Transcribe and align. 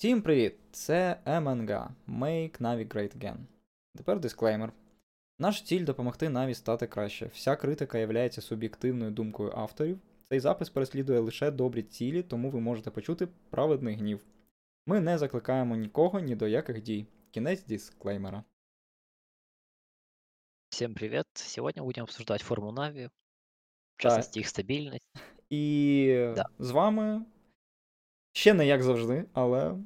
Всім 0.00 0.22
привіт! 0.22 0.54
Це 0.72 1.20
MNG 1.26 1.88
Make 2.08 2.60
Navi 2.60 2.88
Great 2.88 3.18
Again. 3.18 3.36
Тепер 3.96 4.20
дисклеймер. 4.20 4.72
Наш 5.38 5.62
ціль 5.62 5.84
допомогти 5.84 6.28
Наві 6.28 6.54
стати 6.54 6.86
краще. 6.86 7.26
Вся 7.26 7.56
критика 7.56 7.98
є 7.98 8.30
суб'єктивною 8.30 9.10
думкою 9.10 9.52
авторів. 9.56 9.98
Цей 10.28 10.40
запис 10.40 10.70
переслідує 10.70 11.18
лише 11.18 11.50
добрі 11.50 11.82
цілі, 11.82 12.22
тому 12.22 12.50
ви 12.50 12.60
можете 12.60 12.90
почути 12.90 13.28
праведний 13.50 13.94
гнів. 13.94 14.24
Ми 14.86 15.00
не 15.00 15.18
закликаємо 15.18 15.76
нікого 15.76 16.20
ні 16.20 16.36
до 16.36 16.48
яких 16.48 16.82
дій. 16.82 17.06
Кінець 17.30 17.64
дисклеймера. 17.64 18.44
Всем 20.68 20.94
привет! 20.94 21.26
Сегодня 21.34 21.82
будем 21.82 22.02
обсуждать 22.04 22.42
форму 22.42 22.72
Нави, 22.72 23.06
в 23.96 24.02
частности 24.02 24.40
их 24.40 24.48
стабильность. 24.48 25.06
І 25.50 26.32
Да. 26.36 26.46
з 26.58 26.70
вами 26.70 27.24
ще 28.32 28.54
не 28.54 28.66
як 28.66 28.82
завжди, 28.82 29.24
але 29.32 29.76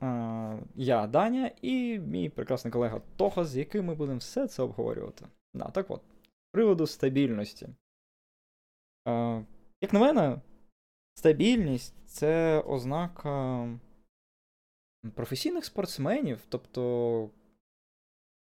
а, 0.00 0.58
я 0.74 1.06
Даня 1.06 1.50
і 1.62 1.98
мій 1.98 2.28
прекрасний 2.28 2.72
колега 2.72 3.00
Тоха, 3.16 3.44
з 3.44 3.56
яким 3.56 3.84
ми 3.84 3.94
будемо 3.94 4.18
все 4.18 4.48
це 4.48 4.62
обговорювати. 4.62 5.26
Да, 5.54 5.64
так 5.64 5.90
от, 5.90 6.02
з 6.22 6.52
приводу 6.52 6.86
стабільності. 6.86 7.68
А, 9.04 9.42
як 9.80 9.92
на 9.92 10.00
мене, 10.00 10.40
стабільність 11.14 11.94
це 12.06 12.60
ознака 12.60 13.68
професійних 15.14 15.64
спортсменів, 15.64 16.40
тобто 16.48 17.30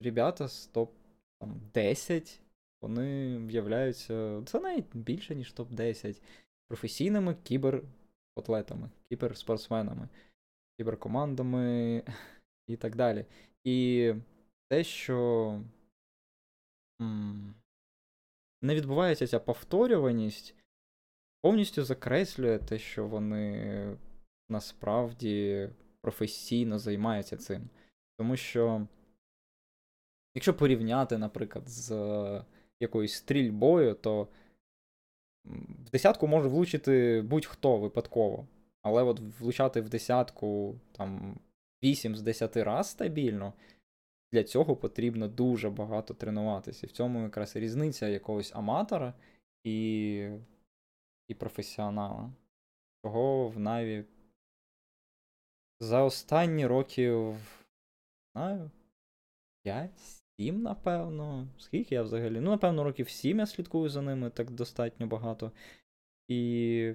ребята 0.01 0.47
з 0.47 0.69
топ-10, 0.73 2.39
вони 2.81 3.37
виявляються. 3.37 4.43
Це 4.45 4.59
навіть 4.59 4.95
більше, 4.95 5.35
ніж 5.35 5.53
топ-10 5.53 6.21
професійними 6.67 7.35
кіберкотлетами, 8.41 8.89
кіберспортсменами, 9.09 10.09
кіберкомандами 10.77 12.03
і 12.67 12.77
так 12.77 12.95
далі. 12.95 13.25
І 13.63 14.13
те, 14.69 14.83
що 14.83 15.61
не 18.61 18.75
відбувається 18.75 19.27
ця 19.27 19.39
повторюваність, 19.39 20.55
повністю 21.41 21.83
закреслює 21.83 22.59
те, 22.59 22.79
що 22.79 23.07
вони 23.07 23.97
насправді 24.49 25.69
професійно 26.01 26.79
займаються 26.79 27.37
цим. 27.37 27.69
Тому 28.17 28.37
що, 28.37 28.87
якщо 30.35 30.53
порівняти, 30.53 31.17
наприклад, 31.17 31.69
з 31.69 31.91
якоюсь 32.79 33.13
стрільбою, 33.13 33.93
то 33.93 34.27
в 35.45 35.89
десятку 35.91 36.27
може 36.27 36.47
влучити 36.47 37.21
будь-хто 37.21 37.77
випадково. 37.77 38.47
Але 38.81 39.03
от 39.03 39.19
влучати 39.19 39.81
в 39.81 39.89
десятку 39.89 40.79
там 40.91 41.39
8 41.83 42.15
з 42.15 42.21
10 42.21 42.57
раз 42.57 42.89
стабільно, 42.89 43.53
для 44.31 44.43
цього 44.43 44.75
потрібно 44.75 45.27
дуже 45.27 45.69
багато 45.69 46.13
тренуватися. 46.13 46.87
І 46.87 46.89
в 46.89 46.91
цьому 46.91 47.23
якраз 47.23 47.55
різниця 47.55 48.07
якогось 48.07 48.55
аматора 48.55 49.13
і 49.63 50.29
і 51.27 51.33
професіонала. 51.33 52.31
Того 53.03 53.49
в 53.49 53.59
Наві 53.59 54.05
за 55.79 56.03
останні 56.03 56.67
років, 56.67 57.35
знаю, 58.33 58.71
5 59.63 60.20
7, 60.41 60.61
напевно. 60.61 61.47
Скільки 61.57 61.95
я 61.95 62.03
взагалі? 62.03 62.39
Ну, 62.39 62.51
напевно, 62.51 62.83
років 62.83 63.09
7 63.09 63.39
я 63.39 63.45
слідкую 63.45 63.89
за 63.89 64.01
ними 64.01 64.29
так 64.29 64.51
достатньо 64.51 65.07
багато. 65.07 65.51
І 66.27 66.93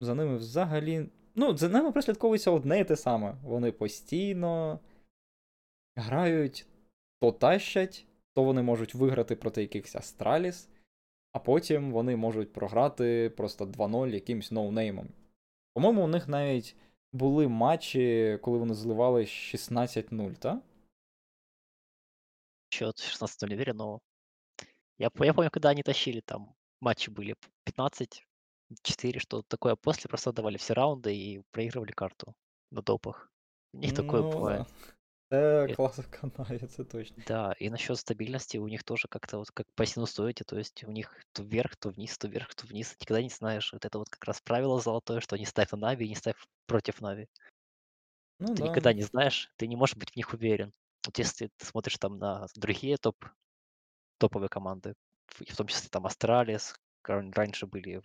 за 0.00 0.14
ними 0.14 0.36
взагалі. 0.36 1.06
Ну, 1.34 1.56
за 1.56 1.68
ними 1.68 1.92
прислідковується 1.92 2.50
одне 2.50 2.80
і 2.80 2.84
те 2.84 2.96
саме. 2.96 3.36
Вони 3.42 3.72
постійно 3.72 4.80
грають, 5.96 6.66
то 7.20 7.32
тащать, 7.32 8.06
то 8.34 8.42
вони 8.42 8.62
можуть 8.62 8.94
виграти 8.94 9.36
проти 9.36 9.60
якихось 9.60 9.96
Астраліс, 9.96 10.68
а 11.32 11.38
потім 11.38 11.92
вони 11.92 12.16
можуть 12.16 12.52
програти 12.52 13.32
просто 13.36 13.64
2-0 13.64 14.08
якимсь 14.08 14.52
ноунеймом. 14.52 15.08
По-моєму, 15.74 16.04
у 16.04 16.08
них 16.08 16.28
навіть 16.28 16.76
були 17.12 17.48
матчі, 17.48 18.38
коли 18.42 18.58
вони 18.58 18.74
зливали 18.74 19.22
16-0, 19.22 20.34
так? 20.34 20.60
Счет 22.70 22.98
16 22.98 23.42
не 23.48 23.54
уверен, 23.54 23.76
но 23.76 24.00
я, 24.98 25.10
я 25.20 25.34
помню, 25.34 25.50
когда 25.50 25.70
они 25.70 25.82
тащили 25.82 26.20
там 26.20 26.54
матчи 26.80 27.10
были 27.10 27.36
15-4, 27.64 29.18
что 29.18 29.42
такое, 29.42 29.76
после 29.76 30.08
просто 30.08 30.32
давали 30.32 30.56
все 30.56 30.74
раунды 30.74 31.14
и 31.14 31.42
проигрывали 31.50 31.92
карту 31.92 32.34
на 32.70 32.82
допах. 32.82 33.30
У 33.72 33.78
них 33.78 33.94
такое 33.94 34.22
Ну, 34.22 34.30
бывает. 34.30 34.66
Це 35.30 35.66
Э, 35.66 35.76
класика 35.76 36.30
Наві, 36.38 36.66
це 36.66 36.84
точно. 36.84 37.22
Да, 37.28 37.54
и 37.62 37.70
насчет 37.70 37.98
стабильности 37.98 38.58
у 38.58 38.68
них 38.68 38.82
тоже 38.82 39.08
как-то 39.08 39.38
вот 39.38 39.50
как 39.50 39.66
по 39.74 39.86
синусоиде, 39.86 40.44
то 40.44 40.58
есть 40.58 40.84
у 40.84 40.90
них 40.90 41.14
то 41.32 41.44
вверх, 41.44 41.76
то 41.76 41.90
вниз, 41.90 42.18
то 42.18 42.28
вверх, 42.28 42.54
то 42.54 42.66
вниз. 42.66 42.96
Никогда 43.00 43.22
не 43.22 43.28
знаешь. 43.28 43.72
Вот 43.72 43.84
это 43.84 43.98
вот 43.98 44.10
как 44.10 44.24
раз 44.24 44.40
правило 44.40 44.80
золотое, 44.80 45.20
что 45.20 45.36
не 45.36 45.46
ставь 45.46 45.70
на 45.70 45.78
Нави 45.78 46.06
и 46.06 46.08
не 46.08 46.16
ставь 46.16 46.36
против 46.66 47.00
Нави. 47.00 47.28
Ну 48.40 48.54
Ты 48.54 48.62
да. 48.62 48.68
никогда 48.68 48.92
не 48.92 49.02
знаешь, 49.02 49.50
ты 49.56 49.68
не 49.68 49.76
можешь 49.76 49.96
быть 49.96 50.10
в 50.10 50.16
них 50.16 50.34
уверен. 50.34 50.72
Вот 51.06 51.18
если 51.18 51.48
ты 51.56 51.66
смотришь 51.66 51.98
там 51.98 52.18
на 52.18 52.46
другие 52.54 52.96
топ 52.96 53.16
топовые 54.18 54.48
команды, 54.48 54.94
в 55.26 55.56
том 55.56 55.66
числе 55.66 55.88
там 55.88 56.06
Астралис, 56.06 56.74
ран 57.04 57.32
раньше 57.32 57.66
были 57.66 58.02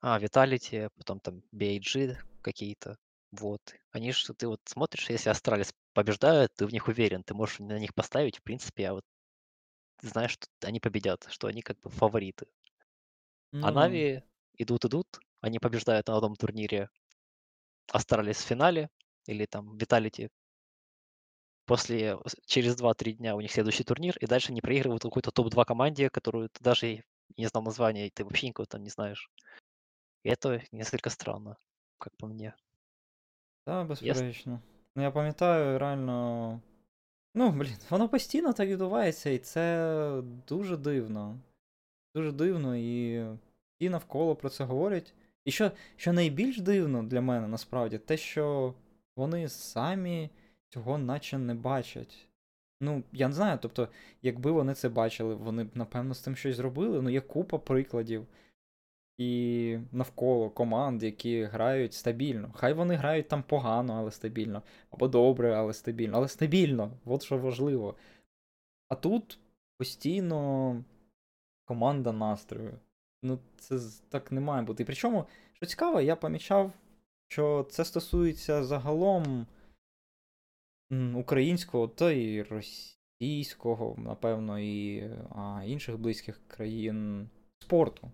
А, 0.00 0.18
Vitality, 0.18 0.90
потом 0.96 1.20
там 1.20 1.42
BIG 1.52 2.16
какие-то. 2.42 2.96
Вот. 3.30 3.60
Они 3.92 4.12
ж 4.12 4.24
ты 4.36 4.48
вот 4.48 4.60
смотришь, 4.64 5.08
если 5.10 5.30
Астралис 5.30 5.72
побеждают, 5.94 6.52
ты 6.54 6.66
в 6.66 6.72
них 6.72 6.88
уверен, 6.88 7.22
ты 7.22 7.34
можешь 7.34 7.60
на 7.60 7.78
них 7.78 7.94
поставить, 7.94 8.38
в 8.38 8.42
принципе, 8.42 8.88
а 8.88 8.94
вот 8.94 9.04
знаешь, 10.02 10.32
что 10.32 10.46
они 10.62 10.80
победят, 10.80 11.26
что 11.30 11.46
они 11.46 11.62
как 11.62 11.78
бы 11.80 11.88
фавориты. 11.88 12.46
А 13.52 13.70
Ну, 13.70 13.72
Нави 13.72 14.22
идут 14.58 14.84
идут, 14.84 15.20
они 15.40 15.58
побеждают 15.58 16.08
на 16.08 16.16
одном 16.16 16.34
турнире 16.34 16.90
Астралис 17.92 18.38
в 18.38 18.46
финале 18.46 18.90
или 19.25 19.45
там 19.45 19.77
Vitality 19.77 20.29
После, 21.67 22.17
с 22.25 22.37
через 22.45 22.77
2-3 22.81 23.11
дня 23.13 23.35
у 23.35 23.41
них 23.41 23.51
следующий 23.51 23.83
турнир, 23.83 24.17
и 24.21 24.25
дальше 24.25 24.51
они 24.51 24.61
проигрывают 24.61 25.03
какой-то 25.03 25.31
топ-2 25.31 25.65
команде, 25.65 26.09
которую 26.09 26.47
ты 26.47 26.63
даже 26.63 26.87
и 26.87 27.03
не 27.35 27.45
знал 27.47 27.61
названия, 27.61 28.07
и 28.07 28.09
ты 28.09 28.23
вообще 28.23 28.47
никого 28.47 28.65
там 28.65 28.83
не 28.83 28.89
знаешь. 28.89 29.29
И 30.23 30.29
это 30.29 30.61
несколько 30.71 31.09
странно, 31.09 31.57
как 31.97 32.15
по 32.15 32.27
мне. 32.27 32.55
та, 33.65 33.79
Яс 33.79 33.87
безперечно. 33.87 34.61
Ну, 34.95 35.01
я 35.03 35.11
пам'ятаю, 35.11 35.77
реально. 35.77 36.61
Ну, 37.35 37.51
блін, 37.51 37.75
воно 37.89 38.09
постійно 38.09 38.53
так 38.53 38.69
відбувається, 38.69 39.29
і 39.29 39.37
це 39.37 40.21
дуже 40.47 40.77
дивно. 40.77 41.39
Дуже 42.15 42.31
дивно, 42.31 42.75
і 42.77 43.25
всі 43.75 43.89
навколо 43.89 44.35
про 44.35 44.49
це 44.49 44.63
говорять. 44.63 45.13
І 45.45 45.51
що, 45.51 45.71
що 45.95 46.13
найбільш 46.13 46.59
дивно 46.59 47.03
для 47.03 47.21
мене 47.21 47.47
насправді, 47.47 47.97
те, 47.97 48.17
що 48.17 48.73
вони 49.16 49.48
самі 49.48 50.30
цього 50.68 50.98
наче 50.98 51.38
не 51.38 51.54
бачать. 51.54 52.28
Ну, 52.80 53.02
я 53.12 53.28
не 53.28 53.34
знаю, 53.34 53.58
тобто, 53.62 53.88
якби 54.22 54.50
вони 54.50 54.74
це 54.74 54.88
бачили, 54.88 55.34
вони 55.34 55.64
б, 55.64 55.70
напевно, 55.74 56.14
з 56.14 56.20
цим 56.20 56.36
щось 56.36 56.56
зробили. 56.56 57.02
Ну, 57.02 57.10
є 57.10 57.20
купа 57.20 57.58
прикладів. 57.58 58.26
І 59.18 59.78
навколо 59.92 60.50
команд, 60.50 61.02
які 61.02 61.44
грають 61.44 61.94
стабільно. 61.94 62.50
Хай 62.54 62.72
вони 62.72 62.94
грають 62.94 63.28
там 63.28 63.42
погано, 63.42 63.94
але 63.94 64.10
стабільно. 64.10 64.62
Або 64.90 65.08
добре, 65.08 65.54
але 65.54 65.72
стабільно. 65.72 66.16
Але 66.16 66.28
стабільно, 66.28 66.90
от 67.04 67.22
що 67.22 67.38
важливо. 67.38 67.94
А 68.88 68.94
тут 68.94 69.38
постійно 69.78 70.84
команда 71.64 72.12
настрою. 72.12 72.78
Ну, 73.22 73.38
це 73.56 73.78
так 74.08 74.32
не 74.32 74.40
має 74.40 74.62
бути. 74.62 74.82
І 74.82 74.86
причому, 74.86 75.24
що 75.52 75.66
цікаво, 75.66 76.00
я 76.00 76.16
помічав, 76.16 76.72
що 77.32 77.66
це 77.70 77.84
стосується 77.84 78.64
загалом 78.64 79.46
українського, 81.14 81.88
та 81.88 82.12
і 82.12 82.42
російського, 82.42 83.94
напевно, 83.98 84.58
і 84.58 85.02
а, 85.30 85.62
інших 85.66 85.98
близьких 85.98 86.40
країн 86.48 87.28
спорту. 87.58 88.10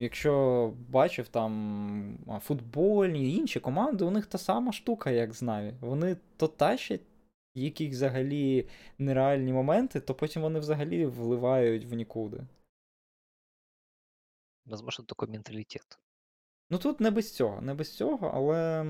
Якщо 0.00 0.74
бачив 0.88 1.28
там 1.28 2.40
футбольні 2.42 3.36
інші 3.36 3.60
команди, 3.60 4.04
у 4.04 4.10
них 4.10 4.26
та 4.26 4.38
сама 4.38 4.72
штука, 4.72 5.10
як 5.10 5.32
з 5.32 5.42
Наві. 5.42 5.74
Вони 5.80 6.16
то 6.36 6.48
тащать 6.48 7.06
якісь 7.54 7.94
взагалі 7.94 8.68
нереальні 8.98 9.52
моменти, 9.52 10.00
то 10.00 10.14
потім 10.14 10.42
вони 10.42 10.58
взагалі 10.58 11.06
вливають 11.06 11.84
в 11.84 11.94
нікуди. 11.94 12.46
Возможно, 14.66 15.04
такой 15.04 15.28
менталитет. 15.28 16.03
Ну 16.70 16.78
тут 16.78 17.00
не 17.00 17.10
без 17.10 17.34
цього, 17.34 17.60
не 17.60 17.74
без 17.74 17.96
цього, 17.96 18.30
але 18.34 18.84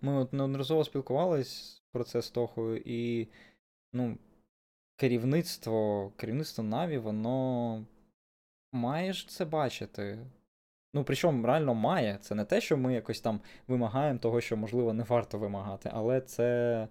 ми 0.00 0.14
от 0.14 0.32
неодноразово 0.32 0.84
спілкувались 0.84 1.82
про 1.92 2.04
це 2.04 2.22
з 2.22 2.30
Тохою, 2.30 2.82
і 2.84 3.28
ну, 3.92 4.18
керівництво, 4.96 6.12
керівництво 6.16 6.64
Наві, 6.64 6.98
воно 6.98 7.86
має 8.72 9.12
ж 9.12 9.28
це 9.28 9.44
бачити. 9.44 10.26
Ну, 10.94 11.04
причому 11.04 11.46
реально 11.46 11.74
має. 11.74 12.18
Це 12.20 12.34
не 12.34 12.44
те, 12.44 12.60
що 12.60 12.76
ми 12.76 12.94
якось 12.94 13.20
там 13.20 13.40
вимагаємо 13.68 14.18
того, 14.18 14.40
що, 14.40 14.56
можливо, 14.56 14.92
не 14.92 15.04
варто 15.04 15.38
вимагати, 15.38 15.90
але 15.92 16.20
це. 16.20 16.88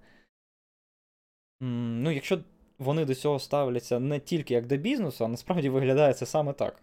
Ну, 1.62 2.12
якщо 2.12 2.40
вони 2.80 3.06
до 3.06 3.16
цього 3.16 3.40
ставляться 3.40 4.00
не 4.00 4.20
тільки 4.20 4.54
як 4.54 4.68
до 4.68 4.78
бізнесу, 4.78 5.26
а 5.26 5.28
насправді 5.28 5.70
виглядає 5.70 6.14
це 6.14 6.26
саме 6.26 6.54
так. 6.54 6.82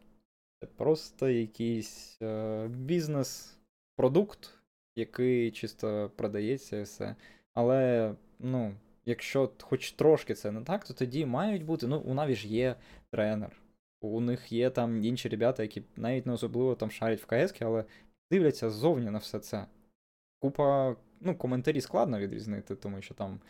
Це 0.61 0.67
просто 0.67 1.29
якийсь 1.29 2.19
е, 2.23 2.69
бізнес-продукт, 2.69 4.51
який 4.97 5.51
чисто 5.51 6.11
продається 6.17 6.77
і 6.77 6.83
все. 6.83 7.17
Але, 7.55 8.15
ну, 8.39 8.75
якщо 9.05 9.53
хоч 9.61 9.93
трошки 9.93 10.35
це 10.35 10.51
не 10.51 10.63
так, 10.63 10.85
то 10.85 10.95
тоді 10.95 11.27
мають 11.27 11.65
бути. 11.65 11.87
Ну, 11.87 12.01
у 12.01 12.15
Наві 12.15 12.35
ж 12.35 12.49
є 12.49 12.77
тренер. 13.11 13.57
У 14.01 14.21
них 14.21 14.53
є 14.53 14.71
там 14.71 15.05
інші 15.05 15.29
ребята, 15.29 15.63
які 15.63 15.83
навіть 15.97 16.27
не 16.27 16.33
особливо 16.33 16.75
там 16.75 16.91
шарять 16.91 17.23
в 17.23 17.27
КС, 17.27 17.63
але 17.63 17.85
дивляться 18.31 18.71
ззовні 18.71 19.11
на 19.11 19.19
все 19.19 19.39
це. 19.39 19.67
Купа, 20.39 20.97
ну, 21.21 21.37
коментарі 21.37 21.81
складно 21.81 22.19
відрізнити, 22.19 22.77
тому 22.77 23.03
що 23.03 23.15
там 23.15 23.41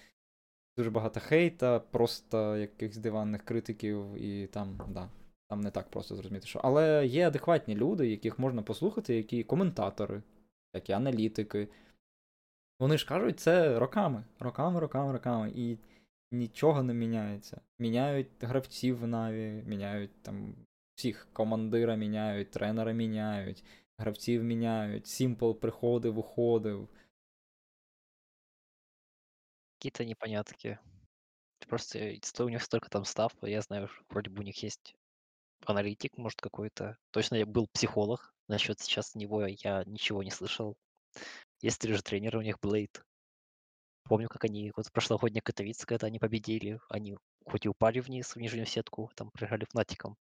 дуже 0.77 0.91
багато 0.91 1.21
хейта, 1.21 1.81
просто 1.81 2.57
якихось 2.57 2.97
диванних 2.97 3.45
критиків, 3.45 4.15
і 4.15 4.47
там, 4.47 4.81
да, 4.89 5.09
там 5.51 5.61
не 5.61 5.71
так 5.71 5.91
просто 5.91 6.15
зрозуміти, 6.15 6.47
що. 6.47 6.61
Але 6.65 7.07
є 7.07 7.27
адекватні 7.27 7.75
люди, 7.75 8.11
яких 8.11 8.39
можна 8.39 8.63
послухати, 8.63 9.17
які 9.17 9.45
коментатори, 9.45 10.23
які 10.75 10.93
аналітики. 10.93 11.69
Вони 12.81 12.99
ж 12.99 13.07
кажуть 13.07 13.41
це 13.41 13.79
роками, 13.79 14.25
роками, 14.39 14.81
роками, 14.81 15.13
роками. 15.13 15.53
І 15.55 15.79
нічого 16.31 16.83
не 16.83 16.95
міняється. 16.95 17.61
Міняють 17.79 18.29
гравців 18.41 18.99
в 18.99 19.07
Наві, 19.07 19.63
міняють 19.67 20.23
там 20.23 20.55
всіх 20.95 21.29
командира 21.33 21.95
міняють, 21.95 22.51
тренера 22.51 22.93
міняють, 22.93 23.65
гравців 23.99 24.45
міняють, 24.45 25.07
Сімпл 25.07 25.53
приходив, 25.53 26.19
уходив. 26.19 26.89
Какие-то 29.79 30.05
непонятки. 30.05 30.79
Просто 31.69 31.99
у 32.45 32.49
них 32.49 32.63
столько 32.63 32.89
там 32.89 33.05
став, 33.05 33.33
я 33.43 33.61
знаю, 33.63 33.89
что 33.89 34.05
вроде 34.11 34.31
у 34.31 34.43
них 34.43 34.65
есть 34.65 34.97
аналитик, 35.67 36.17
может, 36.17 36.41
какой-то. 36.41 36.97
Точно 37.11 37.37
я 37.37 37.47
был 37.47 37.69
психолог. 37.73 38.35
Насчет 38.49 38.81
сейчас 38.81 39.15
него 39.15 39.47
я 39.47 39.85
ничего 39.87 40.23
не 40.23 40.31
слышал. 40.31 40.77
Есть 41.61 41.83
же 41.87 42.03
тренер 42.03 42.37
у 42.37 42.43
них 42.43 42.59
Блейд. 42.61 43.03
Помню, 44.05 44.29
как 44.29 44.45
они 44.45 44.73
вот 44.77 44.91
прошлогодний 44.93 45.41
Катовиц, 45.41 45.85
когда 45.85 46.09
они 46.09 46.19
победили, 46.19 46.81
они 46.89 47.17
хоть 47.45 47.65
и 47.67 47.69
упали 47.69 48.01
вниз 48.01 48.35
в 48.35 48.41
нижнюю 48.41 48.67
сетку, 48.67 49.11
там 49.15 49.31
проиграли 49.31 49.67
Фнатиком, 49.71 50.17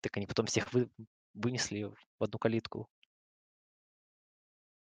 так 0.00 0.16
они 0.16 0.26
потом 0.26 0.46
всех 0.46 0.72
вы, 0.72 0.88
вынесли 1.34 1.84
в 1.84 2.24
одну 2.24 2.38
калитку. 2.38 2.88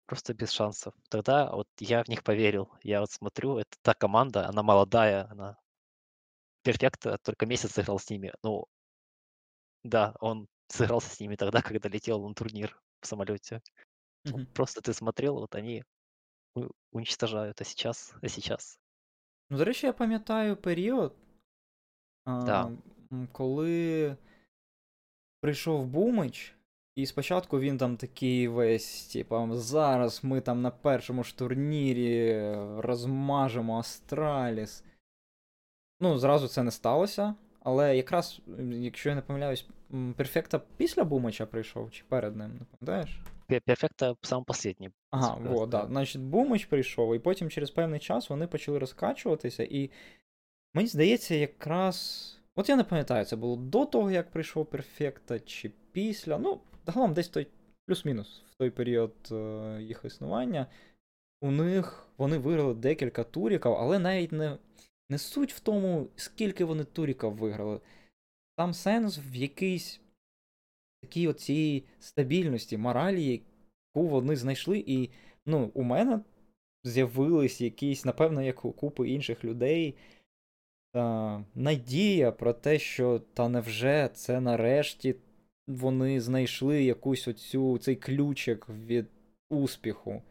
Просто 0.06 0.34
без 0.34 0.50
шансов. 0.50 0.94
Тогда 1.10 1.50
вот 1.52 1.68
я 1.80 2.02
в 2.02 2.08
них 2.08 2.24
поверил. 2.24 2.70
Я 2.82 3.00
вот 3.00 3.10
смотрю, 3.10 3.58
это 3.58 3.76
та 3.82 3.94
команда, 3.94 4.46
она 4.48 4.62
молодая, 4.62 5.28
она 5.30 5.58
перфекта 6.62 7.18
только 7.18 7.46
месяц 7.46 7.72
сыграл 7.72 7.98
с 7.98 8.10
ними. 8.10 8.32
Ну, 8.42 8.66
да, 9.84 10.14
он 10.20 10.48
сыгрался 10.68 11.10
с 11.10 11.20
ними 11.20 11.36
тогда, 11.36 11.62
когда 11.62 11.88
летел 11.88 12.26
на 12.28 12.34
турнир 12.34 12.80
в 13.00 13.06
самолете. 13.06 13.60
Мгм. 14.24 14.46
Просто 14.46 14.80
ты 14.80 14.92
смотрел, 14.92 15.34
вот 15.34 15.54
они 15.54 15.84
уничтожают, 16.92 17.60
а 17.60 17.64
сейчас, 17.64 18.14
а 18.22 18.28
сейчас. 18.28 18.78
Ну, 19.50 19.58
до 19.58 19.64
речі, 19.64 19.86
я 19.86 19.92
пам'ятаю 19.92 20.56
період, 20.56 21.14
Да. 22.26 22.70
а, 23.10 23.26
коли 23.32 24.16
прийшов 25.40 25.86
Бумич, 25.86 26.54
і 26.96 27.06
спочатку 27.06 27.60
він 27.60 27.78
там 27.78 27.96
такий 27.96 28.48
весь, 28.48 29.06
типа, 29.06 29.56
зараз 29.56 30.24
ми 30.24 30.40
там 30.40 30.62
на 30.62 30.70
першому 30.70 31.24
ж 31.24 31.38
турнірі 31.38 32.52
розмажемо 32.76 33.78
Астраліс. 33.78 34.84
Ну, 36.00 36.18
зразу 36.18 36.48
це 36.48 36.62
не 36.62 36.70
сталося. 36.70 37.34
Але 37.60 37.96
якраз, 37.96 38.40
якщо 38.70 39.08
я 39.08 39.14
не 39.14 39.20
помиляюсь, 39.20 39.66
Перфекта 40.16 40.60
після 40.76 41.04
Бумича 41.04 41.46
прийшов 41.46 41.90
чи 41.90 42.04
перед 42.08 42.36
ним, 42.36 42.50
не 42.52 42.64
пам'ятаєш? 42.64 43.20
Перфекта 43.64 44.16
самый 44.22 44.44
последний. 44.44 44.90
Ага, 45.10 45.38
вот, 45.40 45.70
да. 45.70 45.86
Значить, 45.86 46.22
Бумич 46.22 46.64
прийшов, 46.66 47.14
і 47.14 47.18
потім 47.18 47.50
через 47.50 47.70
певний 47.70 48.00
час 48.00 48.30
вони 48.30 48.46
почали 48.46 48.78
розкачуватися, 48.78 49.62
і 49.70 49.90
мені 50.74 50.88
здається, 50.88 51.34
якраз. 51.34 52.34
От 52.56 52.68
я 52.68 52.76
не 52.76 52.84
пам'ятаю, 52.84 53.24
це 53.24 53.36
було 53.36 53.56
до 53.56 53.84
того, 53.84 54.10
як 54.10 54.30
прийшов 54.30 54.66
Перфекта, 54.66 55.40
чи 55.40 55.72
після. 55.92 56.38
Ну, 56.38 56.60
загалом 56.86 57.14
десь 57.14 57.28
той 57.28 57.46
плюс-мінус 57.86 58.42
в 58.50 58.54
той 58.54 58.70
період 58.70 59.14
е, 59.32 59.78
їх 59.80 60.00
існування. 60.04 60.66
У 61.40 61.50
них 61.50 62.08
вони 62.18 62.38
виграли 62.38 62.74
декілька 62.74 63.24
туріків, 63.24 63.72
але 63.72 63.98
навіть 63.98 64.32
не, 64.32 64.56
не 65.10 65.18
суть 65.18 65.52
в 65.52 65.60
тому, 65.60 66.08
скільки 66.16 66.64
вони 66.64 66.84
туріків 66.84 67.32
виграли. 67.32 67.80
Там 68.56 68.74
сенс 68.74 69.20
в 69.30 69.34
якійсь 69.34 70.00
такій 71.02 71.28
оцій 71.28 71.84
стабільності, 72.00 72.76
моралі, 72.76 73.24
яку 73.24 74.08
вони 74.08 74.36
знайшли, 74.36 74.84
і 74.86 75.10
ну, 75.46 75.70
у 75.74 75.82
мене 75.82 76.20
з'явились 76.84 77.60
якісь, 77.60 78.04
напевно, 78.04 78.42
як 78.42 78.64
у 78.64 78.72
купи 78.72 79.08
інших 79.08 79.44
людей, 79.44 79.94
та, 80.92 81.44
надія 81.54 82.32
про 82.32 82.52
те, 82.52 82.78
що 82.78 83.18
та 83.18 83.48
невже 83.48 84.10
це 84.14 84.40
нарешті 84.40 85.14
вони 85.68 86.20
знайшли 86.20 86.84
якусь 86.84 87.28
оцю 87.28 87.78
цей 87.78 87.96
ключик 87.96 88.68
від 88.68 89.06
успіху. 89.50 90.22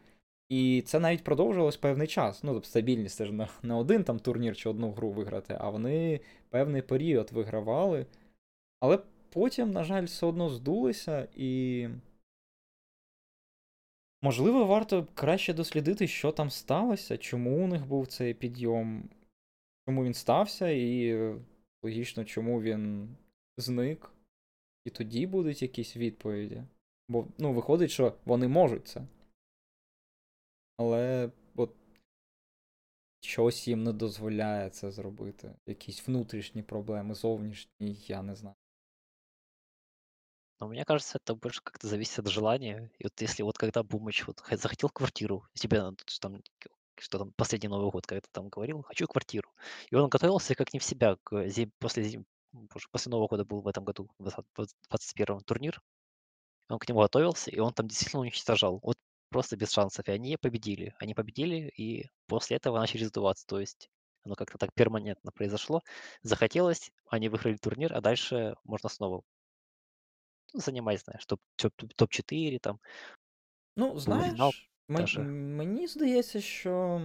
І 0.48 0.82
це 0.86 1.00
навіть 1.00 1.24
продовжувалось 1.24 1.76
певний 1.76 2.06
час. 2.06 2.44
Ну, 2.44 2.52
тобто 2.52 2.68
стабільність 2.68 3.16
це 3.16 3.26
ж 3.26 3.48
не, 3.62 3.74
один 3.74 4.04
там 4.04 4.18
турнір 4.18 4.56
чи 4.56 4.68
одну 4.68 4.92
гру 4.92 5.10
виграти, 5.10 5.56
а 5.60 5.70
вони 5.70 6.20
певний 6.50 6.82
період 6.82 7.32
вигравали. 7.32 8.06
Але 8.80 8.98
потім, 9.30 9.70
на 9.70 9.84
жаль, 9.84 10.04
все 10.04 10.26
одно 10.26 10.48
здулися, 10.48 11.28
і. 11.36 11.88
Можливо, 14.22 14.64
варто 14.64 15.06
краще 15.14 15.54
дослідити, 15.54 16.06
що 16.06 16.32
там 16.32 16.50
сталося, 16.50 17.18
чому 17.18 17.64
у 17.64 17.66
них 17.66 17.86
був 17.86 18.06
цей 18.06 18.34
підйом, 18.34 19.08
чому 19.88 20.04
він 20.04 20.14
стався, 20.14 20.68
і 20.68 21.16
логічно, 21.82 22.24
чому 22.24 22.62
він 22.62 23.08
зник. 23.56 24.10
І 24.84 24.90
тоді 24.90 25.26
будуть 25.26 25.62
якісь 25.62 25.96
відповіді. 25.96 26.62
Бо, 27.08 27.26
ну, 27.38 27.52
виходить, 27.52 27.90
що 27.90 28.14
вони 28.24 28.48
можуть 28.48 28.88
це. 28.88 29.02
Але 30.77 31.31
от 31.55 31.75
щось 33.21 33.67
їм 33.67 33.83
не 33.83 33.93
дозволяє 33.93 34.69
це 34.69 34.91
зробити. 34.91 35.55
Якісь 35.65 36.07
внутрішні 36.07 36.63
проблеми, 36.63 37.15
зовнішні, 37.15 37.93
я 38.07 38.21
не 38.21 38.35
знаю. 38.35 38.55
Но 40.59 40.69
мне 40.69 40.85
кажется, 40.85 41.17
это 41.17 41.35
больше 41.35 41.61
как-то 41.61 41.87
зависит 41.87 42.19
от 42.19 42.27
желания. 42.27 42.89
И 42.97 43.03
вот 43.03 43.21
если 43.21 43.43
вот 43.43 43.57
когда 43.57 43.83
Бумыч 43.83 44.25
вот 44.27 44.39
х- 44.39 44.55
захотел 44.55 44.89
квартиру, 44.89 45.45
тебе 45.53 45.81
надо 45.81 45.97
тут 45.97 46.17
там, 46.21 46.41
к- 46.59 46.69
что 47.01 47.17
там 47.17 47.33
последний 47.33 47.67
Новый 47.67 47.91
год, 47.91 48.05
когда 48.07 48.21
ты 48.21 48.29
там 48.31 48.47
говорил, 48.47 48.81
хочу 48.83 49.05
квартиру. 49.07 49.49
И 49.91 49.95
он 49.95 50.09
готовился 50.09 50.55
как 50.55 50.73
не 50.73 50.79
в 50.79 50.83
себя 50.85 51.17
к 51.23 51.49
зим, 51.49 51.71
после 51.79 52.03
зим, 52.03 52.25
боже, 52.53 52.87
после 52.91 53.09
Нового 53.09 53.27
года 53.27 53.43
был 53.43 53.61
в 53.61 53.67
этом 53.67 53.83
году, 53.83 54.09
в 54.19 54.23
2021 54.23 55.41
турнир. 55.41 55.81
Он 56.69 56.79
к 56.79 56.87
нему 56.87 57.01
готовился, 57.01 57.51
и 57.51 57.59
он 57.59 57.73
там 57.73 57.87
действительно 57.87 58.21
уничтожал. 58.21 58.79
Вот 58.83 58.97
просто 59.30 59.56
без 59.56 59.70
шансов. 59.72 60.08
И 60.08 60.12
они 60.12 60.36
победили. 60.36 60.94
Они 60.98 61.14
победили, 61.14 61.72
и 61.76 62.10
после 62.26 62.56
этого 62.56 62.78
начали 62.78 63.04
сдуваться. 63.04 63.46
То 63.46 63.60
есть 63.60 63.90
оно 64.24 64.34
как-то 64.34 64.58
так 64.58 64.72
перманентно 64.74 65.32
произошло. 65.32 65.82
Захотелось, 66.22 66.90
они 67.08 67.28
выиграли 67.28 67.56
турнир, 67.56 67.94
а 67.94 68.00
дальше 68.00 68.54
можно 68.64 68.88
снова 68.88 69.22
ну, 70.52 70.60
занимать, 70.60 71.00
знаешь, 71.00 71.26
топ, 71.26 71.40
топ, 71.56 71.72
топ-4, 71.96 72.58
там, 72.60 72.78
Ну, 73.76 73.98
знаєш, 73.98 74.70
даже. 74.88 75.20
мені 75.20 75.86
здається, 75.86 76.40
що. 76.40 77.00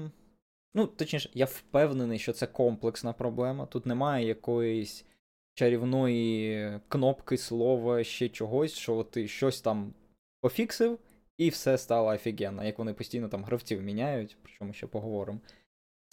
Ну, 0.73 0.87
точніше, 0.87 1.29
я 1.33 1.45
впевнений, 1.45 2.19
що 2.19 2.33
це 2.33 2.47
комплексна 2.47 3.13
проблема. 3.13 3.65
Тут 3.65 3.85
немає 3.85 4.27
якоїсь 4.27 5.05
чарівної 5.53 6.79
кнопки, 6.87 7.37
слова, 7.37 8.03
ще 8.03 8.29
чогось, 8.29 8.73
що 8.73 9.03
ти 9.03 9.27
щось 9.27 9.61
там 9.61 9.93
пофіксив, 10.41 10.99
і 11.37 11.49
все 11.49 11.77
стало 11.77 12.09
офігенно, 12.09 12.63
як 12.63 12.79
вони 12.79 12.93
постійно 12.93 13.29
там 13.29 13.43
гравців 13.43 13.81
міняють, 13.81 14.37
про 14.41 14.51
чому 14.51 14.73
ще 14.73 14.87
поговоримо. 14.87 15.39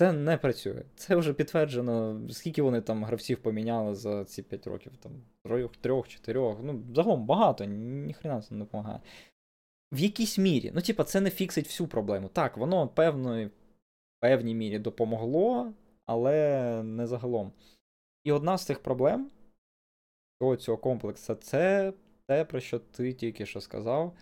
Це 0.00 0.12
не 0.12 0.37
працює. 0.37 0.83
Це 0.95 1.17
вже 1.17 1.33
підтверджено. 1.35 2.21
Скільки 2.31 2.62
вони 2.62 2.81
там 2.81 3.05
гравців 3.05 3.43
поміняли 3.43 3.95
за 3.95 4.25
ці 4.25 4.43
5 4.43 4.67
років? 4.67 4.97
Там 4.97 5.12
трьох, 5.45 5.77
трьох, 5.77 6.09
чотирьох. 6.09 6.59
Ну, 6.62 6.83
загалом 6.95 7.27
багато, 7.27 7.65
ніхрена 7.65 8.43
це 8.43 8.55
не 8.55 8.61
допомагає. 8.65 9.00
В 9.93 9.99
якійсь 9.99 10.39
мірі. 10.39 10.73
Ну, 10.75 10.81
типа, 10.81 11.05
це 11.05 11.21
не 11.21 11.31
фіксить 11.31 11.67
всю 11.67 11.89
проблему. 11.89 12.29
Так, 12.29 12.57
воно 12.57 12.89
певної, 12.89 13.50
певній 14.21 14.55
мірі 14.55 14.79
допомогло, 14.79 15.73
але 16.07 16.83
не 16.83 17.07
загалом. 17.07 17.53
І 18.25 18.33
одна 18.33 18.59
з 18.59 18.67
цих 18.67 18.83
проблем 18.83 19.31
цього, 20.39 20.57
цього 20.57 20.79
комплексу 20.79 21.35
це 21.35 21.93
те, 22.27 22.45
про 22.45 22.61
що 22.61 22.79
ти 22.79 23.12
тільки 23.12 23.47
що 23.47 23.61
сказав. 23.61 24.17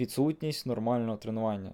Відсутність 0.00 0.66
нормального 0.66 1.16
тренування. 1.16 1.72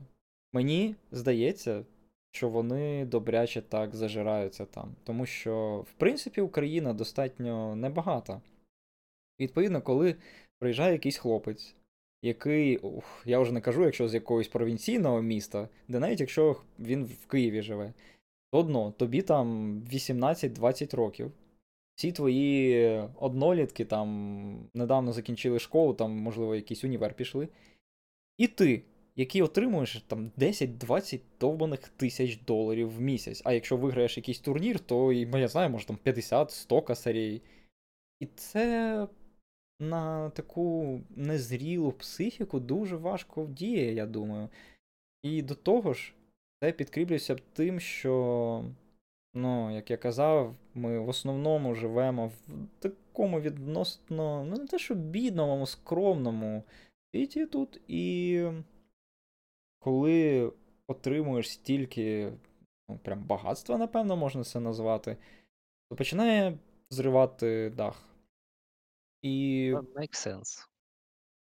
Мені 0.53 0.95
здається, 1.13 1.85
що 2.31 2.49
вони 2.49 3.05
добряче 3.05 3.63
так 3.63 3.95
зажираються 3.95 4.65
там. 4.65 4.95
Тому 5.05 5.27
що, 5.27 5.85
в 5.91 5.93
принципі, 5.93 6.41
Україна 6.41 6.93
достатньо 6.93 7.77
небагата. 7.77 8.41
Відповідно, 9.41 9.83
коли 9.83 10.17
приїжджає 10.59 10.93
якийсь 10.93 11.19
хлопець, 11.19 11.75
який, 12.23 12.77
ух, 12.77 13.23
я 13.25 13.41
вже 13.41 13.53
не 13.53 13.61
кажу, 13.61 13.85
якщо 13.85 14.09
з 14.09 14.15
якогось 14.15 14.49
провінційного 14.49 15.23
міста, 15.23 15.69
де 15.89 15.99
навіть 15.99 16.21
якщо 16.21 16.57
він 16.79 17.05
в 17.05 17.27
Києві 17.27 17.63
живе, 17.63 17.93
то 18.53 18.59
одно, 18.59 18.91
тобі 18.91 19.23
там 19.23 19.81
18-20 19.93 20.97
років. 20.97 21.33
Всі 21.95 22.13
твої 22.13 23.03
однолітки 23.21 23.85
там 23.85 24.69
недавно 24.75 25.13
закінчили 25.13 25.59
школу, 25.59 25.95
там, 25.95 26.11
можливо, 26.13 26.55
якийсь 26.55 26.85
універ 26.85 27.15
пішли. 27.15 27.49
І 28.39 28.47
ти, 28.47 28.83
який 29.17 29.43
отримуєш 29.43 30.05
там 30.07 30.31
10-20 30.39 31.21
довбаних 31.41 31.89
тисяч 31.89 32.39
доларів 32.41 32.91
в 32.91 33.01
місяць. 33.01 33.43
А 33.45 33.53
якщо 33.53 33.77
виграєш 33.77 34.17
якийсь 34.17 34.41
турнір, 34.41 34.81
то 34.81 35.13
я 35.13 35.49
знаю, 35.49 35.71
може 35.71 35.87
там 35.87 35.99
50-100 36.05 36.85
косарей. 36.85 37.43
І 38.21 38.27
це 38.27 39.07
на 39.81 40.31
таку 40.31 41.01
незрілу 41.11 41.93
психіку 41.93 42.61
дуже 42.61 42.97
важко 42.97 43.47
діє, 43.47 43.93
я 43.93 44.07
думаю. 44.07 44.49
І 45.23 45.43
до 45.43 45.55
того 45.55 45.95
ж, 45.95 46.13
це 46.63 46.73
підкріплюється 46.73 47.37
тим, 47.53 47.81
що, 47.81 48.65
ну, 49.35 49.75
як 49.75 49.91
я 49.91 49.97
казав, 49.97 50.55
ми 50.75 50.99
в 50.99 51.09
основному 51.09 51.75
живемо 51.75 52.27
в 52.27 52.33
такому 52.79 53.41
відносно, 53.41 54.45
ну, 54.45 54.57
не 54.57 54.67
те, 54.67 54.79
що 54.79 54.95
бідному, 54.95 55.67
скромному 55.67 56.63
світі 57.17 57.47
тут, 57.47 57.81
і 57.89 58.45
коли 59.79 60.53
отримуєш 60.87 61.51
стільки 61.51 62.33
ну, 62.89 62.99
прям 63.03 63.25
багатства, 63.25 63.79
напевно, 63.79 64.17
можна 64.17 64.45
це 64.45 64.61
назвати, 64.61 65.17
то 65.91 65.97
починає 65.97 66.59
зривати 66.91 67.73
дах. 67.77 68.03
І 69.23 69.73
Make 69.75 70.27
sense. 70.27 70.69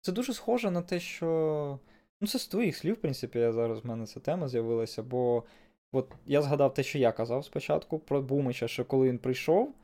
це 0.01 0.13
дуже 0.13 0.35
схоже 0.35 0.71
на 0.71 0.83
те, 0.83 1.01
що. 1.01 1.79
Ну, 2.21 2.29
це 2.29 2.39
з 2.39 2.49
твоїх 2.49 2.77
слів, 2.77 2.95
в 2.95 3.01
принципі, 3.01 3.39
я 3.39 3.53
зараз 3.53 3.85
в 3.85 3.87
мене 3.87 4.07
ця 4.07 4.21
тема 4.21 4.49
з'явилася, 4.49 5.03
бо 5.03 5.45
от 5.93 6.13
я 6.27 6.43
згадав 6.43 6.75
те, 6.75 6.83
що 6.83 6.99
я 6.99 7.13
казав 7.13 7.45
спочатку 7.45 7.99
про 7.99 8.23
Бумича, 8.23 8.69
що 8.69 8.85
коли 8.85 9.09
він 9.09 9.19
прийшов, 9.19 9.75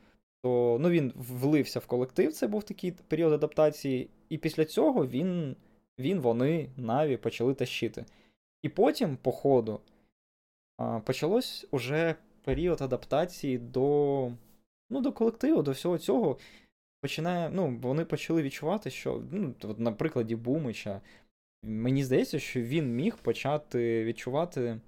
то 0.43 0.79
ну, 0.81 0.91
він 0.91 1.13
влився 1.17 1.79
в 1.79 1.87
колектив, 1.87 2.33
це 2.33 2.47
був 2.47 2.65
такий 2.65 2.93
період 2.93 3.33
адаптації, 3.33 4.11
і 4.29 4.39
після 4.39 4.65
цього 4.65 5.07
він, 5.07 5.57
він 5.99 6.21
вони, 6.21 6.69
Наві, 6.77 7.17
почали 7.17 7.55
тащити. 7.55 8.05
І 8.63 8.69
потім, 8.69 9.17
по 9.17 9.33
ходу, 9.33 9.81
почалось 11.05 11.67
уже 11.71 12.15
період 12.45 12.83
адаптації 12.83 13.59
до 13.59 14.33
ну, 14.91 15.01
до 15.01 15.13
колективу, 15.13 15.63
до 15.63 15.71
всього 15.71 15.99
цього. 15.99 16.39
Починає, 17.01 17.51
ну, 17.51 17.79
Вони 17.83 18.05
почали 18.05 18.43
відчувати, 18.43 18.91
що, 18.91 19.23
ну, 19.31 19.55
от 19.63 19.79
на 19.79 19.93
прикладі 19.93 20.37
Бумича, 20.37 21.01
мені 21.63 22.05
здається, 22.05 22.39
що 22.39 22.63
він 22.63 22.95
міг 22.95 23.17
почати 23.17 24.05
відчувати, 24.05 24.81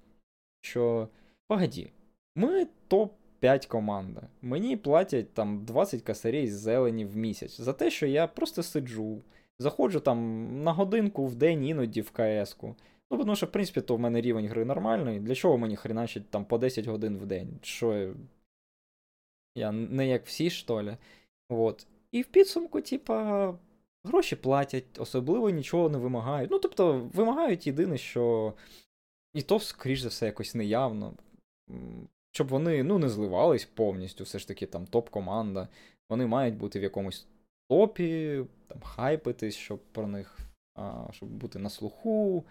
що 0.61 1.09
погоді, 1.49 1.93
ми 2.37 2.67
топ-5 2.89 3.69
команда. 3.69 4.29
Мені 4.43 4.77
платять 4.77 5.35
там 5.35 5.65
20 5.65 6.03
косарей 6.03 6.49
з 6.49 6.59
зелені 6.59 7.05
в 7.05 7.17
місяць 7.17 7.61
за 7.61 7.73
те, 7.73 7.91
що 7.91 8.07
я 8.07 8.27
просто 8.27 8.63
сиджу, 8.63 9.23
заходжу 9.59 9.99
там 9.99 10.47
на 10.65 10.73
годинку 10.73 11.27
в 11.27 11.35
день 11.35 11.65
іноді 11.65 12.01
в 12.01 12.11
КС-ку. 12.11 12.77
Ну, 13.11 13.19
тому 13.19 13.37
що, 13.37 13.47
в 13.47 13.53
принципі, 13.53 13.81
то 13.81 13.97
в 13.97 14.01
мене 14.01 14.21
рівень 14.21 14.47
гри 14.47 14.65
нормальний. 14.65 15.21
Для 15.21 15.35
чого 15.35 15.59
мені 15.59 15.77
хреначить 15.77 16.31
там 16.31 16.45
по 16.45 16.59
10 16.59 16.87
годин 16.87 17.19
в 17.19 17.27
день? 17.27 17.59
Що 17.63 18.15
я 19.55 19.73
не 19.73 20.09
як 20.09 20.27
всі, 20.27 20.51
що 20.51 20.75
ли? 20.75 20.97
От. 21.49 21.87
І 22.13 22.23
в 22.23 22.27
підсумку, 22.27 22.81
типа, 22.81 23.55
гроші 24.05 24.37
платять, 24.37 24.85
особливо 24.99 25.51
нічого 25.51 25.89
не 25.89 25.99
вимагають. 25.99 26.51
Ну, 26.51 26.59
тобто, 26.59 27.11
вимагають 27.15 27.67
єдине, 27.67 27.99
що. 27.99 28.55
І 29.35 29.43
то, 29.43 29.61
скоріш 29.61 30.01
за 30.01 30.09
все, 30.09 30.27
якось 30.27 30.55
неявно. 30.55 31.13
Щоб 32.31 32.49
вони 32.49 32.83
ну, 32.83 32.99
не 32.99 33.09
зливались 33.09 33.65
повністю, 33.65 34.25
все 34.25 34.39
ж 34.39 34.49
таки 34.49 34.67
там 34.67 34.87
топ-команда. 34.87 35.69
Вони 36.11 36.27
мають 36.27 36.57
бути 36.57 36.81
в 36.81 36.83
якомусь 36.83 37.27
топі, 37.69 38.45
там, 38.69 38.81
хайпитись, 38.81 39.57
щоб 39.57 39.79
про 39.93 40.07
них, 40.07 40.39
а, 40.75 41.09
щоб 41.13 41.29
бути 41.29 41.59
на 41.59 41.71
слуху, 41.71 42.45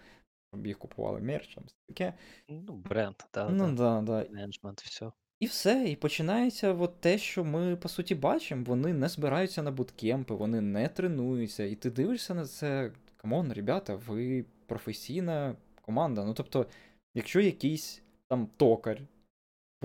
щоб 0.54 0.66
їх 0.66 0.78
купували 0.78 1.20
мерч, 1.20 1.54
там 1.54 1.64
таке. 1.88 2.14
Ну, 2.48 2.72
бренд, 2.74 3.16
да, 3.34 3.48
Ну, 3.48 3.72
да, 3.72 4.00
да. 4.00 4.26
менеджмент, 4.30 4.80
все. 4.80 5.12
І 5.40 5.46
все, 5.46 5.84
і 5.88 5.96
починається 5.96 6.72
от 6.72 7.00
те, 7.00 7.18
що 7.18 7.44
ми 7.44 7.76
по 7.76 7.88
суті 7.88 8.14
бачимо. 8.14 8.64
Вони 8.66 8.92
не 8.92 9.08
збираються 9.08 9.62
на 9.62 9.70
буткемпи, 9.70 10.34
вони 10.34 10.60
не 10.60 10.88
тренуються. 10.88 11.64
І 11.64 11.74
ти 11.74 11.90
дивишся 11.90 12.34
на 12.34 12.46
це. 12.46 12.92
Come 13.16 13.37
on, 13.37 13.52
ребята, 13.52 13.94
ви 13.94 14.44
професійна 14.66 15.56
команда. 15.82 16.24
Ну 16.24 16.34
тобто, 16.34 16.66
якщо 17.14 17.40
якийсь 17.40 18.02
там 18.28 18.48
токар 18.56 19.00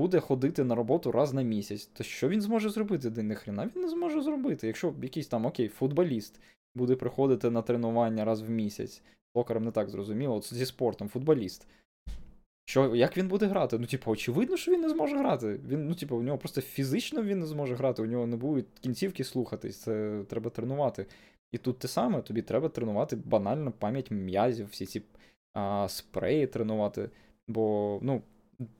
буде 0.02 0.20
ходити 0.20 0.64
на 0.64 0.76
роботу 0.76 1.12
раз 1.12 1.34
на 1.34 1.42
місяць, 1.42 1.86
то 1.86 2.04
що 2.04 2.30
він 2.30 2.42
зможе 2.42 2.70
зробити 2.70 3.10
да 3.10 3.23
ні 3.23 3.36
хрена? 3.36 3.70
Він 3.76 3.82
не 3.82 3.90
зможе 3.90 4.22
зробити. 4.22 4.68
Якщо 4.68 4.94
якийсь 5.02 5.28
там 5.28 5.46
окей, 5.46 5.68
футболіст 5.68 6.40
буде 6.76 6.96
приходити 6.96 7.50
на 7.50 7.62
тренування 7.62 8.26
раз 8.26 8.42
в 8.42 8.50
місяць, 8.50 9.02
токарем 9.36 9.66
не 9.66 9.72
так 9.72 9.90
зрозуміло, 9.90 10.36
от 10.36 10.54
зі 10.54 10.66
спортом, 10.66 11.10
футболіст. 11.10 11.68
Що, 12.66 12.96
Як 12.96 13.18
він 13.18 13.28
буде 13.28 13.46
грати? 13.46 13.80
Ну, 13.80 13.86
типу, 13.86 14.12
очевидно, 14.12 14.58
що 14.58 14.72
він 14.72 14.82
не 14.82 14.90
зможе 14.90 15.18
грати. 15.18 15.60
Він, 15.68 15.88
ну, 15.88 15.96
типу, 15.96 16.16
у 16.16 16.24
нього 16.24 16.38
просто 16.38 16.62
фізично 16.62 17.24
він 17.24 17.40
не 17.40 17.46
зможе 17.46 17.76
грати, 17.76 18.02
у 18.02 18.06
нього 18.06 18.28
не 18.28 18.36
будуть 18.36 18.66
кінцівки 18.82 19.24
слухатись, 19.24 19.78
це 19.78 20.24
треба 20.30 20.50
тренувати. 20.50 21.06
І 21.52 21.58
тут 21.58 21.80
те 21.80 21.88
саме, 21.88 22.22
тобі 22.22 22.42
треба 22.42 22.70
тренувати 22.70 23.16
банально 23.16 23.72
пам'ять 23.72 24.12
м'язів, 24.12 24.68
всі 24.72 24.86
ці 24.86 25.02
а, 25.54 25.88
спреї 25.90 26.48
тренувати. 26.48 27.10
Бо, 27.48 28.00
ну, 28.02 28.22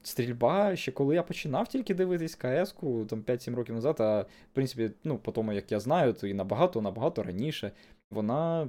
стрільба, 0.02 0.76
ще 0.76 0.92
коли 0.92 1.14
я 1.14 1.22
починав 1.22 1.68
тільки 1.68 1.94
дивитись 1.94 2.34
КС-ку, 2.34 3.04
там 3.04 3.22
5-7 3.22 3.54
років 3.54 3.74
назад, 3.74 3.96
а 4.00 4.20
в 4.22 4.26
принципі, 4.52 4.90
ну, 5.04 5.18
по 5.18 5.32
тому, 5.32 5.52
як 5.52 5.72
я 5.72 5.80
знаю, 5.80 6.12
то 6.12 6.26
і 6.26 6.34
набагато-набагато 6.34 7.22
раніше 7.22 7.72
вона 8.10 8.68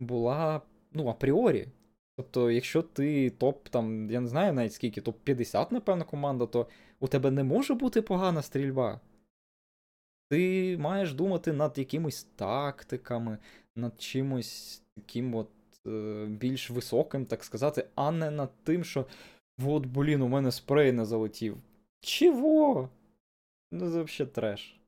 була, 0.00 0.60
ну, 0.92 1.08
апріорі. 1.08 1.68
Тобто, 2.16 2.50
якщо 2.50 2.82
ти 2.82 3.30
топ, 3.30 3.68
там, 3.68 4.10
я 4.10 4.20
не 4.20 4.28
знаю 4.28 4.52
навіть 4.52 4.72
скільки, 4.72 5.00
топ-50, 5.00 5.72
напевно, 5.72 6.04
команда, 6.04 6.46
то 6.46 6.66
у 7.00 7.08
тебе 7.08 7.30
не 7.30 7.44
може 7.44 7.74
бути 7.74 8.02
погана 8.02 8.42
стрільба. 8.42 9.00
Ти 10.30 10.76
маєш 10.78 11.14
думати 11.14 11.52
над 11.52 11.78
якимись 11.78 12.24
тактиками, 12.36 13.38
над 13.76 14.02
чимось 14.02 14.82
таким 14.96 15.34
от 15.34 15.48
е, 15.86 16.26
більш 16.28 16.70
високим, 16.70 17.26
так 17.26 17.44
сказати, 17.44 17.86
а 17.94 18.10
не 18.10 18.30
над 18.30 18.50
тим, 18.64 18.84
що 18.84 19.06
от, 19.65 19.85
блін, 19.85 20.21
у 20.21 20.27
мене 20.27 20.51
спрей 20.51 20.91
не 20.91 21.05
залетів. 21.05 21.57
Чого? 21.99 22.89
Ну, 23.71 23.91
це 23.91 24.03
взагалі 24.03 24.31
треш. 24.31 24.79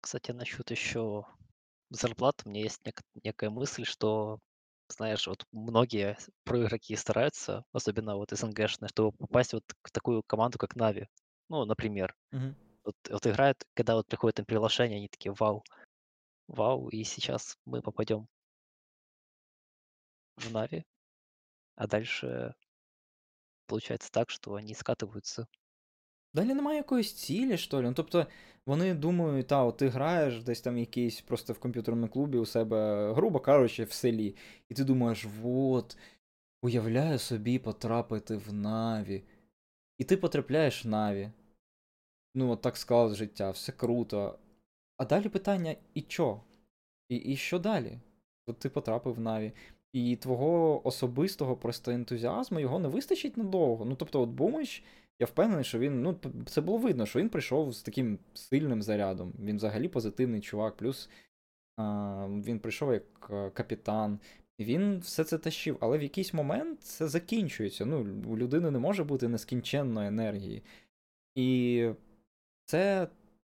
Кстати, 0.00 0.32
насчет 0.32 0.70
еще 0.70 1.24
зарплат, 1.90 2.42
у 2.44 2.50
меня 2.50 2.64
есть 2.64 2.86
нек- 2.86 3.24
некая 3.24 3.50
мысль, 3.50 3.84
что 3.84 4.38
знаешь, 4.88 5.26
вот 5.26 5.44
многие 5.52 6.16
проигроки 6.44 6.96
стараются, 6.96 7.64
особенно 7.72 8.16
вот 8.16 8.30
СНГшные, 8.32 8.88
чтобы 8.88 9.12
попасть 9.12 9.52
вот 9.52 9.64
в 9.82 9.90
такую 9.90 10.22
команду, 10.22 10.58
как 10.58 10.76
Нави. 10.76 11.08
Ну, 11.48 11.64
например. 11.64 12.14
Мгм. 12.32 12.56
Вот, 12.84 12.96
вот 13.10 13.26
играют, 13.26 13.64
когда 13.74 13.94
вот 13.94 14.06
приходит 14.06 14.38
им 14.38 14.44
приглашение, 14.46 14.98
они 14.98 15.08
такие, 15.08 15.34
вау, 15.38 15.62
вау, 16.46 16.88
и 16.88 17.04
сейчас 17.04 17.58
мы 17.66 17.82
попадем 17.82 18.28
в 20.36 20.50
Нави. 20.52 20.84
А 21.76 21.86
дальше 21.86 22.54
получается 23.65 24.11
так, 24.11 24.29
что 24.29 24.53
они 24.53 24.73
скатываются. 24.73 25.45
Далі 26.33 26.53
немає 26.53 26.77
якоїсь 26.77 27.13
цілі, 27.13 27.57
що 27.57 27.77
ли. 27.77 27.83
Ну, 27.83 27.93
тобто, 27.93 28.27
вони 28.65 28.93
думають, 28.93 29.47
та, 29.47 29.63
от 29.63 29.77
ти 29.77 29.87
граєш 29.89 30.43
десь 30.43 30.61
там 30.61 30.77
якийсь 30.77 31.21
просто 31.21 31.53
в 31.53 31.59
комп'ютерному 31.59 32.07
клубі 32.07 32.37
у 32.37 32.45
себе, 32.45 33.13
грубо 33.13 33.39
кажучи, 33.39 33.83
в 33.83 33.91
селі. 33.91 34.35
І 34.69 34.73
ти 34.73 34.83
думаєш, 34.83 35.27
от, 35.43 35.97
уявляю 36.61 37.19
собі 37.19 37.59
потрапити 37.59 38.35
в 38.35 38.53
Наві. 38.53 39.23
І 39.97 40.03
ти 40.03 40.17
потрапляєш 40.17 40.85
в 40.85 40.87
Наві. 40.87 41.31
Ну, 42.35 42.51
от 42.51 42.61
так 42.61 42.77
склалось 42.77 43.17
життя, 43.17 43.51
все 43.51 43.71
круто. 43.71 44.39
А 44.97 45.05
далі 45.05 45.29
питання: 45.29 45.75
і 45.93 46.01
чо? 46.01 46.41
І 47.09 47.15
і 47.15 47.35
що 47.35 47.59
далі? 47.59 47.99
От 48.47 48.59
ти 48.59 48.69
потрапив 48.69 49.13
в 49.13 49.19
Наві. 49.19 49.53
І 49.93 50.15
твого 50.15 50.87
особистого 50.87 51.55
просто 51.55 51.91
ентузіазму 51.91 52.59
його 52.59 52.79
не 52.79 52.87
вистачить 52.87 53.37
надовго. 53.37 53.85
Ну, 53.85 53.95
тобто, 53.95 54.21
от 54.21 54.29
Бумич. 54.29 54.83
Я 55.19 55.25
впевнений, 55.25 55.63
що 55.63 55.79
він, 55.79 56.01
ну, 56.01 56.19
це 56.45 56.61
було 56.61 56.77
видно, 56.77 57.05
що 57.05 57.19
він 57.19 57.29
прийшов 57.29 57.73
з 57.73 57.81
таким 57.81 58.19
сильним 58.33 58.81
зарядом. 58.81 59.33
Він 59.39 59.57
взагалі 59.57 59.87
позитивний 59.87 60.41
чувак. 60.41 60.77
Плюс 60.77 61.09
а, 61.77 62.27
він 62.45 62.59
прийшов 62.59 62.93
як 62.93 63.19
капітан. 63.53 64.19
Він 64.59 64.99
все 64.99 65.23
це 65.23 65.37
тащив, 65.37 65.77
але 65.79 65.97
в 65.97 66.03
якийсь 66.03 66.33
момент 66.33 66.83
це 66.83 67.07
закінчується. 67.07 67.85
Ну, 67.85 68.23
у 68.27 68.37
людини 68.37 68.71
не 68.71 68.79
може 68.79 69.03
бути 69.03 69.27
нескінченної 69.27 70.07
енергії. 70.07 70.63
І 71.35 71.89
це 72.65 73.07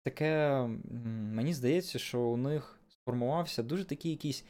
таке, 0.02 0.62
мені 1.32 1.54
здається, 1.54 1.98
що 1.98 2.20
у 2.20 2.36
них 2.36 2.80
сформувався 2.88 3.62
дуже 3.62 3.84
такий 3.84 4.10
якийсь 4.10 4.44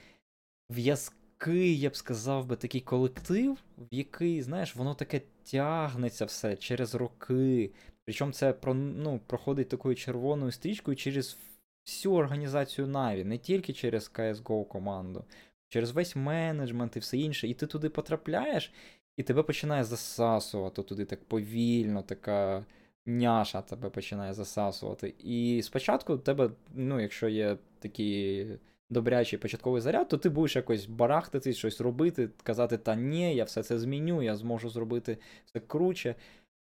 в'язкий, 0.71 1.24
я 1.53 1.91
б 1.91 1.97
сказав 1.97 2.47
би, 2.47 2.57
такий 2.57 2.81
колектив, 2.81 3.59
в 3.79 3.87
який, 3.91 4.43
знаєш, 4.43 4.77
воно 4.77 4.95
таке 4.95 5.21
тягнеться 5.45 6.25
все 6.25 6.57
через 6.57 6.95
роки. 6.95 7.71
Причому 8.05 8.33
це 8.33 8.55
ну, 8.75 9.21
проходить 9.27 9.69
такою 9.69 9.95
червоною 9.95 10.53
стрічкою 10.53 10.97
через 10.97 11.39
всю 11.87 12.15
організацію 12.15 12.87
Na'Vi, 12.87 13.25
не 13.25 13.39
тільки 13.39 13.73
через 13.73 14.11
CSGO 14.15 14.67
команду, 14.67 15.25
через 15.69 15.91
весь 15.91 16.17
менеджмент 16.17 16.97
і 16.97 16.99
все 16.99 17.19
інше. 17.19 17.49
І 17.49 17.55
ти 17.55 17.67
туди 17.67 17.89
потрапляєш, 17.89 18.73
і 19.17 19.23
тебе 19.23 19.43
починає 19.43 19.85
засасувати 19.85 20.83
туди 20.83 21.05
так 21.05 21.25
повільно, 21.25 22.03
така 22.03 22.65
няша 23.07 23.63
тебе 23.63 23.91
починає 23.91 24.35
засасувати. 24.35 25.15
І 25.19 25.63
спочатку 25.65 26.19
тебе, 26.19 26.51
ну, 26.75 27.01
якщо 27.01 27.29
є 27.29 27.57
такий 27.79 28.47
добрячий 28.91 29.39
початковий 29.39 29.81
заряд, 29.81 30.09
то 30.09 30.19
ти 30.19 30.29
будеш 30.29 30.57
якось 30.57 30.87
барахтати, 30.87 31.53
щось 31.53 31.81
робити, 31.81 32.31
казати, 32.43 32.79
та 32.79 32.95
ні, 32.95 33.35
я 33.35 33.45
все 33.45 33.63
це 33.63 33.79
зміню, 33.79 34.23
я 34.23 34.37
зможу 34.37 34.69
зробити 34.69 35.19
все 35.45 35.61
круче. 35.61 36.15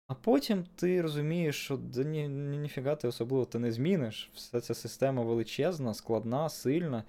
А 0.07 0.13
потім 0.13 0.65
ти 0.75 1.01
розумієш, 1.01 1.55
що 1.55 1.77
да 1.77 2.03
ні, 2.03 2.27
ніфіга 2.27 2.95
ти 2.95 3.07
особливо 3.07 3.45
ти 3.45 3.59
не 3.59 3.71
зміниш. 3.71 4.29
Вся 4.33 4.61
ця 4.61 4.73
система 4.73 5.23
величезна, 5.23 5.93
складна, 5.93 6.49
сильна. 6.49 7.03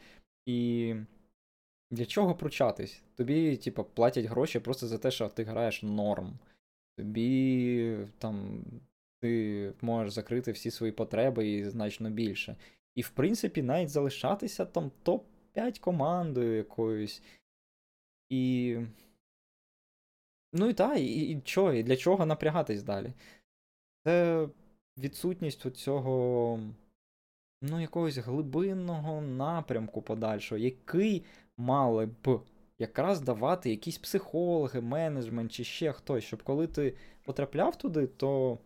І 0.46 0.94
для 1.90 2.06
чого 2.06 2.34
пручатись? 2.34 3.02
Тобі, 3.16 3.56
типу, 3.56 3.84
платять 3.84 4.24
гроші 4.24 4.60
просто 4.60 4.86
за 4.86 4.98
те, 4.98 5.10
що 5.10 5.28
ти 5.28 5.44
граєш 5.44 5.82
норм. 5.82 6.38
Тобі 6.98 7.98
там 8.18 8.64
ти 9.20 9.72
можеш 9.82 10.12
закрити 10.12 10.52
всі 10.52 10.70
свої 10.70 10.92
потреби 10.92 11.48
і 11.48 11.64
значно 11.64 12.10
більше. 12.10 12.56
І, 12.94 13.02
в 13.02 13.10
принципі, 13.10 13.62
навіть 13.62 13.88
залишатися 13.88 14.64
там 14.64 14.90
топ-5 15.04 15.80
командою 15.80 16.56
якоюсь. 16.56 17.22
І. 18.28 18.76
Ну 20.52 20.68
і 20.68 20.74
так, 20.74 20.98
і, 20.98 21.30
і 21.30 21.40
чого, 21.40 21.72
і 21.72 21.82
для 21.82 21.96
чого 21.96 22.26
напрягатись 22.26 22.82
далі? 22.82 23.12
Це 24.04 24.48
відсутність 24.98 25.70
цього, 25.70 26.60
ну, 27.62 27.80
якогось 27.80 28.16
глибинного 28.16 29.20
напрямку 29.20 30.02
подальшого, 30.02 30.58
який 30.58 31.24
мали 31.56 32.06
б 32.06 32.40
якраз 32.78 33.20
давати 33.20 33.70
якісь 33.70 33.98
психологи, 33.98 34.80
менеджмент 34.80 35.52
чи 35.52 35.64
ще 35.64 35.92
хтось, 35.92 36.24
щоб 36.24 36.42
коли 36.42 36.66
ти 36.66 36.96
потрапляв 37.24 37.76
туди, 37.76 38.06
то 38.06 38.58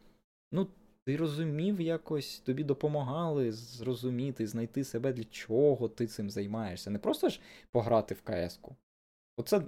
ну, 0.53 0.67
ти 1.09 1.17
розумів 1.17 1.81
якось, 1.81 2.39
тобі 2.39 2.65
допомагали 2.65 3.53
зрозуміти, 3.53 4.47
знайти 4.47 4.85
себе, 4.85 5.13
для 5.13 5.25
чого 5.25 5.89
ти 5.89 6.07
цим 6.07 6.31
займаєшся. 6.31 6.91
Не 6.91 6.99
просто 6.99 7.29
ж 7.29 7.41
пограти 7.71 8.15
в 8.15 8.23
КС-ку. 8.23 8.77
Оце. 9.37 9.63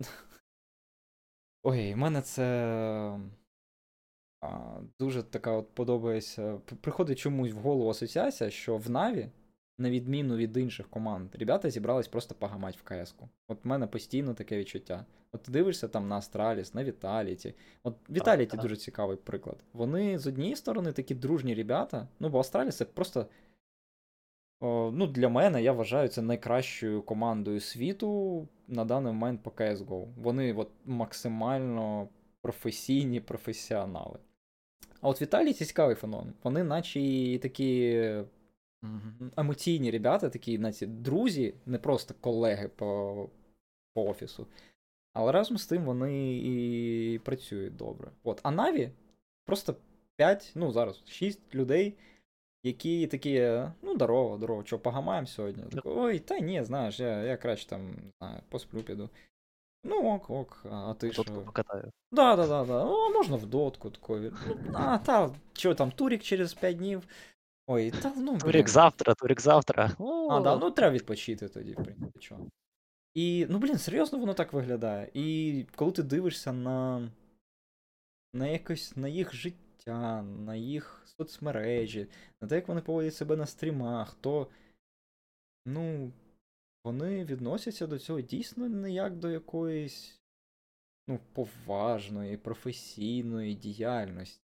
Ой, 1.62 1.94
в 1.94 1.97
мене 1.97 2.23
це. 2.23 3.20
Дуже 4.99 5.23
така 5.23 5.52
от 5.52 5.75
подобається. 5.75 6.59
Приходить 6.80 7.18
чомусь 7.18 7.52
в 7.52 7.59
голову 7.59 7.90
асоціація, 7.90 8.50
що 8.50 8.76
в 8.76 8.90
Наві 8.90 9.28
на 9.80 9.90
відміну 9.90 10.37
від 10.37 10.56
інших 10.56 10.88
команд, 10.88 11.34
ребята 11.34 11.70
зібрались 11.70 12.08
просто 12.08 12.34
погамать 12.34 12.76
в 12.76 12.82
КС-ку. 12.82 13.28
От 13.49 13.64
в 13.64 13.68
мене 13.68 13.87
постійно 13.87 14.34
таке 14.34 14.58
відчуття. 14.58 15.04
От 15.32 15.42
ти 15.42 15.52
дивишся 15.52 15.88
там 15.88 16.08
на 16.08 16.16
Астраліс, 16.16 16.75
на 16.75 16.84
Віталіті. 16.84 17.54
От 17.82 17.96
Віталіті 18.10 18.56
дуже 18.56 18.76
цікавий 18.76 19.16
приклад. 19.16 19.64
Вони 19.73 20.19
з 20.19 20.26
однієї 20.26 20.56
сторони 20.56 20.93
такі 20.93 21.14
дружні 21.14 21.54
ребята, 21.54 22.08
ну 22.21 22.28
бо 22.28 22.40
Астраліс 22.40 22.76
це 22.76 22.84
просто. 22.84 23.26
О, 24.62 24.90
ну, 24.95 25.06
Для 25.06 25.28
мене 25.28 25.62
я 25.62 25.73
вважаю 25.73 26.08
це 26.08 26.23
найкращою 26.23 27.02
командою 27.02 27.60
світу 27.60 28.49
на 28.69 28.84
даний 28.84 29.12
момент 29.12 29.43
по 29.43 29.50
CSGO. 29.50 30.06
Вони 30.16 30.54
от 30.54 30.71
максимально 30.84 32.08
професійні 32.43 33.21
професіонали. 33.21 34.19
А 35.00 35.08
от 35.08 35.23
Віталій 35.23 35.52
цікавий 35.52 35.97
феномен. 35.97 36.34
Вони, 36.43 36.64
наче 36.64 37.00
і 37.00 37.38
такі 37.38 38.02
емоційні 39.36 39.90
ребята, 39.90 40.30
такі 40.30 40.56
знаєте, 40.56 40.86
друзі, 40.86 41.54
не 41.66 41.78
просто 41.78 42.14
колеги 42.21 42.69
по 42.69 43.28
по 43.95 44.04
офісу. 44.04 44.47
Але 45.12 45.32
разом 45.32 45.58
з 45.58 45.66
тим 45.66 45.84
вони 45.84 46.38
і 46.38 47.19
працюють 47.25 47.76
добре. 47.76 48.10
От. 48.25 48.40
А 48.43 48.50
Наві 48.50 48.90
просто 49.45 49.75
5, 50.16 50.52
ну 50.54 50.73
зараз 50.73 51.02
6 51.06 51.54
людей, 51.54 51.95
які 52.62 53.06
такі, 53.06 53.62
ну, 53.82 53.95
здорово, 53.95 54.36
здорово, 54.36 54.64
що, 54.64 54.78
погамаємо 54.78 55.26
сьогодні? 55.26 55.62
Так, 55.73 55.82
Ой, 55.86 56.19
та 56.19 56.38
ні, 56.38 56.64
знаєш, 56.64 57.00
я 57.00 57.23
я 57.23 57.36
краще 57.36 57.69
там, 57.69 57.90
не 57.90 58.10
знаю, 58.19 58.43
посплю 58.49 58.80
піду. 58.80 59.10
Ну, 59.84 60.14
ок, 60.14 60.30
ок, 60.30 60.66
а 60.71 60.95
ти 60.95 61.12
що? 61.12 61.25
покатаю. 61.25 61.90
Да, 62.12 62.36
да, 62.36 62.47
да, 62.47 62.64
да. 62.64 62.84
О, 62.84 63.10
можна 63.10 63.36
в 63.36 63.47
дотку 63.47 63.90
такої. 63.90 64.32
Ну, 64.47 64.73
а, 64.75 64.99
та, 64.99 65.30
що 65.52 65.75
там, 65.75 65.90
турік 65.90 66.23
через 66.23 66.54
5 66.54 66.76
днів. 66.76 67.02
Ой, 67.73 67.91
та 67.91 68.15
ну. 68.17 68.39
Турік 68.39 68.69
завтра, 68.69 69.15
турік 69.15 69.41
завтра. 69.41 69.97
А, 70.30 70.41
да, 70.41 70.56
ну 70.56 70.71
треба 70.71 70.95
відпочити 70.95 71.49
тоді, 71.49 71.73
в 71.73 71.76
принципі, 71.76 72.19
чого. 72.19 72.47
І, 73.15 73.47
ну, 73.50 73.59
блін, 73.59 73.78
серйозно 73.78 74.19
воно 74.19 74.35
так 74.35 74.52
виглядає. 74.52 75.11
І 75.15 75.67
коли 75.76 75.93
ти 75.93 76.02
дивишся 76.02 76.52
на 76.52 77.11
на 78.35 78.47
якось 78.47 78.97
на 78.97 79.09
їх 79.09 79.35
життя, 79.35 80.23
на 80.23 80.54
їх 80.54 81.02
соцмережі, 81.04 82.06
на 82.43 82.49
те, 82.49 82.54
як 82.54 82.69
вони 82.69 82.80
поводять 82.80 83.15
себе 83.15 83.37
на 83.37 83.47
стрімах, 83.47 84.15
то 84.15 84.49
ну, 85.67 86.13
вони 86.85 87.25
відносяться 87.25 87.87
до 87.87 87.99
цього 87.99 88.21
дійсно 88.21 88.69
не 88.69 88.93
як 88.93 89.17
до 89.17 89.30
якоїсь 89.30 90.21
ну, 91.09 91.21
поважної, 91.33 92.37
професійної 92.37 93.54
діяльності. 93.54 94.43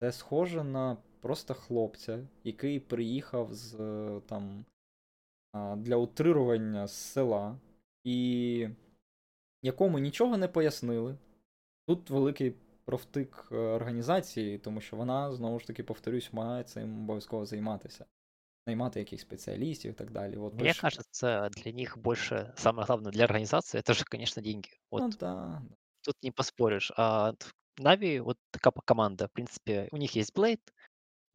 Це 0.00 0.12
схоже 0.12 0.64
на 0.64 0.96
просто 1.22 1.54
хлопця, 1.54 2.28
який 2.44 2.80
приїхав 2.80 3.54
з 3.54 3.76
там 4.26 4.64
для 5.76 5.96
утрирування 5.96 6.86
з 6.86 6.94
села, 6.94 7.58
і 8.04 8.68
якому 9.62 9.98
нічого 9.98 10.36
не 10.36 10.48
пояснили. 10.48 11.16
Тут 11.86 12.10
великий 12.10 12.54
провтик 12.84 13.48
е, 13.52 13.56
організації, 13.56 14.58
тому 14.58 14.80
що 14.80 14.96
вона, 14.96 15.32
знову 15.32 15.60
ж 15.60 15.66
таки, 15.66 15.82
повторюсь, 15.82 16.32
має 16.32 16.64
цим 16.64 17.02
обов'язково 17.04 17.46
займатися. 17.46 18.06
Наймати 18.66 18.98
якихось 18.98 19.22
спеціалістів 19.22 19.90
і 19.90 19.94
так 19.94 20.10
далі. 20.10 20.36
Вот, 20.36 20.54
Мне 20.54 20.74
кажется, 20.74 21.48
для 21.48 21.72
них 21.72 21.98
больше, 21.98 22.52
самое 22.56 22.86
главное 22.86 23.12
для 23.12 23.24
организации, 23.24 23.80
это 23.80 23.94
же, 23.94 24.04
конечно, 24.04 24.42
деньги. 24.42 24.70
Вот 24.90 25.02
Ну 25.02 25.10
да. 25.20 25.62
тут 26.02 26.16
не 26.22 26.30
поспоришь. 26.30 26.92
А 26.96 27.32
Нави, 27.78 28.20
вот 28.20 28.38
такая 28.50 28.72
команда, 28.84 29.26
в 29.26 29.32
принципе, 29.32 29.88
у 29.92 29.96
них 29.96 30.16
есть 30.16 30.32
Blade, 30.36 30.60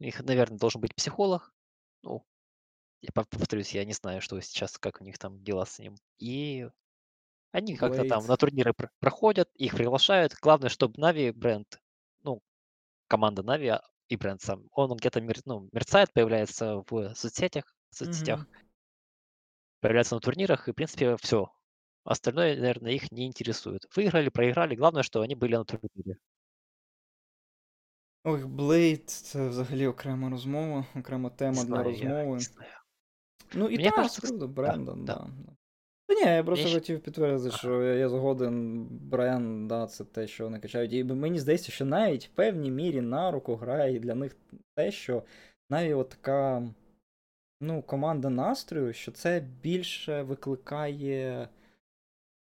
у 0.00 0.04
них, 0.04 0.20
наверное, 0.24 0.58
должен 0.58 0.80
быть 0.80 0.94
психолог. 0.94 1.52
Ну, 2.02 2.24
я 3.02 3.10
повторюсь, 3.12 3.72
я 3.74 3.84
не 3.84 3.94
знаю, 3.94 4.20
что 4.22 4.40
сейчас, 4.40 4.78
как 4.78 5.00
у 5.00 5.04
них 5.04 5.18
там 5.18 5.42
дела 5.44 5.66
с 5.66 5.78
ним. 5.78 5.96
И 6.18 6.68
они 7.52 7.76
как-то 7.76 8.04
там 8.04 8.26
на 8.26 8.36
турниры 8.36 8.74
проходят, 9.00 9.50
их 9.56 9.74
приглашают. 9.76 10.34
Главное, 10.42 10.70
чтобы 10.70 11.00
Нави 11.00 11.32
бренд, 11.32 11.80
ну, 12.22 12.42
команда 13.08 13.42
Нави 13.42 13.68
а, 13.68 13.82
и 14.08 14.16
бренд 14.16 14.42
сам, 14.42 14.68
он 14.72 14.96
где-то 14.96 15.20
мер, 15.20 15.36
ну, 15.46 15.68
мерцает, 15.72 16.12
появляется 16.12 16.84
в 16.90 17.14
соцсетях, 17.14 17.76
в 17.90 17.96
соцсетях, 17.96 18.46
Мгм. 18.46 18.68
появляется 19.80 20.14
на 20.14 20.20
турнирах, 20.20 20.68
и, 20.68 20.72
в 20.72 20.74
принципе, 20.74 21.16
все. 21.16 21.50
Остальное, 22.04 22.56
наверное, 22.56 22.92
их 22.92 23.10
не 23.12 23.26
интересует. 23.26 23.82
Выиграли, 23.96 24.28
проиграли, 24.28 24.74
главное, 24.76 25.02
что 25.02 25.20
они 25.20 25.34
были 25.34 25.56
на 25.56 25.64
турнире. 25.64 26.18
Ой, 28.28 28.44
Блейд 28.44 29.10
це 29.10 29.48
взагалі 29.48 29.86
окрема 29.86 30.30
розмова, 30.30 30.84
окрема 30.96 31.30
тема 31.30 31.52
для 31.52 31.60
знаю, 31.60 31.90
я 31.90 32.08
розмови. 32.08 32.40
знаю. 32.40 32.68
Ну 33.54 33.68
і 33.68 33.70
Мені 33.76 33.84
так, 33.84 33.94
кажется, 33.94 34.26
круто, 34.26 34.48
Брендон, 34.48 35.04
да. 35.04 35.14
да. 35.14 35.20
да. 35.46 35.52
Та 36.08 36.14
ні, 36.14 36.20
я 36.36 36.44
просто 36.44 36.62
Я 36.64 36.68
ще- 36.68 36.78
хотів 36.80 37.00
підтвердити, 37.00 37.56
що 37.56 37.82
я, 37.82 37.94
я 37.94 38.08
згоден, 38.08 38.86
Бренд, 38.90 39.68
да, 39.68 39.86
це 39.86 40.04
те, 40.04 40.26
що 40.26 40.44
вони 40.44 40.58
качають. 40.58 40.92
І 40.92 41.04
мені 41.04 41.38
здається, 41.38 41.72
що 41.72 41.84
навіть 41.84 42.26
в 42.26 42.28
певній 42.28 42.70
мірі 42.70 43.00
на 43.00 43.30
руку 43.30 43.56
грає 43.56 43.98
для 43.98 44.14
них 44.14 44.36
те, 44.76 44.90
що 44.90 45.22
навіть 45.70 45.94
от 45.94 46.08
така 46.08 46.68
ну, 47.60 47.82
команда 47.82 48.30
настрою, 48.30 48.92
що 48.92 49.12
це 49.12 49.40
більше 49.62 50.22
викликає. 50.22 51.48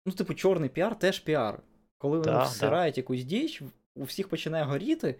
Ну, 0.06 0.12
типу, 0.12 0.34
чорний 0.34 0.68
піар 0.68 0.98
теж 0.98 1.18
піар. 1.20 1.62
Коли 1.98 2.18
вони 2.18 2.30
Да, 2.32 2.38
да. 2.38 2.44
всирають 2.44 2.96
якусь 2.98 3.24
дичь, 3.24 3.62
у 3.96 4.02
всіх 4.04 4.28
починає 4.28 4.64
горіти. 4.64 5.18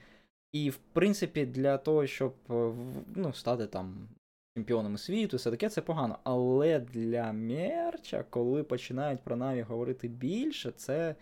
І, 0.53 0.71
в 0.71 0.77
принципі, 0.77 1.47
для 1.47 1.79
того, 1.79 2.07
щоб 2.07 2.35
е, 2.51 2.75
ну, 3.17 3.33
стати 3.33 3.67
там 3.67 4.09
чемпіонами 4.57 4.99
світу, 4.99 5.37
все 5.37 5.51
таке 5.51 5.69
це 5.69 5.83
погано. 5.83 6.19
Але 6.25 6.81
для 6.81 7.33
мерча, 7.33 8.25
коли 8.31 8.63
починають 8.63 9.23
про 9.23 9.37
Наві 9.37 9.63
говорити 9.63 10.09
більше, 10.09 10.71
це 10.71 11.15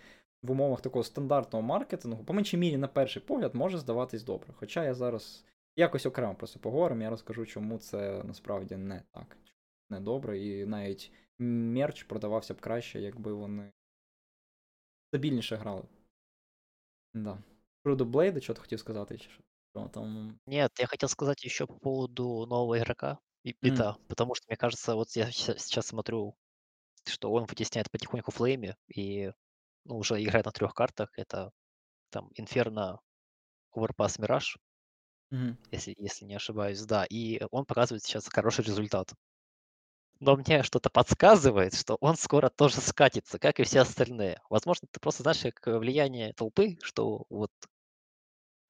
в 0.43 0.51
умовах 0.51 0.81
такого 0.81 1.05
стандартного 1.05 1.63
маркетингу, 1.63 2.25
по 2.25 2.33
меншій 2.33 2.57
мірі, 2.57 2.77
на 2.77 2.89
перший 2.89 3.23
погляд, 3.23 3.55
може 3.55 3.79
здаватись 3.79 4.23
добре. 4.23 4.49
Хоча 4.57 4.85
я 4.85 4.95
зараз 4.95 5.45
якось 5.77 6.07
окремо 6.07 6.35
про 6.35 6.47
це 6.47 6.59
поговоримо, 6.59 7.03
я 7.03 7.11
розкажу, 7.11 7.47
чому 7.47 7.79
це 7.79 8.23
насправді 8.25 8.77
не 8.77 9.03
так. 9.11 9.37
Не 9.91 10.01
добре, 10.01 10.39
і 10.39 10.67
навіть 10.67 11.13
мерч 11.39 12.03
продавався 12.03 12.55
б 12.55 12.61
краще, 12.61 13.01
якби 13.01 13.33
вони 13.33 13.73
стабільніше 15.09 15.57
грали. 15.57 15.83
Да. 17.15 17.39
Про 17.87 17.97
Блейда, 17.97 18.41
що 18.41 18.55
ти 18.55 18.61
хотів 18.61 18.81
сказати? 18.81 19.19
Чи 19.19 19.31
що? 19.31 19.89
Там... 19.89 20.39
Нет, 20.47 20.73
я 20.81 20.87
хотел 20.87 21.09
сказать 21.09 21.45
еще 21.45 21.67
по 21.67 21.75
поводу 21.75 22.47
нового 22.47 22.79
игрока 22.79 23.19
и 23.45 23.55
бита, 23.63 23.97
потому 24.09 24.35
что 24.35 24.47
мне 24.49 24.57
кажется, 24.57 24.95
вот 24.95 25.17
я 25.17 25.31
сейчас 25.31 25.87
смотрю, 25.87 26.35
что 27.05 27.33
он 27.33 27.45
вытесняет 27.45 27.89
потихоньку 27.91 28.33
флейме 28.33 28.75
и 28.89 29.33
ну, 29.85 29.99
уже 29.99 30.21
играет 30.21 30.47
на 30.47 30.51
трех 30.51 30.75
картах. 30.75 31.11
Это 31.17 31.53
там 32.11 32.29
Инферно, 32.35 32.99
Overpass, 33.73 34.21
Мираж, 34.21 34.59
если, 35.71 35.95
если 35.97 36.25
не 36.25 36.35
ошибаюсь, 36.35 36.81
да. 36.81 37.07
И 37.09 37.41
он 37.53 37.67
показывает 37.67 38.03
сейчас 38.03 38.27
хороший 38.27 38.65
результат. 38.65 39.13
Но 40.19 40.35
мне 40.35 40.65
что-то 40.65 40.91
подсказывает, 40.91 41.75
что 41.75 41.99
он 42.01 42.17
скоро 42.17 42.49
тоже 42.49 42.81
скатится, 42.81 43.39
как 43.39 43.61
и 43.61 43.63
все 43.63 43.81
остальные. 43.83 44.41
Возможно, 44.51 44.89
ты 44.91 44.99
просто 44.99 45.23
знаешь, 45.23 45.55
как 45.55 45.81
влияние 45.81 46.33
толпы, 46.33 46.79
что 46.83 47.27
вот 47.29 47.53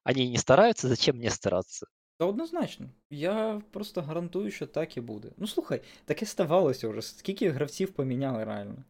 они 0.06 0.30
не 0.30 0.38
стараются, 0.38 0.88
зачем 0.88 1.18
мне 1.18 1.30
стараться? 1.30 1.88
Та 2.18 2.26
однозначно. 2.26 2.90
Я 3.10 3.62
просто 3.72 4.02
гарантую, 4.02 4.52
що 4.52 4.68
так 4.68 4.98
і 4.98 5.02
буде. 5.02 5.32
Ну 5.38 5.48
слухай, 5.48 5.82
таке 6.06 6.26
ставалося 6.26 6.88
вже. 6.90 7.02
Скільки 7.02 7.50
гравців 7.50 7.94
поміняли 7.94 8.44
реально? 8.44 8.84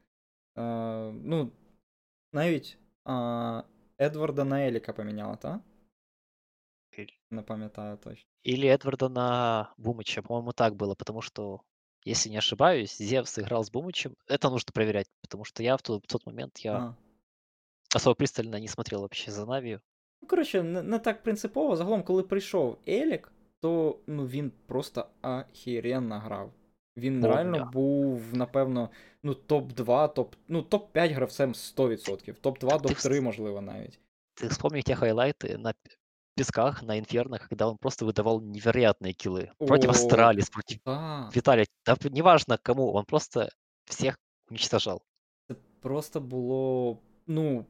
Е, 0.58 1.12
ну, 1.24 1.52
навіть 2.34 2.78
а, 3.06 3.64
Едварда 4.02 4.44
на 4.44 4.68
Еліка 4.68 4.94
поміняла, 4.94 5.36
так? 5.36 5.60
Иль- 7.00 7.14
Не 7.32 7.42
пам'ятаю 7.42 7.98
точно. 7.98 8.26
Или 8.48 8.68
Эдварда 8.68 9.10
на 9.10 9.74
Бумыча, 9.78 10.22
по-моему, 10.22 10.52
так 10.52 10.74
было, 10.76 10.96
потому 10.96 11.22
что, 11.22 11.62
если 12.08 12.30
не 12.32 12.38
ошибаюсь, 12.38 12.98
Зевс 12.98 13.38
играл 13.40 13.62
с 13.64 13.72
Бумычем. 13.72 14.16
Это 14.28 14.50
нужно 14.50 14.72
проверять, 14.74 15.08
потому 15.22 15.46
что 15.46 15.64
я 15.64 15.76
в 15.76 15.82
тот, 15.82 16.04
в 16.04 16.08
тот 16.08 16.26
момент 16.26 16.58
я 16.60 16.74
А. 16.78 16.96
особо 17.96 18.16
пристально 18.16 18.60
не 18.60 18.68
смотрел 18.68 19.02
вообще 19.02 19.32
за 19.32 19.46
Нави. 19.46 19.80
Ну, 20.26 20.28
коротше, 20.28 20.64
не, 20.64 20.82
не 20.84 21.00
так 21.00 21.24
принципово. 21.24 21.76
Загалом, 21.76 22.04
коли 22.04 22.24
прийшов 22.24 22.78
Елік, 22.88 23.32
то 23.60 24.00
ну, 24.08 24.26
він 24.28 24.52
просто 24.66 25.06
ахіренно 25.22 26.20
грав. 26.20 26.52
Він 26.98 27.24
О, 27.24 27.28
реально 27.28 27.58
бля. 27.58 27.66
був, 27.66 28.22
напевно, 28.34 28.90
ну, 29.24 29.34
топ-2, 29.48 30.14
топ, 30.14 30.36
ну, 30.48 30.62
топ-5 30.62 31.14
гравцем 31.14 31.54
100%. 31.54 32.36
Топ-2, 32.42 32.68
Так 32.70 32.82
ти 32.82 32.88
топ-3, 32.88 33.10
вс- 33.12 33.22
можливо, 33.22 33.62
навіть. 33.62 34.00
Ты 34.42 34.48
вспомни 34.50 34.82
те 34.82 34.96
хайлайты 34.96 35.58
на 35.58 35.72
п- 35.74 35.90
песках, 36.36 36.84
на 36.84 36.98
Инферно, 36.98 37.40
когда 37.40 37.68
он 37.68 37.78
просто 37.78 38.06
выдавал 38.06 38.42
невероятные 38.42 39.14
киллы. 39.14 39.50
Против 39.68 39.90
О, 39.90 39.92
Астралис, 39.92 40.50
против 40.50 40.80
Да. 40.86 41.30
Виталия. 41.36 41.66
Да 41.86 41.96
п- 41.96 42.10
неважно 42.10 42.58
кому, 42.64 42.94
он 42.94 43.06
просто 43.06 43.50
всех 43.86 44.18
уничтожал. 44.50 45.02
Це 45.48 45.56
просто 45.82 46.22
було. 46.22 46.98
Ну, 47.28 47.66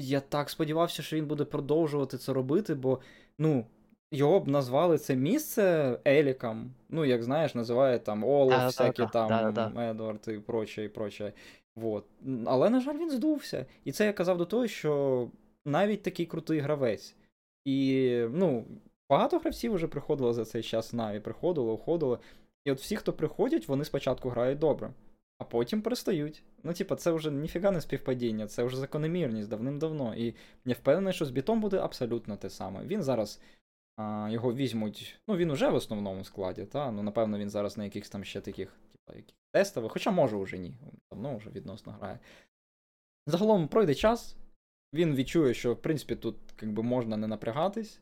я 0.00 0.20
так 0.20 0.50
сподівався, 0.50 1.02
що 1.02 1.16
він 1.16 1.26
буде 1.26 1.44
продовжувати 1.44 2.18
це 2.18 2.32
робити, 2.32 2.74
бо, 2.74 3.00
ну, 3.38 3.66
його 4.12 4.40
б 4.40 4.48
назвали 4.48 4.98
це 4.98 5.16
місце 5.16 5.98
Еліком. 6.06 6.70
Ну, 6.88 7.04
як 7.04 7.22
знаєш, 7.22 7.54
називають 7.54 8.04
там 8.04 8.24
Олаф, 8.24 8.48
Да-да-да, 8.48 8.66
всякі 8.66 9.12
там 9.12 9.28
да-да-да. 9.28 9.90
Едвард 9.90 10.28
і 10.28 10.38
проче, 10.38 10.84
і 10.84 10.88
проче. 10.88 11.32
Вот. 11.76 12.04
Але, 12.46 12.70
на 12.70 12.80
жаль, 12.80 12.98
він 12.98 13.10
здувся. 13.10 13.66
І 13.84 13.92
це 13.92 14.06
я 14.06 14.12
казав 14.12 14.38
до 14.38 14.44
того, 14.44 14.66
що 14.66 15.28
навіть 15.64 16.02
такий 16.02 16.26
крутий 16.26 16.58
гравець. 16.58 17.16
І, 17.64 18.24
ну, 18.30 18.64
багато 19.10 19.38
гравців 19.38 19.74
вже 19.74 19.88
приходило 19.88 20.32
за 20.32 20.44
цей 20.44 20.62
час 20.62 20.92
Наві, 20.92 21.20
приходило, 21.20 21.72
уходило. 21.72 22.18
І 22.64 22.72
от 22.72 22.80
всі, 22.80 22.96
хто 22.96 23.12
приходять, 23.12 23.68
вони 23.68 23.84
спочатку 23.84 24.28
грають 24.28 24.58
добре, 24.58 24.90
а 25.40 25.44
потім 25.44 25.82
перестають. 25.82 26.42
Ну, 26.62 26.72
типа, 26.72 26.96
це 26.96 27.12
вже 27.12 27.30
ніфіга 27.30 27.70
не 27.70 27.80
співпадіння, 27.80 28.46
це 28.46 28.64
вже 28.64 28.76
закономірність 28.76 29.48
давним-давно. 29.48 30.14
І 30.14 30.34
я 30.64 30.74
впевнений, 30.74 31.12
що 31.12 31.24
з 31.24 31.30
бітом 31.30 31.60
буде 31.60 31.78
абсолютно 31.78 32.36
те 32.36 32.50
саме. 32.50 32.86
Він 32.86 33.02
зараз 33.02 33.40
а, 33.96 34.28
його 34.32 34.54
візьмуть. 34.54 35.20
Ну, 35.28 35.36
він 35.36 35.50
уже 35.50 35.68
в 35.68 35.74
основному 35.74 36.24
складі, 36.24 36.64
та? 36.64 36.90
Ну, 36.90 37.02
напевно, 37.02 37.38
він 37.38 37.50
зараз 37.50 37.78
на 37.78 37.84
якихось 37.84 38.10
там 38.10 38.24
ще 38.24 38.40
таких, 38.40 38.68
типа, 38.92 39.16
яких 39.16 39.34
тестових, 39.52 39.92
хоча 39.92 40.10
може 40.10 40.36
вже 40.36 40.58
ні. 40.58 40.74
Давно 41.12 41.36
вже 41.36 41.50
відносно 41.50 41.92
грає. 41.92 42.18
Загалом 43.26 43.68
пройде 43.68 43.94
час, 43.94 44.36
він 44.94 45.14
відчує, 45.14 45.54
що 45.54 45.74
в 45.74 45.82
принципі 45.82 46.16
тут 46.16 46.36
якби, 46.62 46.82
можна 46.82 47.16
не 47.16 47.26
напрягатись. 47.26 48.00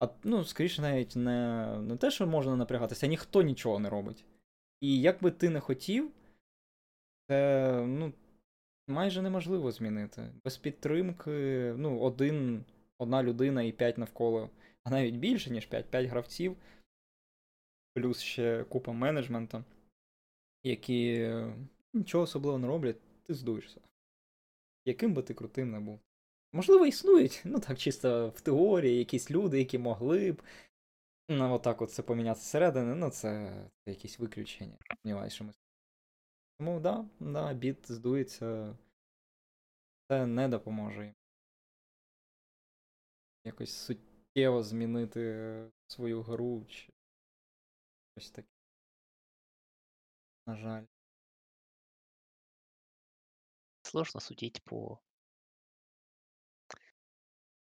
А 0.00 0.08
ну, 0.24 0.44
скоріше, 0.44 0.82
навіть 0.82 1.16
не, 1.16 1.66
не 1.80 1.96
те, 1.96 2.10
що 2.10 2.26
можна 2.26 2.56
напрягатися, 2.56 3.06
а 3.06 3.08
ніхто 3.08 3.42
нічого 3.42 3.78
не 3.78 3.90
робить. 3.90 4.24
І 4.80 5.00
як 5.00 5.22
би 5.22 5.30
ти 5.30 5.50
не 5.50 5.60
хотів, 5.60 6.10
це 7.32 7.84
ну, 7.86 8.12
майже 8.88 9.22
неможливо 9.22 9.72
змінити. 9.72 10.32
Без 10.44 10.56
підтримки, 10.56 11.30
ну, 11.76 12.00
один, 12.00 12.64
одна 12.98 13.22
людина 13.22 13.62
і 13.62 13.72
п'ять 13.72 13.98
навколо, 13.98 14.50
а 14.84 14.90
навіть 14.90 15.14
більше, 15.14 15.50
ніж 15.50 15.66
п'ять, 15.66 15.90
п'ять 15.90 16.06
гравців, 16.06 16.56
плюс 17.94 18.20
ще 18.20 18.64
купа 18.64 18.92
менеджменту, 18.92 19.64
які 20.64 21.12
е, 21.12 21.54
нічого 21.92 22.24
особливого 22.24 22.58
не 22.58 22.66
роблять, 22.66 23.00
ти 23.22 23.34
здуєшся. 23.34 23.80
Яким 24.84 25.14
би 25.14 25.22
ти 25.22 25.34
крутим 25.34 25.70
не 25.70 25.80
був. 25.80 26.00
Можливо, 26.52 26.86
існують, 26.86 27.42
ну 27.44 27.60
так, 27.60 27.78
чисто 27.78 28.28
в 28.28 28.40
теорії, 28.40 28.98
якісь 28.98 29.30
люди, 29.30 29.58
які 29.58 29.78
могли 29.78 30.32
б. 30.32 30.42
Ну, 31.28 31.54
отак 31.54 31.82
от 31.82 31.92
це 31.92 32.02
поміняти 32.02 32.40
зсередини, 32.40 32.94
ну 32.94 33.10
це, 33.10 33.52
це 33.84 33.90
якісь 33.90 34.18
виключення. 34.18 34.76
Сумніваюсь, 35.02 35.32
що 35.32 35.44
ми. 35.44 35.52
Тому 36.62 36.80
да, 36.80 37.04
да, 37.20 37.52
біт 37.52 37.92
здується. 37.92 38.76
Це 40.08 40.26
не 40.26 40.48
допоможе 40.48 41.04
їм. 41.04 41.14
Якось 43.44 43.76
суттєво 43.76 44.62
змінити 44.62 45.70
свою 45.86 46.22
гру 46.22 46.64
чи 46.64 46.92
щось 48.12 48.30
таке. 48.30 48.48
На 50.46 50.56
жаль. 50.56 50.84
Сложно 53.82 54.20
судить 54.20 54.64
по... 54.64 54.98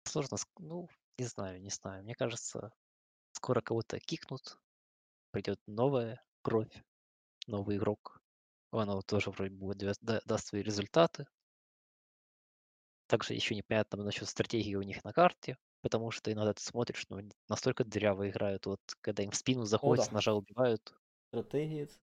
Сложно, 0.04 0.38
ну, 0.60 0.90
не 1.20 1.28
знаю, 1.28 1.62
не 1.62 1.70
знаю. 1.70 2.04
Мне 2.04 2.16
кажется, 2.16 2.72
скоро 3.34 3.62
кого-то 3.62 4.00
кикнут, 4.00 4.58
придет 5.32 5.60
новая 5.68 6.24
кровь, 6.42 6.84
новый 7.48 7.78
игрок. 7.78 8.19
Оно 8.72 9.02
тоже 9.02 9.32
вроде 9.32 9.56
дав- 9.86 9.98
да- 10.02 10.22
даст 10.26 10.48
свои 10.48 10.62
результаты. 10.62 11.26
Также 13.08 13.34
еще 13.34 13.56
непонятно 13.56 14.04
насчет 14.04 14.28
стратегии 14.28 14.76
у 14.76 14.84
них 14.84 15.04
на 15.04 15.14
карте, 15.14 15.58
потому 15.82 16.12
что 16.12 16.32
иногда 16.32 16.54
ты 16.54 16.62
смотришь, 16.62 17.06
ну, 17.10 17.18
они 17.18 17.32
настолько 17.48 17.84
дыряво 17.84 18.30
играют, 18.30 18.68
вот 18.68 18.82
когда 19.02 19.24
им 19.24 19.32
в 19.32 19.36
спину 19.36 19.66
заходят, 19.66 20.06
с 20.06 20.10
да. 20.10 20.14
ножа 20.14 20.34
убивают, 20.34 20.94
Стратегії. 21.30 21.86
це- 21.86 22.00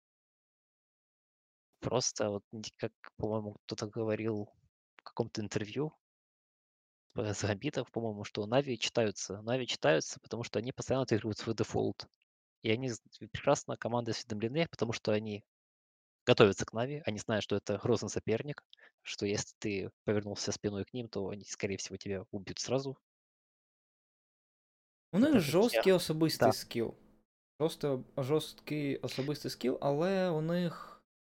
просто 1.81 2.31
вот 2.31 2.45
как, 2.77 2.93
по-моему, 3.17 3.57
кто-то 3.65 3.87
говорил 3.87 4.49
в 4.97 5.03
каком-то 5.03 5.41
интервью 5.41 5.93
с 7.17 7.43
Гамбитов, 7.43 7.91
по-моему, 7.91 8.25
что 8.25 8.47
Нави 8.47 8.79
читаются. 8.79 9.43
Нави 9.43 9.67
читаются, 9.67 10.21
потому 10.21 10.45
что 10.45 10.59
они 10.59 10.73
постоянно 10.73 11.03
отыгрывают 11.03 11.39
свой 11.39 11.55
дефолт. 11.55 12.07
И 12.63 12.71
они 12.71 12.91
прекрасно 13.33 13.77
команды 13.77 14.11
осведомлены, 14.11 14.69
потому 14.71 14.93
что 14.93 15.13
они 15.13 15.45
готовятся 16.31 16.65
к 16.65 16.73
Нави, 16.73 17.03
они 17.07 17.19
знают, 17.19 17.43
что 17.43 17.57
это 17.57 17.77
грозный 17.79 18.09
соперник, 18.09 18.63
что 19.03 19.27
если 19.27 19.53
ты 19.59 19.91
повернулся 20.05 20.53
спиной 20.53 20.85
к 20.85 20.95
ним, 20.95 21.09
то 21.09 21.29
они, 21.29 21.45
скорее 21.45 21.77
всего, 21.77 21.97
тебя 21.97 22.25
убьют 22.31 22.61
сразу. 22.61 22.97
У 25.13 25.19
них 25.19 25.33
так 25.33 25.41
жорсткий 25.43 25.91
я. 25.91 25.97
особистий 25.97 26.39
Так. 26.39 26.55
скіл. 26.55 26.95
Просто 27.59 28.05
жорсткий 28.17 28.97
особистий 28.97 29.51
скіл, 29.51 29.79
але 29.81 30.31
у 30.31 30.41
них 30.41 30.90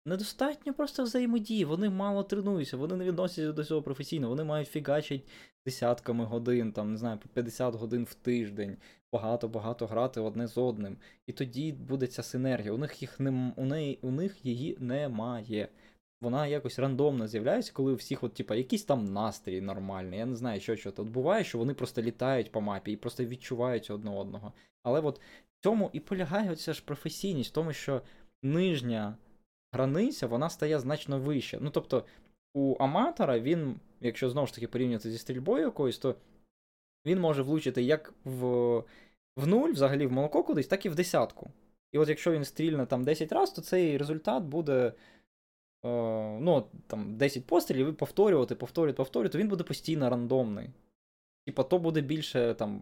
недостатньо 0.06 0.74
просто 0.74 1.04
взаємодії. 1.04 1.66
Вони 1.66 1.90
мало 1.90 2.24
тренуються, 2.24 2.78
вони 2.78 2.96
не 2.96 3.06
відносяться 3.06 3.52
до 3.52 3.64
цього 3.64 3.82
професійно, 3.82 4.30
вони 4.30 4.44
мають 4.44 4.68
фігачить 4.68 5.28
десятками 5.66 6.26
годин, 6.26 6.72
там, 6.72 6.92
не 6.92 6.98
знаю, 6.98 7.18
по 7.18 7.30
50 7.30 7.76
годин 7.76 8.04
в 8.04 8.14
тиждень, 8.14 8.78
багато-багато 9.14 9.88
грати 9.88 10.20
одне 10.20 10.48
з 10.48 10.58
одним. 10.58 10.98
І 11.28 11.34
тоді 11.34 11.72
буде 11.72 12.08
ця 12.08 12.24
синергія. 12.24 12.72
У 12.74 12.78
них 12.78 13.02
їх 13.02 13.20
нем... 13.20 13.54
у, 13.56 13.66
неї... 13.66 14.00
у 14.02 14.12
них 14.12 14.46
її 14.46 14.78
немає. 14.80 15.68
вона 16.22 16.48
якось 16.48 16.80
рандомно 16.80 17.28
з'являється, 17.28 17.72
коли 17.74 17.92
у 17.92 17.96
всіх, 17.96 18.24
от, 18.24 18.34
типа, 18.34 18.56
якийсь 18.56 18.84
там 18.84 19.06
настрій 19.06 19.62
нормальний. 19.62 20.20
Я 20.20 20.26
не 20.26 20.36
знаю, 20.36 20.60
що 20.60 20.76
що. 20.76 20.92
Тут 20.92 21.10
буває, 21.10 21.44
що 21.44 21.58
вони 21.58 21.74
просто 21.74 22.02
літають 22.02 22.52
по 22.52 22.62
мапі 22.62 22.92
і 22.92 22.98
просто 22.98 23.26
відчувають 23.26 23.92
одне 23.92 24.12
одного. 24.12 24.54
Але 24.84 25.02
от 25.02 25.20
в 25.20 25.64
цьому 25.64 25.90
і 25.94 26.00
полягає 26.00 26.52
оця 26.52 26.74
ж 26.74 26.84
професійність, 26.86 27.50
в 27.50 27.54
тому, 27.54 27.74
що 27.74 28.02
нижня 28.44 29.18
границя 29.76 30.28
вона 30.28 30.50
стає 30.50 30.80
значно 30.80 31.20
вище. 31.20 31.58
Ну, 31.62 31.70
тобто, 31.70 32.04
у 32.54 32.76
аматора 32.80 33.40
він, 33.40 33.76
якщо 34.02 34.30
знову 34.30 34.48
ж 34.48 34.54
таки 34.54 34.68
порівнювати 34.68 35.12
зі 35.12 35.18
стрільбою 35.18 35.64
якоюсь, 35.64 35.98
то 35.98 36.16
він 37.06 37.20
може 37.20 37.42
влучити 37.42 37.84
як 37.84 38.14
в 38.26 38.84
в 39.38 39.48
нуль, 39.48 39.72
взагалі 39.72 40.06
в 40.06 40.12
молоко 40.12 40.44
кудись, 40.44 40.68
так 40.68 40.86
і 40.86 40.90
в 40.90 40.96
десятку. 40.96 41.50
І 41.92 41.98
от 41.98 42.10
якщо 42.10 42.32
він 42.32 42.46
стрільне 42.46 42.86
там 42.86 43.04
10 43.04 43.32
разів, 43.32 43.56
то 43.56 43.62
цей 43.62 43.98
результат 43.98 44.44
буде. 44.44 44.94
Е, 45.86 46.40
ну, 46.40 46.68
там 46.88 47.18
10 47.18 47.46
пострілів 47.46 47.90
і 47.90 47.92
повторювати, 47.92 48.56
повторювати, 48.56 48.98
повторювати, 48.98 49.32
то 49.32 49.38
він 49.38 49.48
буде 49.48 49.64
постійно 49.64 50.10
рандомний. 50.10 50.70
Типа, 51.46 51.64
то 51.64 51.80
буде 51.80 52.02
більше 52.02 52.54
там 52.54 52.82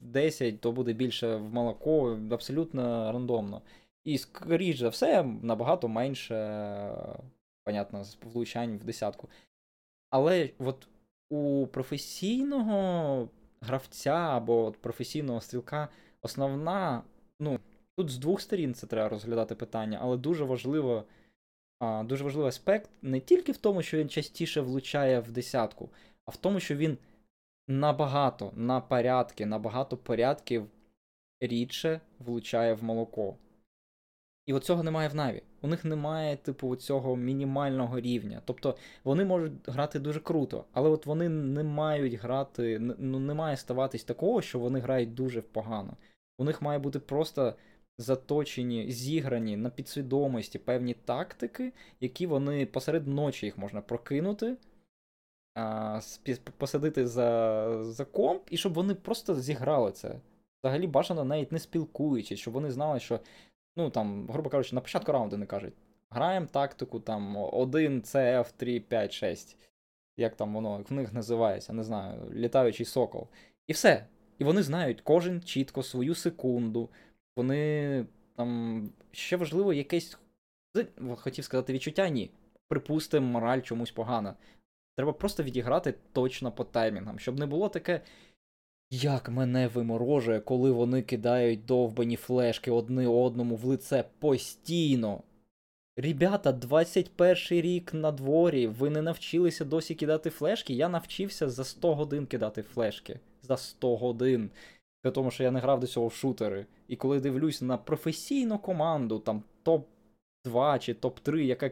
10, 0.00 0.60
то 0.60 0.72
буде 0.72 0.92
більше 0.92 1.36
в 1.36 1.54
молоко, 1.54 2.18
абсолютно 2.30 3.12
рандомно. 3.12 3.62
І, 4.04 4.18
скоріш 4.18 4.78
за 4.78 4.88
все, 4.88 5.22
набагато 5.22 5.88
менше, 5.88 6.34
понятно, 7.64 8.04
влучань 8.22 8.78
в 8.78 8.84
десятку. 8.84 9.28
Але 10.10 10.50
от 10.58 10.88
у 11.30 11.66
професійного 11.66 13.28
гравця 13.60 14.14
або 14.14 14.64
от 14.64 14.76
професійного 14.76 15.40
стрілка 15.40 15.88
основна, 16.22 17.02
ну, 17.40 17.60
тут 17.96 18.10
з 18.10 18.18
двох 18.18 18.40
сторін 18.40 18.74
це 18.74 18.86
треба 18.86 19.08
розглядати 19.08 19.54
питання, 19.54 19.98
але 20.02 20.16
дуже 20.16 20.44
важливо. 20.44 21.04
Дуже 22.04 22.24
важливий 22.24 22.48
аспект 22.48 22.90
не 23.02 23.20
тільки 23.20 23.52
в 23.52 23.56
тому, 23.56 23.82
що 23.82 23.98
він 23.98 24.08
частіше 24.08 24.60
влучає 24.60 25.20
в 25.20 25.30
десятку, 25.30 25.90
а 26.26 26.30
в 26.30 26.36
тому, 26.36 26.60
що 26.60 26.76
він 26.76 26.98
набагато 27.68 28.52
на 28.54 28.80
порядки, 28.80 29.46
набагато 29.46 29.96
порядків 29.96 30.66
рідше 31.40 32.00
влучає 32.18 32.74
в 32.74 32.84
молоко. 32.84 33.36
І 34.46 34.52
от 34.52 34.64
цього 34.64 34.82
немає 34.82 35.08
в 35.08 35.14
Наві. 35.14 35.42
У 35.62 35.68
них 35.68 35.84
немає, 35.84 36.36
типу, 36.36 36.76
цього 36.76 37.16
мінімального 37.16 38.00
рівня. 38.00 38.42
Тобто 38.44 38.76
вони 39.04 39.24
можуть 39.24 39.52
грати 39.66 39.98
дуже 39.98 40.20
круто, 40.20 40.64
але 40.72 40.88
от 40.88 41.06
вони 41.06 41.28
не 41.28 41.62
мають 41.62 42.14
грати, 42.14 42.78
ну 42.98 43.18
не 43.18 43.34
має 43.34 43.56
ставатись 43.56 44.04
такого, 44.04 44.42
що 44.42 44.58
вони 44.58 44.80
грають 44.80 45.14
дуже 45.14 45.42
погано. 45.42 45.96
У 46.38 46.44
них 46.44 46.62
має 46.62 46.78
бути 46.78 46.98
просто 46.98 47.54
заточені, 47.98 48.90
зіграні 48.90 49.56
на 49.56 49.70
підсвідомості 49.70 50.58
певні 50.58 50.94
тактики, 50.94 51.72
які 52.00 52.26
вони 52.26 52.66
посеред 52.66 53.06
ночі 53.06 53.46
їх 53.46 53.58
можна 53.58 53.80
прокинути, 53.80 54.56
а, 55.54 56.00
посадити 56.56 57.06
за, 57.06 57.82
за 57.82 58.04
комп, 58.04 58.42
і 58.50 58.56
щоб 58.56 58.74
вони 58.74 58.94
просто 58.94 59.34
зіграли 59.34 59.92
це. 59.92 60.20
Взагалі 60.64 60.86
бажано 60.86 61.24
навіть 61.24 61.52
не 61.52 61.58
спілкуючись, 61.58 62.40
щоб 62.40 62.54
вони 62.54 62.70
знали, 62.70 63.00
що 63.00 63.20
ну 63.76 63.90
там, 63.90 64.26
грубо 64.26 64.50
кажучи, 64.50 64.74
на 64.74 64.80
початку 64.80 65.12
раунду 65.12 65.36
не 65.36 65.46
кажуть. 65.46 65.74
Граємо 66.10 66.46
тактику 66.46 67.00
там 67.00 67.36
1 67.36 68.00
CF 68.00 68.52
3, 68.56 68.80
5, 68.80 69.12
6. 69.12 69.56
Як 70.16 70.36
там 70.36 70.54
воно 70.54 70.84
в 70.88 70.92
них 70.92 71.12
називається, 71.12 71.72
не 71.72 71.84
знаю, 71.84 72.30
літаючий 72.34 72.86
сокол. 72.86 73.28
І 73.66 73.72
все. 73.72 74.06
І 74.38 74.44
вони 74.44 74.62
знають 74.62 75.00
кожен 75.00 75.42
чітко 75.42 75.82
свою 75.82 76.14
секунду. 76.14 76.90
Вони 77.36 78.06
там 78.36 78.90
ще 79.12 79.36
важливо 79.36 79.72
якесь. 79.72 80.18
Хотів 81.16 81.44
сказати 81.44 81.72
відчуття, 81.72 82.08
ні. 82.08 82.30
Припустимо, 82.68 83.26
мораль 83.26 83.60
чомусь 83.60 83.90
погана. 83.90 84.34
Треба 84.96 85.12
просто 85.12 85.42
відіграти 85.42 85.94
точно 86.12 86.52
по 86.52 86.64
таймінгам, 86.64 87.18
щоб 87.18 87.38
не 87.38 87.46
було 87.46 87.68
таке. 87.68 88.00
Як 88.94 89.28
мене 89.28 89.68
виморожує, 89.68 90.40
коли 90.40 90.70
вони 90.70 91.02
кидають 91.02 91.64
довбані 91.64 92.16
флешки 92.16 92.70
одне 92.70 93.08
одному 93.08 93.56
в 93.56 93.64
лице 93.64 94.04
постійно. 94.18 95.22
Ребята, 95.96 96.52
21 96.52 97.36
рік 97.50 97.94
на 97.94 98.12
дворі, 98.12 98.66
ви 98.66 98.90
не 98.90 99.02
навчилися 99.02 99.64
досі 99.64 99.94
кидати 99.94 100.30
флешки. 100.30 100.74
Я 100.74 100.88
навчився 100.88 101.50
за 101.50 101.64
100 101.64 101.94
годин 101.94 102.26
кидати 102.26 102.62
флешки. 102.62 103.20
За 103.42 103.56
100 103.56 103.96
годин. 103.96 104.50
При 105.02 105.12
тому, 105.12 105.30
що 105.30 105.42
я 105.42 105.50
не 105.50 105.60
грав 105.60 105.80
до 105.80 105.86
цього 105.86 106.06
в 106.06 106.12
шутери. 106.12 106.66
І 106.88 106.96
коли 106.96 107.20
дивлюсь 107.20 107.62
на 107.62 107.76
професійну 107.76 108.58
команду, 108.58 109.18
там 109.18 109.42
топ-2 109.64 110.78
чи 110.78 110.92
топ-3, 110.92 111.36
яка 111.36 111.70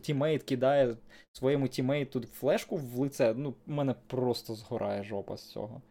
teammate 0.00 0.42
кидає 0.42 0.96
своєму 1.32 1.68
teammate 1.68 2.14
у 2.14 2.20
флешку 2.20 2.76
в 2.76 2.98
лице, 2.98 3.34
ну, 3.36 3.54
в 3.66 3.70
мене 3.70 3.94
просто 4.06 4.54
згорає 4.54 5.04
жопа 5.04 5.36
з 5.36 5.50
цього. 5.50 5.82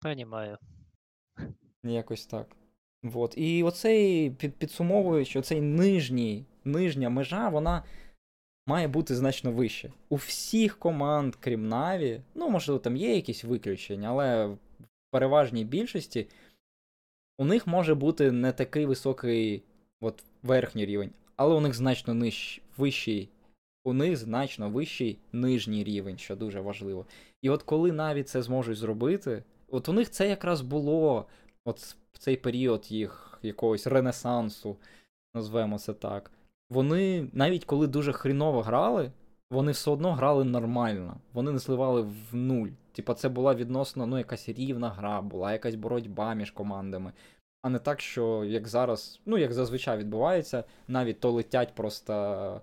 Понимаю. 0.00 0.58
Якось 1.82 2.26
так. 2.26 2.56
Вот. 3.02 3.34
І 3.38 3.62
оцей, 3.62 4.30
під, 4.30 4.54
підсумовуючи, 4.54 5.38
оцей 5.38 5.60
нижній, 5.60 6.44
нижня 6.64 7.10
межа, 7.10 7.48
вона 7.48 7.82
має 8.66 8.88
бути 8.88 9.14
значно 9.14 9.52
вище. 9.52 9.92
У 10.08 10.16
всіх 10.16 10.78
команд, 10.78 11.36
крім 11.40 11.68
Наві, 11.68 12.20
ну, 12.34 12.50
можливо, 12.50 12.78
там 12.78 12.96
є 12.96 13.14
якісь 13.14 13.44
виключення, 13.44 14.08
але 14.08 14.46
в 14.46 14.58
переважній 15.10 15.64
більшості 15.64 16.28
у 17.38 17.44
них 17.44 17.66
може 17.66 17.94
бути 17.94 18.32
не 18.32 18.52
такий 18.52 18.86
високий 18.86 19.62
от, 20.00 20.24
верхній 20.42 20.86
рівень, 20.86 21.10
але 21.36 21.54
у 21.54 21.60
них 21.60 21.74
значно 21.74 22.14
ниж, 22.14 22.60
вищий. 22.76 23.28
У 23.84 23.92
них 23.92 24.16
значно 24.16 24.70
вищий 24.70 25.18
нижній 25.32 25.84
рівень, 25.84 26.18
що 26.18 26.36
дуже 26.36 26.60
важливо. 26.60 27.06
І 27.42 27.50
от 27.50 27.62
коли 27.62 27.92
Наві 27.92 28.22
це 28.22 28.42
зможуть 28.42 28.78
зробити. 28.78 29.42
От 29.68 29.88
у 29.88 29.92
них 29.92 30.10
це 30.10 30.28
якраз 30.28 30.60
було 30.60 31.26
от 31.64 31.78
в 32.12 32.18
цей 32.18 32.36
період 32.36 32.92
їх 32.92 33.38
якогось 33.42 33.86
ренесансу, 33.86 34.76
назвемо 35.34 35.78
це 35.78 35.92
так. 35.92 36.30
Вони, 36.70 37.28
навіть 37.32 37.64
коли 37.64 37.86
дуже 37.86 38.12
хріново 38.12 38.62
грали, 38.62 39.12
вони 39.50 39.72
все 39.72 39.90
одно 39.90 40.12
грали 40.12 40.44
нормально. 40.44 41.16
Вони 41.32 41.52
не 41.52 41.58
сливали 41.58 42.02
в 42.02 42.36
нуль. 42.36 42.68
Типа, 42.92 43.14
це 43.14 43.28
була 43.28 43.54
відносно 43.54 44.06
ну, 44.06 44.18
якась 44.18 44.48
рівна 44.48 44.90
гра, 44.90 45.22
була 45.22 45.52
якась 45.52 45.74
боротьба 45.74 46.34
між 46.34 46.50
командами. 46.50 47.12
А 47.62 47.68
не 47.68 47.78
так, 47.78 48.00
що 48.00 48.44
як 48.44 48.68
зараз, 48.68 49.20
ну 49.26 49.38
як 49.38 49.52
зазвичай 49.52 49.98
відбувається, 49.98 50.64
навіть 50.88 51.20
то 51.20 51.30
летять 51.30 51.74
просто 51.74 52.60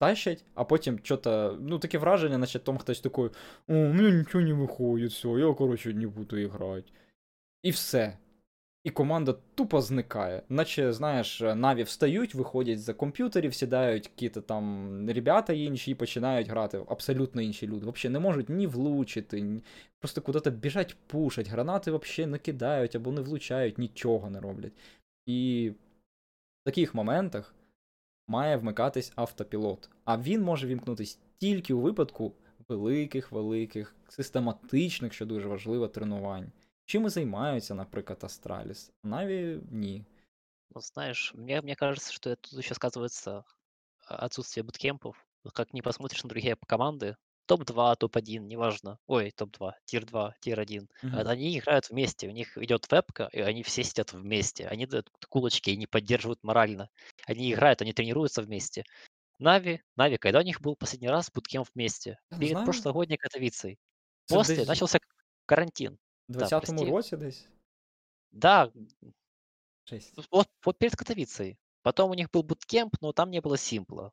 тащать, 0.00 0.44
а 0.54 0.64
потім 0.64 1.00
що-то, 1.02 1.58
ну 1.60 1.78
таке 1.78 1.98
враження, 1.98 2.38
наче 2.38 2.58
там 2.58 2.78
хтось 2.78 3.00
такий, 3.00 3.24
о, 3.24 3.30
у 3.66 3.74
мене 3.74 4.10
нічого 4.10 4.44
не 4.44 4.52
виходить, 4.52 5.12
все, 5.12 5.28
я, 5.28 5.54
коротше, 5.54 5.94
не 5.94 6.06
буду 6.06 6.48
грати. 6.48 6.92
І 7.62 7.70
все. 7.70 8.18
І 8.84 8.90
команда 8.90 9.34
тупо 9.54 9.80
зникає. 9.80 10.42
Наче, 10.48 10.92
знаєш, 10.92 11.40
наві 11.40 11.82
встають, 11.82 12.34
виходять 12.34 12.80
за 12.80 12.94
комп'ютерів, 12.94 13.54
сідають 13.54 14.10
якісь 14.16 14.42
там 14.42 15.10
ребята 15.10 15.52
інші 15.52 15.90
і 15.90 15.94
починають 15.94 16.48
грати. 16.48 16.84
Абсолютно 16.88 17.42
інші 17.42 17.66
люди. 17.66 17.86
Взагалі 17.86 18.12
не 18.12 18.18
можуть 18.18 18.48
ні 18.48 18.66
влучити, 18.66 19.40
ні... 19.40 19.62
просто 19.98 20.22
куди-то 20.22 20.50
біжать, 20.50 20.96
пушать, 21.06 21.48
гранати 21.48 21.90
взагалі 21.90 22.30
не 22.32 22.38
кидають 22.38 22.96
або 22.96 23.12
не 23.12 23.20
влучають, 23.20 23.78
нічого 23.78 24.30
не 24.30 24.40
роблять. 24.40 24.72
І 25.26 25.70
в 26.62 26.64
таких 26.64 26.94
моментах 26.94 27.54
має 28.30 28.56
вмикатись 28.56 29.12
автопілот. 29.16 29.90
А 30.04 30.18
він 30.18 30.42
може 30.42 30.66
вімкнутись 30.66 31.18
тільки 31.38 31.74
у 31.74 31.80
випадку 31.80 32.34
великих-великих, 32.68 33.96
систематичних, 34.08 35.12
що 35.12 35.26
дуже 35.26 35.48
важливо, 35.48 35.88
тренувань. 35.88 36.52
Чим 36.84 37.06
і 37.06 37.08
займаються, 37.08 37.74
наприклад, 37.74 38.18
Астраліс. 38.22 38.92
Наві 39.02 39.60
ні. 39.70 40.04
Ну, 40.74 40.80
знаешь, 40.80 41.34
мне, 41.34 41.60
мне 41.60 41.74
кажется, 41.74 42.12
что 42.12 42.36
тут 42.36 42.58
еще 42.58 42.74
сказывается 42.74 43.42
отсутствие 44.06 44.64
буткемпов. 44.64 45.16
Как 45.52 45.74
не 45.74 45.82
посмотришь 45.82 46.24
на 46.24 46.30
другие 46.30 46.56
команды, 46.66 47.16
топ-2, 47.50 47.96
топ-1, 47.96 48.38
неважно. 48.46 48.98
Ой, 49.06 49.30
топ-2, 49.32 49.72
тир-2, 49.84 50.32
тир-1. 50.40 50.88
Мгм. 51.02 51.28
Они 51.28 51.58
играют 51.58 51.90
вместе, 51.90 52.28
у 52.28 52.30
них 52.30 52.56
идет 52.58 52.90
вебка, 52.92 53.28
и 53.32 53.40
они 53.40 53.62
все 53.62 53.82
сидят 53.82 54.12
вместе. 54.12 54.66
Они 54.68 54.86
дают 54.86 55.10
кулочки, 55.28 55.70
они 55.70 55.86
поддерживают 55.86 56.38
морально. 56.44 56.88
Они 57.26 57.52
играют, 57.52 57.82
они 57.82 57.92
тренируются 57.92 58.42
вместе. 58.42 58.84
Нави, 59.38 59.80
Нави, 59.96 60.16
когда 60.18 60.38
у 60.40 60.42
них 60.42 60.60
был 60.60 60.76
последний 60.76 61.08
раз 61.08 61.30
буткемп 61.34 61.66
вместе? 61.74 62.18
Не 62.30 62.38
Перед 62.38 62.50
знаю. 62.52 62.64
прошлогодней 62.66 63.16
Катовицей. 63.16 63.78
Це 64.26 64.34
После 64.34 64.56
десь 64.56 64.68
начался 64.68 64.98
карантин. 65.46 65.98
в 66.28 66.32
Да, 66.32 66.38
20-му 66.46 66.60
прости. 66.60 66.90
році 66.90 67.16
десь? 67.16 67.46
Да, 68.32 68.70
Жесть. 69.86 70.14
вот, 70.30 70.46
вот 70.64 70.78
перед 70.78 70.94
Катовицей. 70.94 71.58
Потом 71.82 72.10
у 72.10 72.14
них 72.14 72.28
был 72.30 72.42
буткемп, 72.42 72.96
но 73.00 73.12
там 73.12 73.30
не 73.30 73.40
было 73.40 73.56
симпла. 73.56 74.12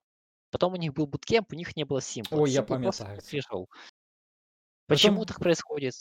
Потом 0.57 0.73
у 0.73 0.77
них 0.77 0.93
был 0.93 1.07
буткемп, 1.07 1.53
у 1.53 1.57
них 1.57 1.77
не 1.77 1.85
было 1.85 2.01
симпла. 2.01 2.39
Ой, 2.39 2.51
я 2.51 2.57
Симпл 2.61 2.75
просто 2.83 3.05
пам'ятаю 3.05 3.21
це. 3.21 3.31
пришел. 3.31 3.69
Почему 4.89 5.17
Притом, 5.17 5.27
так 5.27 5.39
происходит? 5.39 5.95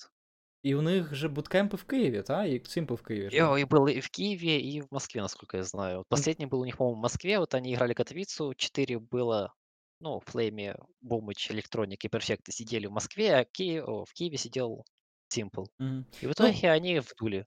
І 0.63 0.75
у 0.75 0.81
них 0.81 1.15
же 1.15 1.27
буткемпи 1.29 1.77
в 1.77 1.83
Києві, 1.83 2.21
так? 2.21 2.47
І 2.47 2.59
Simple 2.59 2.93
в 2.95 3.01
Києві. 3.01 3.25
И, 3.27 3.29
же. 3.29 3.61
и 3.61 3.65
был 3.65 3.87
и 3.89 3.99
в 3.99 4.09
Киеве, 4.09 4.59
и 4.59 4.81
в 4.81 4.87
Москве, 4.91 5.21
насколько 5.21 5.57
я 5.57 5.63
знаю. 5.63 5.97
Вот 5.97 6.07
Последний 6.09 6.45
был 6.47 6.59
у 6.61 6.65
них, 6.65 6.77
по-моему, 6.77 6.99
в 6.99 7.01
Москве. 7.03 7.39
Вот 7.39 7.53
они 7.55 7.73
играли 7.73 7.93
Катовицу. 7.93 8.53
Четыре 8.53 8.99
было, 8.99 9.53
ну, 10.01 10.19
Флейме, 10.19 10.75
Бумыч, 11.01 11.51
Электроник 11.51 12.05
и 12.05 12.09
Перфекты 12.09 12.51
сидели 12.51 12.87
в 12.87 12.91
Москве, 12.91 13.35
а 13.39 13.45
Ки- 13.45 13.81
о, 13.81 14.03
в 14.05 14.13
Киеве 14.13 14.37
сидел 14.37 14.85
Simple. 15.35 15.65
Мгм. 15.79 16.05
И 16.21 16.25
в 16.25 16.27
Ну, 16.27 16.31
итоге 16.31 16.71
они 16.71 16.99
вдули. 16.99 17.45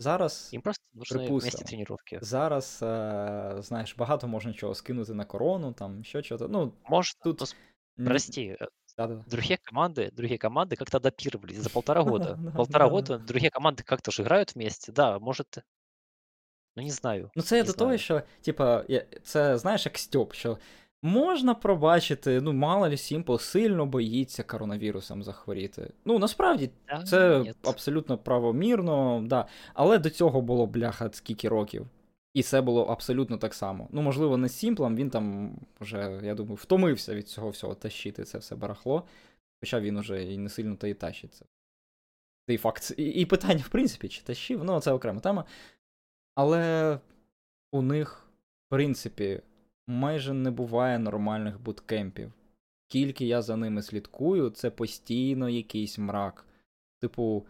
зараз 0.00 0.50
Им 0.54 0.60
просто 0.62 0.82
нужны 0.94 1.00
вместе 1.18 1.26
припустимо. 1.26 1.68
тренировки. 1.68 2.18
Зараз, 2.22 2.80
е, 2.82 3.56
знаєш, 3.58 3.96
багато 3.96 4.28
можна 4.28 4.52
чого 4.52 4.74
скинути 4.74 5.14
на 5.14 5.24
корону, 5.24 5.72
там, 5.72 6.04
що 6.04 6.22
чого. 6.22 6.48
Ну, 6.48 6.72
Можно. 6.88 7.20
тут 7.22 7.40
но 7.40 7.46
с- 7.46 7.56
ні- 7.96 8.06
Прости, 8.08 8.40
э, 8.60 8.66
да-да. 8.98 9.24
другие 9.26 9.58
команды, 9.72 10.12
другие 10.14 10.38
команды 10.38 10.76
как-то 10.76 10.96
адаптировались 10.96 11.56
за 11.58 11.68
полтора 11.70 12.02
года. 12.02 12.34
Да, 12.40 12.50
Полтора 12.50 12.84
да. 12.86 12.90
года 12.90 13.18
другие 13.18 13.50
команды 13.50 13.82
как-то 13.84 14.10
же 14.10 14.22
играют 14.22 14.54
вместе. 14.56 14.92
Да, 14.92 15.18
может, 15.18 15.58
ну 16.76 16.82
не 16.82 16.90
знаю. 16.90 17.30
Ну, 17.34 17.42
це 17.42 17.56
я 17.56 17.62
не 17.62 17.66
до 17.66 17.72
того, 17.72 17.88
знаю. 17.88 17.98
що, 17.98 18.22
типа, 18.42 18.84
я- 18.88 19.06
це 19.22 19.58
знаєш, 19.58 19.86
як 19.86 19.98
Стьоп, 19.98 20.34
що 20.34 20.58
можна 21.01 21.53
пробачити, 21.55 22.41
ну, 22.41 22.53
мало 22.53 22.89
лі 22.89 22.97
Сімпл 22.97 23.35
сильно 23.37 23.85
боїться 23.85 24.43
коронавірусом 24.43 25.23
захворіти. 25.23 25.93
Ну, 26.05 26.19
насправді, 26.19 26.69
Да, 26.87 27.03
це 27.03 27.39
нет. 27.39 27.67
абсолютно 27.67 28.17
правомірно, 28.17 29.23
да. 29.25 29.47
Але 29.73 29.97
до 29.99 30.09
цього 30.09 30.41
було 30.41 30.67
бляха 30.67 31.09
скільки 31.13 31.49
років. 31.49 31.87
І 32.33 32.43
це 32.43 32.61
було 32.61 32.85
абсолютно 32.85 33.37
так 33.37 33.53
само. 33.53 33.87
Ну, 33.91 34.01
можливо, 34.01 34.37
не 34.37 34.47
з 34.49 34.55
Сімплом, 34.55 34.95
він 34.95 35.09
там 35.09 35.55
вже, 35.79 36.19
я 36.23 36.35
думаю, 36.35 36.55
втомився 36.55 37.15
від 37.15 37.29
цього 37.29 37.49
всього 37.49 37.75
тащити 37.75 38.23
це 38.23 38.37
все 38.37 38.55
барахло. 38.55 39.03
Хоча 39.59 39.79
він 39.79 39.97
уже 39.97 40.23
і 40.23 40.37
не 40.37 40.49
сильно 40.49 40.75
то 40.75 40.87
і 40.87 40.93
тащить. 40.93 41.41
Це 42.47 42.53
і 42.53 42.57
факт. 42.57 42.93
І, 42.97 43.03
і 43.03 43.25
питання, 43.25 43.63
в 43.65 43.69
принципі, 43.69 44.07
чи 44.07 44.21
тащив, 44.21 44.63
ну, 44.63 44.79
це 44.79 44.91
окрема 44.91 45.19
тема. 45.19 45.45
Але 46.35 46.99
у 47.71 47.81
них, 47.81 48.27
в 48.67 48.69
принципі, 48.69 49.41
майже 49.91 50.33
не 50.33 50.51
буває 50.51 50.99
нормальних 50.99 51.61
буткемпів. 51.61 52.33
Скільки 52.87 53.25
я 53.25 53.41
за 53.41 53.57
ними 53.57 53.81
слідкую, 53.81 54.49
це 54.49 54.69
постійно 54.69 55.49
якийсь 55.49 55.97
мрак. 55.97 56.45
Типу, 57.01 57.45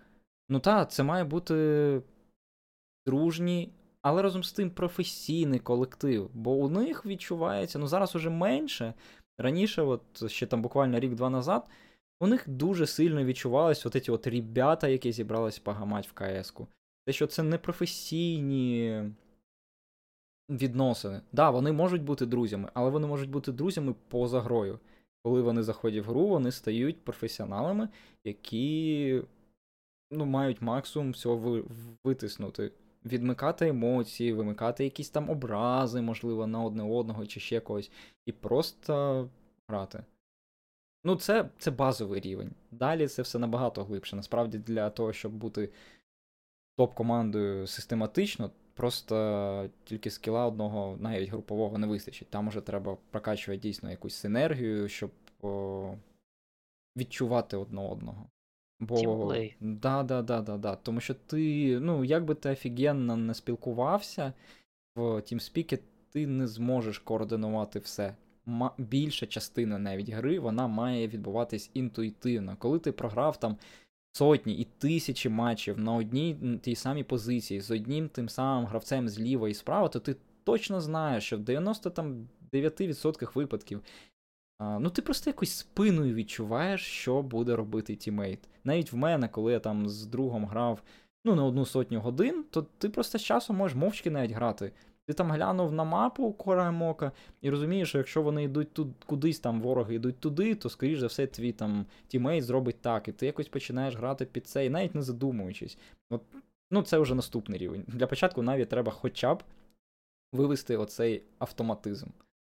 ну 0.49 0.60
та, 0.60 0.86
це 0.86 1.04
має 1.04 1.23
бути 1.23 2.01
дружній, 3.06 3.69
але 4.01 4.21
разом 4.21 4.43
з 4.43 4.51
тим 4.51 4.71
професійний 4.71 5.60
колектив. 5.60 6.30
Бо 6.34 6.51
у 6.51 6.69
них 6.69 7.06
відчувається, 7.06 7.80
ну 7.80 7.88
зараз 7.88 8.15
уже 8.15 8.30
менше. 8.30 8.93
Раніше, 9.38 9.82
от 9.82 10.32
ще 10.32 10.45
там 10.45 10.62
буквально 10.62 10.99
рік-два 10.99 11.30
назад, 11.30 11.67
у 12.19 12.27
них 12.27 12.49
дуже 12.49 12.88
сильно 12.88 13.23
відчувались 13.25 13.86
от 13.86 14.04
ці 14.04 14.12
от 14.12 14.27
ребята, 14.27 14.88
які 14.88 15.12
зібрались 15.12 15.60
погамать 15.60 16.08
в 16.08 16.13
КС-ку. 16.13 16.67
Те, 17.06 17.13
що 17.13 17.27
це 17.27 17.43
не 17.43 17.58
професійні 17.58 19.04
відносини. 20.57 21.21
Да, 21.31 21.49
вони 21.49 21.71
можуть 21.71 22.03
бути 22.03 22.25
друзями, 22.25 22.69
але 22.73 22.89
вони 22.89 23.07
можуть 23.07 23.29
бути 23.29 23.51
друзями 23.51 23.95
поза 24.07 24.41
грою. 24.41 24.79
Коли 25.23 25.41
вони 25.41 25.63
заходять 25.63 26.05
в 26.05 26.09
гру, 26.09 26.27
вони 26.27 26.51
стають 26.51 27.03
професіоналами, 27.03 27.89
які 28.23 29.21
ну, 30.11 30.25
мають 30.25 30.61
максимум 30.61 31.11
всього 31.11 31.63
витиснути. 32.03 32.71
Відмикати 33.05 33.67
емоції, 33.67 34.33
вимикати 34.33 34.83
якісь 34.83 35.09
там 35.09 35.29
образи, 35.29 36.01
можливо, 36.01 36.47
на 36.47 36.63
одне 36.63 36.83
одного 36.83 37.25
чи 37.25 37.39
ще 37.39 37.59
когось, 37.59 37.91
і 38.25 38.31
просто 38.31 39.29
грати. 39.67 40.03
Ну, 41.03 41.15
це, 41.15 41.49
це 41.57 41.71
базовий 41.71 42.21
рівень. 42.21 42.51
Далі 42.71 43.07
це 43.07 43.21
все 43.21 43.39
набагато 43.39 43.83
глибше. 43.83 44.15
Насправді, 44.15 44.57
для 44.57 44.89
того, 44.89 45.13
щоб 45.13 45.31
бути 45.31 45.69
топ-командою 46.77 47.67
систематично, 47.67 48.51
просто 48.73 49.69
тільки 49.84 50.10
скіла 50.10 50.45
одного, 50.45 50.97
навіть 50.99 51.29
групового, 51.29 51.77
не 51.77 51.88
вистачить. 51.88 52.29
Там 52.29 52.47
уже 52.47 52.62
треба 52.62 52.97
прокачувати 53.10 53.62
дійсно 53.62 53.91
якусь 53.91 54.15
синергію, 54.15 54.89
щоб 54.89 55.12
о, 55.41 55.93
відчувати 56.97 57.57
одне 57.57 57.81
одного. 57.81 58.25
Бо 58.79 58.95
да, 59.60 60.03
да, 60.03 60.21
да, 60.21 60.41
да, 60.41 60.57
да. 60.57 60.75
Тому 60.75 60.99
що 60.99 61.13
ти, 61.13 61.79
ну, 61.79 62.03
як 62.03 62.25
би 62.25 62.36
ти 62.36 62.49
офігенно 62.49 63.17
не 63.17 63.34
спілкувався 63.34 64.34
в 64.95 65.01
TeamSpeak, 65.01 65.79
ти 66.12 66.27
не 66.27 66.47
зможеш 66.47 66.99
координувати 66.99 67.79
все. 67.79 68.15
Ма- 68.45 68.73
більша 68.77 69.25
частина 69.25 69.79
навіть 69.79 70.10
гри 70.10 70.39
вона 70.39 70.67
має 70.67 71.07
відбуватись 71.07 71.71
інтуїтивно. 71.73 72.55
Коли 72.60 72.79
ти 72.79 72.91
програв 72.91 73.39
там 73.39 73.57
сотні 74.13 74.54
і 74.54 74.67
тисячі 74.78 75.30
матчів 75.30 75.80
на 75.80 75.93
одній 75.93 76.60
тій 76.62 76.76
самій 76.76 77.04
позиції 77.04 77.62
з 77.62 77.71
одним 77.71 78.10
тим 78.10 78.30
самим 78.30 78.65
гравцем 78.65 79.10
зліва 79.10 79.50
і 79.50 79.54
справа, 79.54 79.88
то 79.88 80.00
ти 80.00 80.15
точно 80.43 80.82
знаєш, 80.82 81.24
що 81.24 81.38
в 81.38 81.41
99% 81.41 83.32
випадків 83.36 83.82
ну 84.62 84.89
ти 84.89 85.02
просто 85.02 85.30
якось 85.30 85.58
спиною 85.58 86.13
відчуваєш, 86.15 86.82
що 86.82 87.21
буде 87.21 87.56
робити 87.56 87.95
teammate. 87.95 88.39
Навіть 88.63 88.91
в 88.91 88.95
мене, 88.95 89.28
коли 89.28 89.52
я 89.52 89.60
там 89.60 89.89
з 89.89 90.06
другом 90.06 90.45
грав 90.45 90.84
ну, 91.26 91.36
на 91.36 91.45
одну 91.45 91.65
сотню 91.65 92.00
годин, 92.00 92.45
то 92.50 92.62
ти 92.78 92.89
просто 92.89 93.17
з 93.17 93.21
часом 93.21 93.56
можеш 93.56 93.78
мовчки 93.78 94.12
навіть 94.12 94.32
грати. 94.32 94.71
Ти 95.12 95.15
там 95.15 95.32
глянув 95.32 95.71
на 95.74 95.84
мапу 95.84 96.34
краєм 96.34 96.82
ока 96.82 97.12
і 97.41 97.50
розумієш, 97.50 97.89
що 97.89 97.97
якщо 97.97 98.21
вони 98.21 98.43
йдуть 98.43 98.74
тут 98.74 98.88
кудись, 99.06 99.39
там 99.39 99.62
вороги 99.62 99.95
йдуть 99.95 100.19
туди, 100.19 100.56
то 100.56 100.69
скоріш 100.69 101.00
за 101.00 101.08
все 101.08 101.28
твій 101.28 101.52
там 101.52 101.86
teammate 102.08 102.43
зробить 102.43 102.82
так, 102.82 103.08
і 103.08 103.12
ти 103.12 103.26
якось 103.26 103.47
починаєш 103.47 103.95
грати 103.95 104.26
під 104.26 104.47
це, 104.47 104.65
і 104.65 104.69
навіть 104.69 104.95
не 104.95 105.02
задумуючись. 105.02 105.78
От, 106.10 106.21
ну, 106.71 106.82
це 106.82 107.00
вже 107.00 107.15
наступний 107.15 107.60
рівень. 107.60 107.84
Для 107.88 108.08
початку 108.08 108.41
навіть 108.41 108.69
треба 108.69 108.91
хоча 108.91 109.36
б 109.36 109.43
вивести 110.34 110.78
оцей 110.78 111.24
автоматизм. 111.39 112.08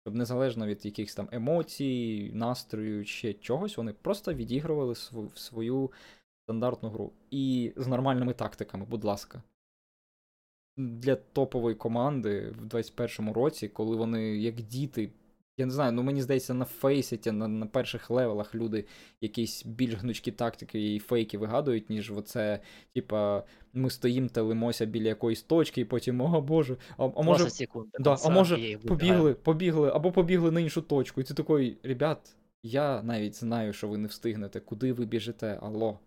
Щоб 0.07 0.15
незалежно 0.15 0.67
від 0.67 0.85
якихось 0.85 1.15
там 1.15 1.29
емоцій, 1.33 2.31
настрою 2.35 3.05
чи 3.05 3.35
чогось, 3.35 3.77
вони 3.77 3.93
просто 3.93 4.35
відігрували 4.35 4.93
св- 4.93 5.37
свою 5.37 5.93
стандартну 6.45 6.91
гру. 6.91 7.13
І 7.31 7.73
з 7.77 7.87
нормальними 7.87 8.33
тактиками, 8.33 8.85
будь 8.85 9.05
ласка. 9.05 9.43
Для 10.77 11.15
топової 11.15 11.75
команди 11.75 12.53
в 12.59 12.67
21-му 12.67 13.33
році, 13.33 13.69
коли 13.69 13.97
вони 13.97 14.37
як 14.37 14.55
діти. 14.55 15.11
Я 15.57 15.67
не 15.67 15.73
знаю, 15.73 15.93
ну 15.93 16.03
мені 16.03 16.23
здається, 16.23 16.55
на 16.55 16.65
фейсеті, 16.65 17.33
на, 17.33 17.49
на 17.49 17.67
перших 17.67 18.11
левелах 18.11 18.55
люди 18.55 18.85
якісь 19.21 19.65
більш 19.65 19.95
гнучкі 19.95 20.33
тактики 20.33 20.95
і 20.95 20.99
фейки 20.99 21.39
вигадують, 21.39 21.91
ніж 21.91 22.11
оце, 22.11 22.61
типа, 22.95 23.43
ми 23.73 23.91
стоїмо, 23.91 24.29
телимося 24.29 24.87
біля 24.87 25.09
якоїсь 25.09 25.43
точки, 25.43 25.81
і 25.81 25.85
потім, 25.85 26.21
о 26.21 26.41
боже, 26.41 26.77
а, 26.97 27.05
а 27.05 27.23
може. 27.23 27.39
20 27.39 27.53
секунд 27.53 27.87
Да, 27.99 28.17
а 28.25 28.31
може, 28.31 28.79
побігли, 28.79 29.35
побігли, 29.35 29.91
або 29.95 30.13
побігли 30.13 30.51
на 30.51 30.61
іншу 30.61 30.83
точку. 30.83 31.21
І 31.21 31.25
ти 31.25 31.35
такий, 31.35 31.79
ребят, 31.83 32.37
я 32.63 33.03
навіть 33.03 33.35
знаю, 33.35 33.73
що 33.73 33.89
ви 33.89 33.99
не 33.99 34.09
встигнете, 34.09 34.61
куди 34.61 34.93
ви 34.93 35.05
біжите, 35.05 35.59
алло. 35.63 35.99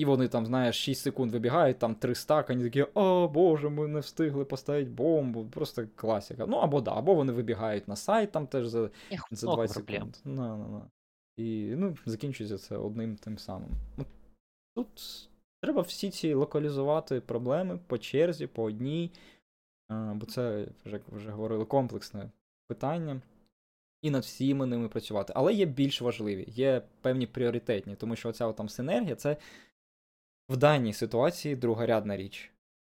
І 0.00 0.04
вони 0.04 0.28
там, 0.28 0.46
знаєш, 0.46 0.76
6 0.76 1.02
секунд 1.02 1.32
вибігають, 1.32 1.78
там 1.78 1.94
3 1.94 2.14
стак, 2.14 2.48
вони 2.48 2.64
такі, 2.64 2.82
о 2.94 3.28
боже, 3.28 3.68
ми 3.68 3.88
не 3.88 4.00
встигли 4.00 4.44
поставити 4.44 4.90
бомбу. 4.90 5.44
Просто 5.44 5.86
класика. 5.94 6.46
Ну, 6.48 6.56
або 6.56 6.80
да, 6.80 6.90
або 6.90 7.14
вони 7.14 7.32
вибігають 7.32 7.88
на 7.88 7.96
сайт 7.96 8.32
там 8.32 8.46
теж 8.46 8.66
за, 8.66 8.90
У 9.32 9.36
за 9.36 9.46
20 9.46 9.86
секунд. 9.86 10.16
На, 10.24 10.56
на, 10.56 10.68
на. 10.68 10.90
І 11.36 11.74
ну, 11.76 11.96
закінчується 12.06 12.58
це 12.58 12.76
одним 12.76 13.16
тим 13.16 13.38
самим. 13.38 13.70
Тут 14.76 14.88
треба 15.62 15.82
всі 15.82 16.10
ці 16.10 16.34
локалізувати 16.34 17.20
проблеми 17.20 17.78
по 17.86 17.98
черзі, 17.98 18.46
по 18.46 18.62
одній, 18.62 19.10
бо 19.90 20.26
це, 20.26 20.66
вже, 20.84 20.96
як 20.96 21.02
вже 21.08 21.30
говорили, 21.30 21.64
комплексне 21.64 22.30
питання. 22.68 23.20
І 24.02 24.10
над 24.10 24.22
всіми 24.22 24.66
ними 24.66 24.88
працювати. 24.88 25.32
Але 25.36 25.54
є 25.54 25.64
більш 25.66 26.02
важливі, 26.02 26.44
є 26.48 26.82
певні 27.00 27.26
пріоритетні, 27.26 27.96
тому 27.96 28.16
що 28.16 28.28
оця 28.28 28.52
там 28.52 28.68
синергія 28.68 29.14
це 29.16 29.36
в 30.50 30.56
даній 30.56 30.92
ситуації 30.92 31.56
другорядна 31.56 32.16
річ. 32.16 32.50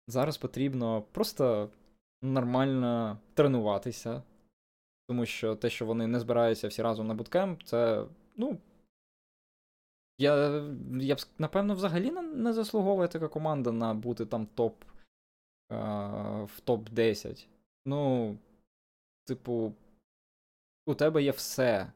Зараз 0.07 0.37
потрібно 0.37 1.01
просто 1.01 1.69
нормально 2.21 3.17
тренуватися, 3.33 4.23
тому 5.07 5.25
що 5.25 5.55
те, 5.55 5.69
що 5.69 5.85
вони 5.85 6.07
не 6.07 6.19
збираються 6.19 6.67
всі 6.67 6.81
разом 6.81 7.07
на 7.07 7.13
буткемп, 7.13 7.63
це, 7.63 8.05
ну. 8.37 8.57
Я, 10.17 10.63
я 10.99 11.15
б 11.15 11.19
напевно, 11.37 11.75
взагалі 11.75 12.11
не, 12.11 12.53
заслуговує 12.53 13.07
така 13.07 13.27
команда 13.27 13.71
на 13.71 13.93
бути 13.93 14.25
там 14.25 14.45
топ 14.45 14.83
е, 14.83 15.75
в 16.43 16.61
топ-10. 16.65 17.47
Ну, 17.85 18.37
типу, 19.25 19.73
у 20.85 20.93
тебе 20.93 21.23
є 21.23 21.31
все. 21.31 21.91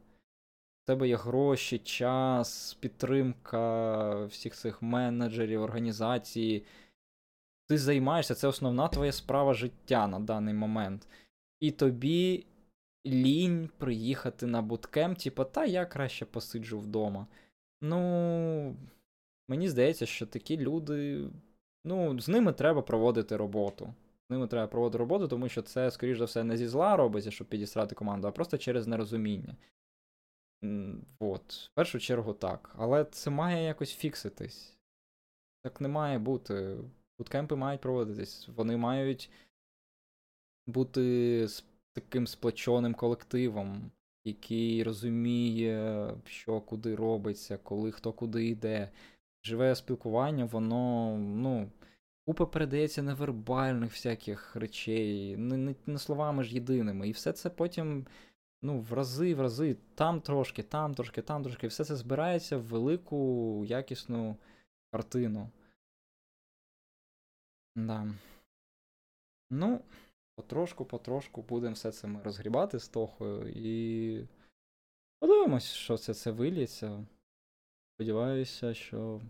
Тебе 0.90 1.08
є 1.08 1.16
гроші, 1.16 1.78
час, 1.78 2.78
підтримка 2.80 4.26
всіх 4.26 4.56
цих 4.56 4.82
менеджерів, 4.82 5.62
організацій. 5.62 6.64
Ти 7.68 7.78
займаєшся, 7.78 8.36
це 8.36 8.48
основна 8.48 8.88
твоя 8.88 9.12
справа 9.12 9.54
життя 9.54 10.08
на 10.08 10.20
даний 10.20 10.54
момент. 10.54 11.08
І 11.60 11.72
тобі 11.72 12.46
лінь 13.06 13.70
приїхати 13.78 14.46
на 14.46 14.62
буткемп, 14.62 15.18
типу, 15.18 15.44
та 15.44 15.66
я 15.66 15.86
краще 15.86 16.26
посиджу 16.26 16.80
вдома. 16.80 17.28
Ну, 17.82 18.76
мені 19.48 19.70
здається, 19.70 20.06
що 20.06 20.26
такі 20.26 20.58
люди. 20.58 21.28
Ну, 21.86 22.20
з 22.20 22.28
ними 22.28 22.54
треба 22.54 22.82
проводити 22.82 23.38
роботу. 23.38 23.94
З 24.28 24.32
ними 24.32 24.48
треба 24.48 24.68
проводити 24.68 24.98
роботу, 24.98 25.28
тому 25.28 25.50
що 25.50 25.62
це, 25.62 25.92
скоріш 25.92 26.18
за 26.18 26.26
все, 26.26 26.44
не 26.44 26.58
зі 26.58 26.68
зла 26.68 26.96
робиться, 26.96 27.32
щоб 27.32 27.48
підістрати 27.48 27.96
команду, 27.96 28.28
а 28.28 28.32
просто 28.32 28.58
через 28.58 28.88
нерозуміння. 28.88 29.56
От, 31.20 31.53
в 31.53 31.70
першу 31.74 31.99
чергу 31.99 32.34
так. 32.34 32.76
Але 32.78 33.05
це 33.05 33.30
має 33.30 33.66
якось 33.66 33.93
фікситись. 33.93 34.78
Так 35.64 35.82
не 35.82 35.88
має 35.88 36.20
бути. 36.20 36.78
Буткемпи 37.18 37.55
мають 37.55 37.82
проводитись. 37.82 38.49
Вони 38.55 38.78
мають 38.78 39.30
бути 40.68 41.47
з 41.47 41.64
таким 41.93 42.28
сплоченим 42.28 42.93
колективом, 42.93 43.91
який 44.26 44.84
розуміє, 44.84 46.10
що 46.26 46.62
куди 46.62 46.95
робиться, 46.95 47.57
коли 47.57 47.91
хто 47.91 48.14
куди 48.14 48.45
йде. 48.45 48.89
Живе 49.43 49.76
спілкування, 49.76 50.45
воно, 50.45 51.18
ну, 51.18 51.72
купа 52.26 52.45
передається 52.45 53.01
невербальних 53.01 53.91
всяких 53.91 54.55
речей, 54.55 55.38
не, 55.38 55.57
не, 55.57 55.76
не 55.86 55.99
словами 55.99 56.43
ж 56.43 56.53
єдиними. 56.55 57.10
І 57.10 57.12
все 57.12 57.34
це 57.34 57.49
потім 57.49 58.05
ну, 58.62 58.80
в 58.80 58.93
рази, 58.93 59.36
в 59.36 59.41
рази, 59.41 59.78
там 59.95 60.22
трошки, 60.22 60.64
там 60.64 60.95
трошки, 60.95 61.22
там 61.22 61.43
трошки, 61.43 61.68
все 61.68 61.86
це 61.86 61.95
збирається 61.95 62.57
в 62.57 62.62
велику 62.62 63.66
якісну 63.66 64.38
картину. 64.91 65.49
Да. 67.76 68.07
Ну, 69.49 69.82
потрошку, 70.36 70.86
потрошку 70.86 71.41
будемо 71.41 71.74
все 71.74 71.91
це 71.91 72.07
ми 72.07 72.24
розгрібати 72.24 72.80
з 72.80 72.88
Тохою 72.88 73.53
і 73.55 74.28
подивимось, 75.20 75.72
що 75.74 75.97
це 75.97 76.14
це 76.14 76.32
виліється. 76.32 77.05
Сподіваюся, 77.95 78.74
що. 78.74 79.22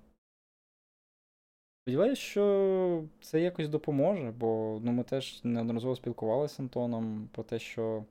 Сподіваюся, 1.82 2.22
що 2.22 3.06
це 3.22 3.42
якось 3.42 3.70
допоможе, 3.70 4.32
бо 4.32 4.80
ну, 4.84 4.92
ми 4.92 5.04
теж 5.04 5.44
неодноразово 5.44 5.96
спілкувалися 5.96 6.56
з 6.56 6.60
Антоном 6.60 7.30
про 7.32 7.44
те, 7.44 7.60
що. 7.60 8.06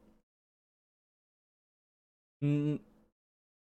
М, 2.43 2.79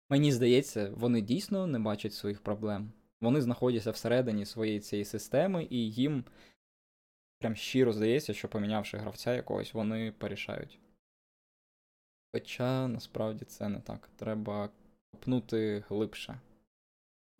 Мені 0.09 0.31
здається, 0.31 0.91
вони 0.95 1.21
дійсно 1.21 1.67
не 1.67 1.79
бачать 1.79 2.13
своїх 2.13 2.41
проблем. 2.41 2.91
Вони 3.21 3.41
знаходяться 3.41 3.91
всередині 3.91 4.45
своєї 4.45 4.79
цієї 4.79 5.05
системи, 5.05 5.67
і 5.69 5.91
їм 5.91 6.23
прям 7.39 7.55
щиро 7.55 7.93
здається, 7.93 8.33
що 8.33 8.47
помінявши 8.49 8.97
гравця 8.97 9.35
якогось, 9.35 9.73
вони 9.73 10.11
порішають. 10.11 10.79
Хоча 12.33 12.87
насправді 12.87 13.45
це 13.45 13.69
не 13.69 13.79
так. 13.81 14.09
Треба 14.15 14.69
копнути 15.11 15.83
глибше. 15.89 16.39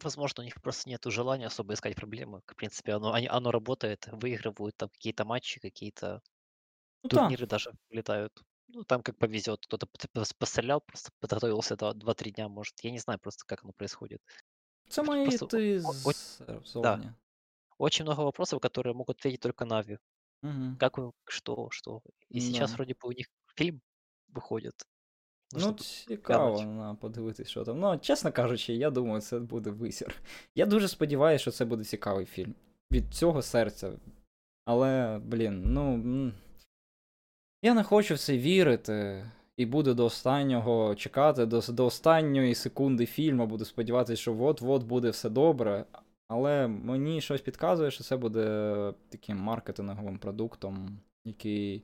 Возможно, 0.04 0.42
у 0.42 0.46
них 0.46 0.62
просто 0.62 0.90
нет 0.90 1.04
желания 1.06 1.48
особо 1.48 1.74
искать 1.74 1.96
проблемы. 1.96 2.42
В 2.46 2.56
принципе, 2.56 2.96
оно, 2.96 3.14
они- 3.14 3.28
оно 3.28 3.52
работает, 3.52 4.08
выигрывают 4.12 4.74
там 4.78 4.90
какие-то 4.90 5.26
матчи, 5.26 5.60
какие-то 5.60 6.22
Ну 7.04 7.10
так, 7.10 7.32
турниры 7.32 7.46
даже 7.48 7.72
летают. 7.90 8.34
Ну, 8.68 8.84
там 8.84 9.02
как 9.02 9.16
повезет. 9.18 9.60
Кто-то 9.66 9.86
п- 9.88 10.08
п- 10.14 10.24
пострелял, 10.38 10.82
просто 10.88 11.10
подготовился 11.20 11.76
2-3 11.76 12.32
дня, 12.32 12.48
может. 12.48 12.86
Я 12.86 12.92
не 12.92 13.00
знаю 13.00 13.20
просто, 13.20 13.44
как 13.48 13.64
оно 13.64 13.74
происходит. 13.74 14.20
це 14.90 15.02
Пр- 15.02 15.08
має 15.08 15.28
просто 15.28 15.46
йти 15.46 15.80
о- 15.86 15.90
о- 16.10 16.14
з- 16.14 16.42
ззовні. 16.66 17.12
Очень 17.78 18.06
много 18.06 18.24
вопросов, 18.24 18.60
которые 18.60 18.94
могут 18.94 19.10
ответить 19.20 19.40
только 19.40 19.66
Нави. 19.66 19.98
Угу. 20.44 20.76
Как 20.80 20.98
вы, 20.98 21.12
что, 21.26 21.68
что. 21.72 22.02
И 22.36 22.42
сейчас 22.42 22.70
Да. 22.72 22.76
вроде 22.76 22.94
бы 22.94 23.08
у 23.08 23.12
них 23.12 23.28
фильм 23.56 23.82
выходит. 24.34 24.74
Ну, 25.54 25.60
Ну, 25.60 25.68
чтобы 25.68 25.78
цікаво 26.08 26.56
глянуть. 26.58 26.78
на 26.78 26.96
подивитись, 26.96 27.48
що 27.50 27.64
там. 27.64 27.80
Ну, 27.80 27.98
чесно 27.98 28.32
кажучи, 28.32 28.74
я 28.74 28.90
думаю, 28.90 29.22
це 29.22 29.40
буде 29.40 29.70
висір. 29.70 30.16
Я 30.56 30.66
дуже 30.66 30.88
сподіваюся, 30.88 31.42
що 31.42 31.52
це 31.52 31.66
буде 31.66 31.84
цікавий 31.84 32.26
фільм. 32.26 32.56
Від 32.92 33.14
цього 33.14 33.42
серця. 33.42 33.92
Але, 34.66 35.20
блін, 35.24 35.64
ну. 35.66 36.32
Я 37.63 37.75
не 37.75 37.83
хочу 37.83 38.15
в 38.15 38.19
це 38.19 38.39
вірити. 38.39 39.25
І 39.57 39.67
буду 39.67 39.95
до 39.95 40.05
останнього 40.05 40.95
чекати, 40.95 41.47
до, 41.47 41.61
до 41.69 41.87
останньої 41.87 42.55
секунди 42.55 43.07
фільму, 43.07 43.47
буду 43.47 43.65
сподіватися, 43.65 44.23
що 44.23 44.43
от-от 44.43 44.83
буде 44.83 45.11
все 45.11 45.31
добре. 45.31 45.85
Але 46.29 46.69
мені 46.69 47.21
щось 47.21 47.41
підказує, 47.41 47.91
що 47.91 48.05
це 48.05 48.17
буде 48.17 48.95
таким 49.09 49.39
маркетинговим 49.39 50.19
продуктом, 50.19 50.99
який 51.25 51.83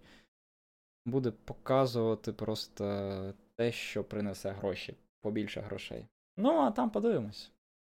буде 1.06 1.30
показувати 1.30 2.32
просто 2.32 3.34
те, 3.56 3.72
що 3.72 4.04
принесе 4.04 4.50
гроші, 4.50 4.94
побільше 5.20 5.60
грошей. 5.60 6.06
Ну, 6.36 6.50
а 6.50 6.70
там 6.70 6.90
подивимось. 6.90 7.50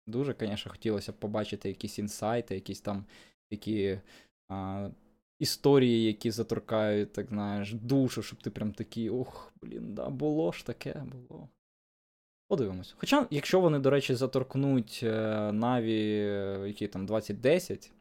Дуже, 0.08 0.36
звісно, 0.40 0.72
хотілося 0.72 1.14
побачити 1.14 1.70
якісь 1.70 2.00
інсайти, 2.00 2.56
якісь 2.56 2.82
там 2.82 3.06
такі 3.50 4.00
історії, 5.42 6.04
які 6.04 6.32
заторкають, 6.32 7.14
так 7.14 7.28
знаєш, 7.28 7.74
душу, 7.74 8.24
щоб 8.24 8.42
ти 8.42 8.50
прям 8.50 8.74
такий, 8.74 9.10
ох, 9.10 9.54
блін, 9.62 9.96
да, 9.96 10.10
було 10.10 10.52
ж 10.52 10.66
таке, 10.66 10.94
було. 10.94 11.50
Подивимось. 12.48 12.96
Хоча, 12.98 13.28
якщо 13.32 13.60
вони, 13.60 13.80
до 13.80 13.90
речі, 13.90 14.16
заторкнуть 14.16 15.00
е, 15.04 15.52
Наві, 15.52 16.20
е, 16.20 16.64
які 16.68 16.88
там 16.88 17.06
2010, 17.06 17.92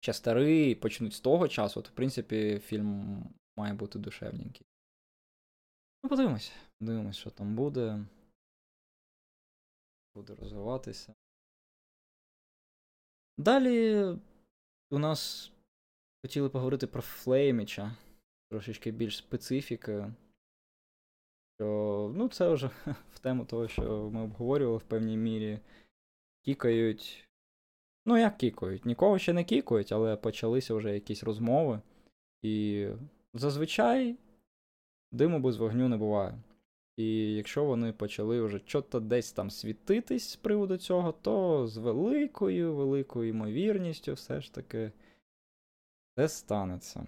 ще 0.00 0.12
старий, 0.12 0.74
почнуть 0.74 1.14
з 1.14 1.20
того 1.20 1.48
часу, 1.48 1.82
то 1.82 1.88
в 1.88 1.92
принципі 1.92 2.58
фільм 2.58 3.22
має 3.56 3.74
бути 3.74 3.98
душевненький. 3.98 4.66
Ну, 6.02 6.10
подивимось. 6.10 6.52
Подивимось, 6.78 7.16
що 7.16 7.30
там 7.30 7.54
буде. 7.56 8.04
Буде 10.14 10.34
розвиватися. 10.34 11.14
Далі 13.38 14.04
у 14.90 14.98
нас 14.98 15.52
хотіли 16.26 16.48
поговорити 16.48 16.86
про 16.86 17.02
Флейміча. 17.02 17.96
Трошечки 18.50 18.90
більш 18.90 19.16
специфіки. 19.16 20.12
Що, 21.54 22.12
ну, 22.16 22.28
це 22.28 22.48
вже 22.48 22.70
в 23.12 23.18
тему 23.18 23.44
того, 23.44 23.68
що 23.68 24.10
ми 24.12 24.22
обговорювали 24.22 24.78
в 24.78 24.82
певній 24.82 25.16
мірі. 25.16 25.58
Кікають. 26.44 27.28
Ну, 28.06 28.18
як 28.18 28.38
кікають? 28.38 28.86
Нікого 28.86 29.18
ще 29.18 29.32
не 29.32 29.44
кікають, 29.44 29.92
але 29.92 30.16
почалися 30.16 30.74
вже 30.74 30.94
якісь 30.94 31.24
розмови. 31.24 31.80
І 32.42 32.86
зазвичай 33.34 34.16
диму 35.12 35.38
без 35.38 35.56
вогню 35.56 35.88
не 35.88 35.96
буває. 35.96 36.38
І 36.96 37.34
якщо 37.34 37.64
вони 37.64 37.92
почали 37.92 38.42
вже 38.42 38.60
чого-то 38.60 39.00
десь 39.00 39.32
там 39.32 39.50
світитись 39.50 40.28
з 40.28 40.36
приводу 40.36 40.76
цього, 40.76 41.12
то 41.12 41.66
з 41.66 41.76
великою, 41.76 42.74
великою 42.74 43.28
ймовірністю 43.28 44.12
все 44.12 44.40
ж 44.40 44.54
таки 44.54 44.92
це 46.16 46.28
станеться. 46.28 47.06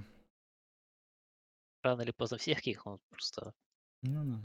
Рано 1.83 2.03
или 2.03 2.13
поздно 2.13 2.37
всех 2.37 2.61
кикнут 2.61 3.01
просто. 3.11 3.53
Ну, 4.03 4.25
ну. 4.25 4.41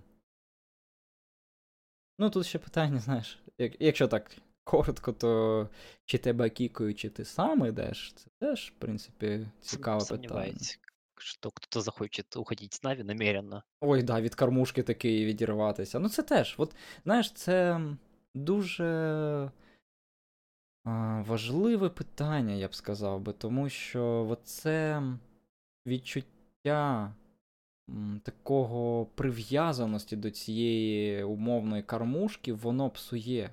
ну 2.20 2.30
тут 2.30 2.46
ще 2.46 2.60
питання, 2.60 3.00
знаєш, 3.00 3.40
як, 3.58 3.82
якщо 3.82 4.08
так 4.08 4.38
коротко, 4.64 5.14
то 5.14 5.70
чи 6.06 6.18
тебе 6.18 6.50
кікають, 6.50 7.00
чи 7.00 7.10
ти 7.10 7.26
сам 7.26 7.66
йдеш, 7.66 8.14
це 8.14 8.30
теж, 8.40 8.74
в 8.76 8.80
принципі, 8.80 9.48
цікаве 9.62 10.00
питання. 10.00 10.28
Сомневаюсь, 10.28 10.80
что 11.16 11.52
кто-то 11.52 11.82
захочет 11.82 12.36
уходить 12.38 12.74
с 12.74 12.84
Нави 12.84 13.04
намеренно. 13.04 13.64
Ой, 13.82 14.04
да, 14.04 14.22
від 14.22 14.36
кормушки 14.36 14.84
такої 14.84 15.26
відірватися. 15.26 16.00
Ну, 16.00 16.10
це 16.10 16.24
теж. 16.24 16.56
От, 16.58 16.76
знаєш, 17.04 17.32
це 17.32 17.82
дуже 18.34 19.52
важливе 21.28 21.90
питання, 21.90 22.54
я 22.54 22.68
б 22.68 22.76
сказав 22.76 23.22
би, 23.22 23.34
тому 23.34 23.70
що 23.70 24.38
це 24.44 25.04
відчуття 25.88 27.14
такого 28.24 29.06
прив'язаності 29.06 30.16
до 30.16 30.32
цієї 30.32 31.24
умовної 31.24 31.84
кормушки, 31.84 32.54
воно 32.54 32.90
псує. 32.90 33.50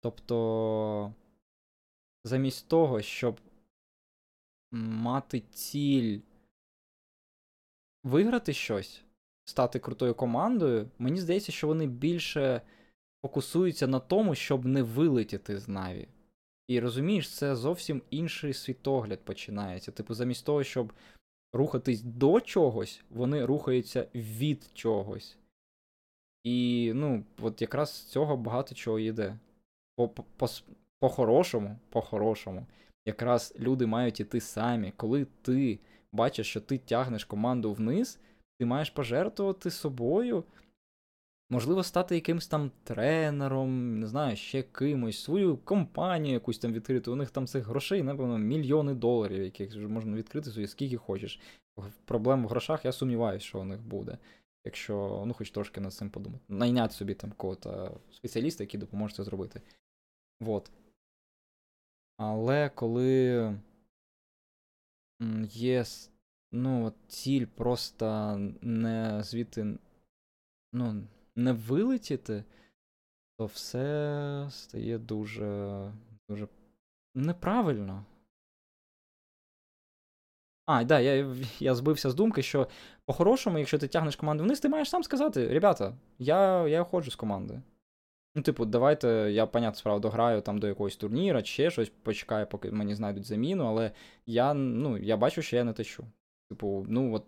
Тобто, 0.00 1.14
замість 2.24 2.68
того, 2.68 3.02
щоб 3.02 3.40
мати 4.72 5.40
ціль 5.40 6.20
виграти 8.04 8.52
щось, 8.52 9.02
стати 9.44 9.78
крутою 9.78 10.14
командою, 10.14 10.90
мені 10.98 11.20
здається, 11.20 11.52
що 11.52 11.66
вони 11.66 11.86
більше 11.86 12.62
фокусуються 13.22 13.86
на 13.86 14.00
тому, 14.00 14.34
щоб 14.34 14.64
не 14.64 14.82
вилетіти 14.82 15.58
з 15.58 15.68
Наві. 15.68 16.08
І 16.68 16.80
розумієш, 16.80 17.34
це 17.34 17.56
зовсім 17.56 18.02
інший 18.10 18.52
світогляд 18.54 19.20
починається. 19.24 19.92
Типу, 19.92 20.14
замість 20.14 20.46
того, 20.46 20.64
щоб 20.64 20.92
рухатись 21.52 22.02
до 22.02 22.40
чогось, 22.40 23.02
вони 23.10 23.44
рухаються 23.44 24.06
від 24.14 24.70
чогось. 24.74 25.36
І, 26.44 26.92
ну, 26.94 27.24
от 27.40 27.62
якраз 27.62 27.90
з 27.94 28.04
цього 28.04 28.36
багато 28.36 28.74
чого 28.74 28.98
йде. 28.98 29.38
По- 29.96 30.08
по- 30.08 30.24
по- 30.36 30.48
По-хорошому, 31.00 31.78
по-хорошому, 31.88 32.66
якраз 33.06 33.54
люди 33.58 33.86
мають 33.86 34.20
іти 34.20 34.40
самі. 34.40 34.92
Коли 34.96 35.26
ти 35.42 35.78
бачиш, 36.12 36.46
що 36.50 36.60
ти 36.60 36.78
тягнеш 36.78 37.24
команду 37.24 37.72
вниз, 37.72 38.18
ти 38.58 38.66
маєш 38.66 38.90
пожертвувати 38.90 39.70
собою, 39.70 40.44
Можливо, 41.52 41.82
стати 41.82 42.14
якимсь 42.14 42.46
там 42.46 42.70
тренером, 42.84 44.00
не 44.00 44.06
знаю, 44.06 44.36
ще 44.36 44.62
кимось, 44.62 45.22
свою 45.22 45.56
компанію 45.56 46.34
якусь 46.34 46.58
там 46.58 46.72
відкрити. 46.72 47.10
У 47.10 47.16
них 47.16 47.30
там 47.30 47.46
цих 47.46 47.66
грошей, 47.66 48.02
напевно, 48.02 48.38
мільйони 48.38 48.94
доларів, 48.94 49.42
яких 49.42 49.76
можна 49.76 50.16
відкрити 50.16 50.50
собі 50.50 50.66
скільки 50.66 50.96
хочеш. 50.96 51.40
Проблем 52.04 52.44
в 52.44 52.48
грошах, 52.48 52.84
я 52.84 52.92
сумніваюся, 52.92 53.46
що 53.46 53.60
у 53.60 53.64
них 53.64 53.82
буде. 53.82 54.18
Якщо, 54.64 55.24
ну, 55.26 55.34
хоч 55.34 55.50
трошки 55.50 55.80
над 55.80 55.94
цим 55.94 56.10
подумати. 56.10 56.44
Найняти 56.48 56.94
собі 56.94 57.14
там 57.14 57.32
кого-то 57.36 58.00
спеціаліста, 58.10 58.64
який 58.64 58.80
допоможе 58.80 59.14
це 59.14 59.24
зробити. 59.24 59.60
Вот. 60.40 60.70
Але 62.16 62.68
коли 62.68 63.58
є 65.50 65.84
ну, 66.52 66.92
ціль 67.08 67.46
просто 67.46 68.36
не 68.62 69.22
звідти 69.22 69.78
ну, 70.72 71.02
не 71.36 71.52
вилетіти, 71.52 72.44
то 73.38 73.46
все 73.46 74.46
стає 74.50 74.98
дуже, 74.98 75.92
дуже 76.28 76.48
неправильно. 77.14 78.04
А, 80.66 80.84
да, 80.84 81.00
я 81.00 81.36
я 81.58 81.74
збився 81.74 82.10
з 82.10 82.14
думки, 82.14 82.42
що 82.42 82.68
по-хорошому, 83.04 83.58
якщо 83.58 83.78
ти 83.78 83.88
тягнеш 83.88 84.16
команду 84.16 84.44
вниз, 84.44 84.60
ти 84.60 84.68
маєш 84.68 84.90
сам 84.90 85.02
сказати: 85.04 85.48
ребята, 85.48 85.94
я 86.18 86.68
я 86.68 86.84
ходжу 86.84 87.10
з 87.10 87.16
команди. 87.16 87.62
Ну, 88.34 88.42
типу, 88.42 88.64
давайте, 88.64 89.08
я, 89.32 89.46
понятно, 89.46 89.78
справа, 89.78 89.98
дограю 89.98 90.40
там 90.40 90.58
до 90.58 90.66
якогось 90.66 90.96
турніра, 90.96 91.42
чи 91.42 91.52
ще 91.52 91.70
щось, 91.70 91.88
почекаю, 92.02 92.46
поки 92.46 92.70
мені 92.70 92.94
знайдуть 92.94 93.24
заміну, 93.24 93.64
але 93.64 93.92
я 94.26 94.54
ну, 94.54 94.98
я 94.98 95.16
бачу, 95.16 95.42
що 95.42 95.56
я 95.56 95.64
не 95.64 95.72
тещу. 95.72 96.04
Типу, 96.48 96.86
ну 96.88 97.14
от 97.14 97.24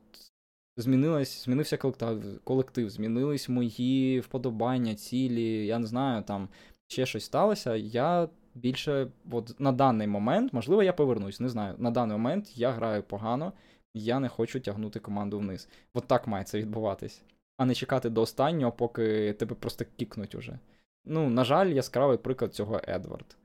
змінилась, 0.76 1.44
змінився 1.44 1.76
колектив, 1.76 2.40
колектив, 2.44 2.90
змінились 2.90 3.48
мої 3.48 4.20
вподобання, 4.20 4.94
цілі, 4.94 5.66
я 5.66 5.78
не 5.78 5.86
знаю, 5.86 6.22
там 6.22 6.48
ще 6.86 7.06
щось 7.06 7.24
сталося. 7.24 7.76
Я 7.76 8.28
більше, 8.54 9.08
от 9.30 9.60
на 9.60 9.72
даний 9.72 10.06
момент, 10.06 10.52
можливо, 10.52 10.82
я 10.82 10.92
повернусь, 10.92 11.40
не 11.40 11.48
знаю. 11.48 11.74
На 11.78 11.90
даний 11.90 12.16
момент 12.16 12.56
я 12.58 12.70
граю 12.70 13.02
погано, 13.02 13.52
я 13.94 14.20
не 14.20 14.28
хочу 14.28 14.60
тягнути 14.60 15.00
команду 15.00 15.38
вниз. 15.38 15.68
От 15.94 16.06
так 16.06 16.26
має 16.26 16.44
це 16.44 16.58
відбуватись. 16.58 17.22
А 17.56 17.64
не 17.64 17.74
чекати 17.74 18.10
до 18.10 18.22
останнього, 18.22 18.72
поки 18.72 19.32
тебе 19.32 19.54
просто 19.54 19.84
кікнуть 19.96 20.34
уже. 20.34 20.58
Ну, 21.04 21.30
на 21.30 21.44
жаль, 21.44 21.66
яскравий 21.66 22.18
приклад 22.18 22.54
цього 22.54 22.80
Едвард. 22.88 23.36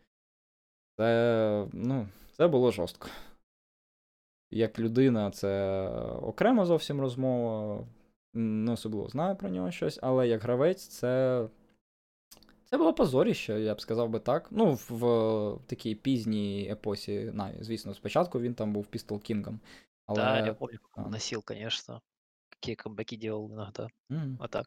Це, 0.98 1.68
ну, 1.74 2.08
це 2.38 2.48
було 2.48 2.72
жорстко. 2.72 3.08
Як 4.52 4.80
людина, 4.80 5.32
це 5.32 5.88
окрема 6.22 6.66
зовсім 6.66 7.02
розмова. 7.02 7.88
Не 8.34 8.72
особливо 8.72 9.10
знаю 9.10 9.36
про 9.36 9.50
нього 9.50 9.72
щось, 9.72 10.00
але 10.02 10.28
як 10.28 10.42
гравець, 10.42 10.88
це. 10.88 11.48
Це 12.66 12.78
було 12.78 12.94
позоріще, 12.94 13.62
я 13.62 13.76
б 13.76 13.82
сказав 13.82 14.10
би 14.10 14.20
так. 14.20 14.48
Ну, 14.52 14.74
в, 14.74 14.88
в 14.90 15.60
такій 15.68 15.96
пізній 15.96 16.68
епосі 16.72 17.32
Наві. 17.34 17.58
Звісно, 17.60 17.94
спочатку 17.94 18.40
він 18.40 18.54
там 18.54 18.74
був 18.74 18.88
Пістол 18.88 19.22
Кінгом. 19.22 19.60
Але... 20.06 20.20
Да, 20.20 20.46
я 20.46 20.54
помню, 20.54 20.80
носил, 20.98 21.44
конечно. 21.46 22.02
Какие 22.50 22.76
камбэки 22.76 23.16
делал 23.16 23.52
иногда. 23.52 23.88
Mm-hmm. 24.10 24.36
А 24.40 24.48
так. 24.48 24.66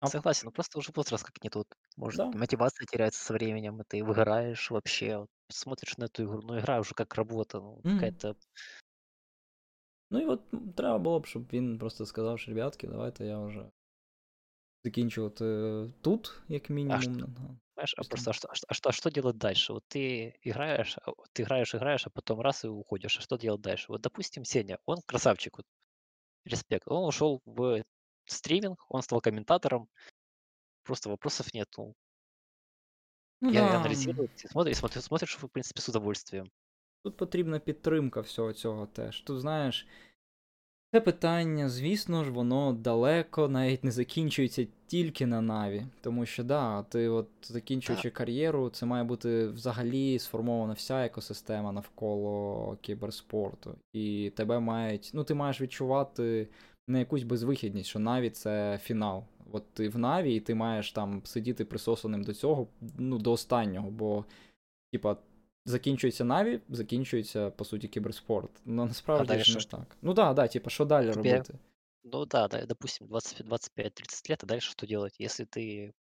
А... 0.00 0.06
Согласен, 0.06 0.46
ну 0.46 0.52
просто 0.52 0.78
уже 0.78 0.92
возраст 0.94 1.24
как 1.24 1.42
не 1.42 1.50
тот. 1.50 1.66
Может, 1.96 2.18
да. 2.18 2.38
мотивация 2.38 2.86
теряется 2.86 3.24
со 3.24 3.32
временем, 3.32 3.80
и 3.80 3.84
ты 3.84 4.04
выгораешь 4.04 4.70
вообще. 4.70 5.26
Смотришь 5.50 5.96
на 5.96 6.04
эту 6.04 6.24
игру, 6.24 6.42
ну 6.42 6.58
игра 6.58 6.80
уже 6.80 6.94
как 6.94 7.14
работа, 7.14 7.60
ну, 7.60 7.80
mm. 7.84 7.94
какая-то. 7.94 8.36
Ну 10.10 10.20
і 10.20 10.26
от 10.26 10.40
треба 10.76 10.98
було 10.98 11.20
б, 11.20 11.26
щоб 11.26 11.42
він 11.52 11.78
просто 11.78 12.06
сказав, 12.06 12.38
що 12.38 12.50
ребятки, 12.50 12.86
давайте 12.86 13.26
я 13.26 13.38
вже 13.38 13.70
закінчувати 14.84 15.44
тут, 16.00 16.42
як 16.48 16.70
мінімум. 16.70 16.98
А 16.98 17.02
что, 17.02 17.28
знаешь, 17.74 17.94
а 17.98 18.02
просто 18.02 18.30
а 18.30 18.34
что, 18.34 18.48
а, 18.68 18.74
что, 18.74 18.88
а 18.88 18.92
что 18.92 19.10
делать 19.10 19.38
дальше? 19.38 19.72
Вот 19.72 19.84
ты 19.88 20.34
играешь, 20.42 20.96
ты 21.32 21.42
играешь, 21.42 21.74
играешь, 21.74 22.06
а 22.06 22.10
потом 22.10 22.40
раз 22.40 22.64
и 22.64 22.68
уходишь. 22.68 23.18
А 23.18 23.20
что 23.22 23.36
делать 23.36 23.60
дальше? 23.60 23.86
Вот, 23.88 24.00
допустим, 24.00 24.44
Сеня, 24.44 24.78
он 24.86 24.98
красавчик, 25.06 25.56
вот, 25.56 25.66
респект. 26.44 26.86
Он 26.88 27.04
ушел 27.04 27.40
в 27.44 27.82
стриминг, 28.31 28.85
он 28.89 29.01
стал 29.01 29.21
комментатором. 29.21 29.87
Просто 30.83 31.09
вопросов 31.09 31.47
нету. 31.53 31.95
Ну, 33.41 33.51
Я 33.51 33.61
да. 33.61 33.79
аналізую, 33.79 34.29
смотрю, 34.35 34.73
смотрю, 34.73 35.01
смотриш, 35.01 35.43
в 35.43 35.49
принципі, 35.49 35.81
з 35.81 35.89
удовольствием. 35.89 36.49
Тут 37.03 37.17
потрібна 37.17 37.59
підтримка 37.59 38.21
всього 38.21 38.53
цього 38.53 38.85
теж. 38.85 39.21
Тут, 39.21 39.39
знаєш, 39.39 39.87
це 40.93 41.01
питання, 41.01 41.69
звісно 41.69 42.23
ж, 42.23 42.31
воно 42.31 42.73
далеко 42.73 43.47
навіть 43.47 43.83
не 43.83 43.91
закінчується 43.91 44.67
тільки 44.87 45.25
на 45.25 45.41
Наві. 45.41 45.85
Тому 46.01 46.25
що, 46.25 46.43
да, 46.43 46.83
ти, 46.83 47.07
от 47.07 47.27
закінчуючи 47.41 48.09
кар'єру, 48.09 48.69
це 48.69 48.85
має 48.85 49.03
бути 49.03 49.47
взагалі 49.47 50.19
сформована 50.19 50.73
вся 50.73 51.05
екосистема 51.05 51.71
навколо 51.71 52.77
кіберспорту. 52.81 53.75
І 53.93 54.31
тебе 54.35 54.59
мають, 54.59 55.11
ну, 55.13 55.23
ти 55.23 55.33
маєш 55.33 55.61
відчувати 55.61 56.47
не 56.89 56.99
якусь 56.99 57.23
безвихідність, 57.23 57.89
що 57.89 57.99
Наві 57.99 58.29
це 58.29 58.79
фінал. 58.83 59.23
От 59.51 59.73
ти 59.73 59.89
в 59.89 59.97
Наві, 59.97 60.35
і 60.35 60.39
ти 60.39 60.55
маєш 60.55 60.91
там 60.91 61.21
сидіти 61.25 61.65
присосаним 61.65 62.23
до 62.23 62.33
цього, 62.33 62.67
ну, 62.97 63.17
до 63.17 63.31
останнього, 63.31 63.91
бо, 63.91 64.25
типа, 64.91 65.17
закінчується 65.65 66.25
Наві, 66.25 66.59
закінчується, 66.69 67.49
по 67.49 67.65
суті, 67.65 67.87
кіберспорт. 67.87 68.51
Ну, 68.65 68.85
насправді 68.85 69.39
ж 69.39 69.57
не 69.57 69.63
так. 69.63 69.97
Ну 70.01 70.13
да, 70.13 70.33
да, 70.33 70.47
типа, 70.47 70.69
що 70.69 70.85
далі 70.85 71.13
Тебе... 71.13 71.31
робити? 71.31 71.53
Ну 72.03 72.25
да, 72.25 72.47
да, 72.47 72.65
допустим, 72.65 73.07
25-30 73.07 74.29
лет, 74.29 74.43
а 74.43 74.47
дальше 74.47 74.71
что 74.71 74.87
делать? 74.87 75.15
Если 75.19 75.45
ты 75.45 75.93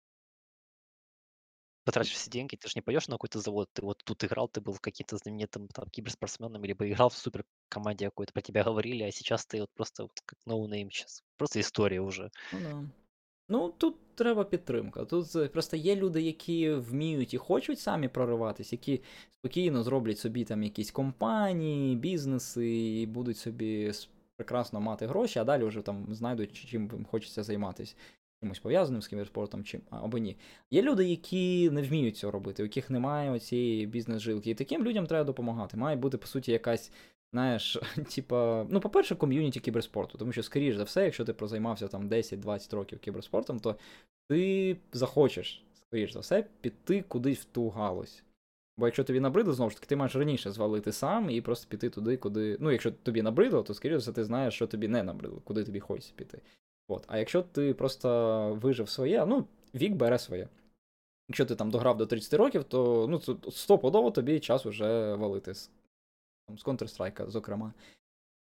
потратишь 1.86 2.14
все 2.14 2.30
деньги, 2.30 2.56
ты 2.56 2.68
же 2.68 2.72
не 2.76 2.82
пойдешь 2.82 3.08
на 3.08 3.14
какой-то 3.14 3.40
завод, 3.40 3.68
ты 3.72 3.82
вот 3.82 4.02
тут 4.04 4.24
играл, 4.24 4.48
ты 4.48 4.60
был 4.60 4.72
в 4.72 4.80
каким-то 4.80 5.16
знаменитым 5.16 5.68
там 5.68 5.88
киберспортсменом, 5.90 6.64
либо 6.64 6.88
играл 6.88 7.08
в 7.08 7.16
супер 7.16 7.44
команде 7.68 8.06
какой-то, 8.06 8.32
про 8.32 8.42
тебя 8.42 8.62
говорили, 8.62 9.02
а 9.02 9.12
сейчас 9.12 9.46
ты 9.46 9.60
вот 9.60 9.70
просто 9.74 10.04
вот 10.04 10.20
как 10.24 10.38
ноунейм 10.46 10.90
сейчас. 10.90 11.22
Просто 11.36 11.58
історія 11.58 12.02
уже. 12.02 12.30
Ну 12.52 12.58
да. 12.60 12.84
Ну, 13.48 13.74
тут 13.78 14.14
треба 14.14 14.44
підтримка. 14.44 15.04
Тут 15.04 15.52
просто 15.52 15.76
є 15.76 15.96
люди, 15.96 16.22
які 16.22 16.70
вміють 16.70 17.34
і 17.34 17.38
хочуть 17.38 17.80
самі 17.80 18.08
прориватись, 18.08 18.72
які 18.72 19.02
спокійно 19.30 19.82
зроблять 19.82 20.18
собі 20.18 20.44
там 20.44 20.62
якісь 20.62 20.90
компанії, 20.90 21.96
бізнеси 21.96 23.00
і 23.00 23.06
будуть 23.06 23.38
собі 23.38 23.92
прекрасно 24.36 24.80
мати 24.80 25.06
гроші, 25.06 25.38
а 25.38 25.44
далі 25.44 25.64
вже 25.64 25.82
там 25.82 26.14
знайдуть, 26.14 26.52
чим 26.52 26.90
їм 26.92 27.04
хочеться 27.04 27.42
займатися 27.42 27.94
чимось 28.43 28.59
пов'язаним 28.59 29.01
з 29.01 29.07
кіберспортом 29.07 29.63
чи 29.63 29.79
або 29.89 30.17
ні. 30.17 30.37
Є 30.71 30.81
люди, 30.81 31.05
які 31.05 31.69
не 31.69 31.81
вміють 31.81 32.17
цього 32.17 32.31
робити, 32.31 32.63
у 32.63 32.65
яких 32.65 32.89
немає 32.89 33.39
цієї 33.39 33.85
бізнес-жилки. 33.85 34.49
І 34.49 34.55
таким 34.55 34.83
людям 34.83 35.07
треба 35.07 35.23
допомагати. 35.23 35.77
Має 35.77 35.95
бути, 35.95 36.17
по 36.17 36.27
суті, 36.27 36.51
якась, 36.51 36.91
знаєш, 37.33 37.77
типа, 38.15 38.65
ну, 38.69 38.79
по-перше, 38.79 39.15
ком'юніті 39.15 39.59
кіберспорту. 39.59 40.17
Тому 40.17 40.31
що, 40.31 40.43
скоріш 40.43 40.75
за 40.75 40.83
все, 40.83 41.03
якщо 41.03 41.25
ти 41.25 41.33
прозаймався 41.33 41.87
там 41.87 42.09
10-20 42.09 42.75
років 42.75 42.99
кіберспортом, 42.99 43.59
то 43.59 43.75
ти 44.29 44.77
захочеш, 44.93 45.63
скоріш 45.73 46.13
за 46.13 46.19
все, 46.19 46.45
піти 46.61 47.01
кудись 47.01 47.39
в 47.39 47.45
ту 47.45 47.69
галузь. 47.69 48.23
Бо 48.77 48.87
якщо 48.87 49.03
тобі 49.03 49.19
набридло, 49.19 49.53
знову 49.53 49.69
ж 49.69 49.75
таки, 49.75 49.87
ти 49.87 49.95
маєш 49.95 50.15
раніше 50.15 50.51
звалити 50.51 50.91
сам 50.91 51.29
і 51.29 51.41
просто 51.41 51.69
піти 51.69 51.89
туди, 51.89 52.17
куди. 52.17 52.57
Ну, 52.59 52.71
якщо 52.71 52.91
тобі 52.91 53.21
набридло, 53.21 53.63
то 53.63 53.73
скоріше 53.73 53.97
все, 53.97 54.11
ти 54.11 54.23
знаєш, 54.23 54.53
що 54.53 54.67
тобі 54.67 54.87
не 54.87 55.03
набридло, 55.03 55.41
куди 55.43 55.63
тобі 55.63 55.79
хочеться 55.79 56.13
піти. 56.15 56.41
От. 56.87 57.03
А 57.07 57.17
якщо 57.17 57.41
ти 57.41 57.73
просто 57.73 58.59
вижив 58.61 58.89
своє, 58.89 59.25
ну, 59.25 59.45
вік 59.75 59.93
бере 59.93 60.19
своє. 60.19 60.47
Якщо 61.29 61.45
ти 61.45 61.55
там 61.55 61.71
дограв 61.71 61.97
до 61.97 62.05
30 62.05 62.33
років, 62.33 62.63
то 62.63 63.07
ну, 63.09 63.19
стопудово 63.51 64.11
тобі 64.11 64.39
час 64.39 64.65
уже 64.65 65.13
валити 65.13 65.53
з, 65.53 65.69
з 66.55 66.65
Counter-Strike, 66.65 67.29
зокрема. 67.29 67.73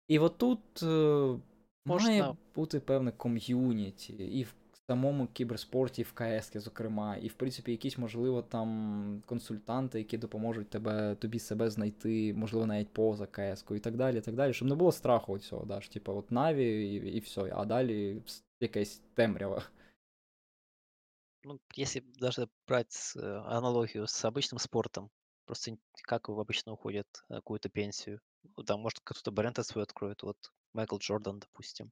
І 0.09 0.19
отут. 0.19 0.59
тут 0.75 0.83
е, 0.83 1.39
має 1.87 2.35
бути 2.55 2.81
певне 2.81 3.13
ком'юніті 3.13 4.13
і 4.13 4.43
в 4.43 4.55
самому 4.88 5.28
кіберспорті, 5.28 6.04
в 6.04 6.14
КС, 6.14 6.52
зокрема, 6.54 7.16
і, 7.16 7.28
в 7.28 7.34
принципі, 7.34 7.72
якісь, 7.72 7.98
можливо, 7.98 8.42
там 8.42 9.24
консультанти, 9.26 9.98
які 9.98 10.18
допоможуть 10.18 10.70
тебе, 10.70 11.16
тобі 11.16 11.40
себе 11.40 11.70
знайти, 11.70 12.34
можливо, 12.34 12.66
навіть 12.66 12.94
поза 12.94 13.26
КС 13.26 13.66
і 13.72 13.80
так 13.80 13.96
далі, 13.96 14.18
і 14.18 14.22
так 14.22 14.36
далі, 14.36 14.54
щоб 14.54 14.68
не 14.68 14.76
було 14.76 14.92
страху 14.92 15.40
цього, 15.40 15.66
да, 15.66 15.82
ж, 15.82 15.92
типу, 15.92 16.14
от 16.14 16.32
Наві 16.32 16.94
і, 16.94 16.96
і 16.96 17.20
все, 17.20 17.52
а 17.56 17.66
далі 17.66 18.22
якась 18.60 19.02
темрява. 19.14 19.64
Ну, 21.44 21.60
если 21.78 22.04
даже 22.20 22.50
брать 22.68 23.14
э, 23.16 23.22
аналогию 23.46 24.06
с 24.06 24.26
обычным 24.26 24.60
спортом, 24.60 25.10
просто 25.46 25.78
как 26.04 26.28
обычно 26.30 26.74
уходят 26.74 27.08
на 27.30 27.38
какую-то 27.38 27.70
пенсию. 27.70 28.20
Ну, 28.58 28.64
там, 28.64 28.82
может, 28.82 29.00
кто-то 29.04 29.32
бренд 29.32 29.58
свой 29.66 29.84
откроет, 29.84 30.24
вот 30.24 30.38
Майкл 30.74 30.98
Джордан, 30.98 31.40
допустим. 31.40 31.92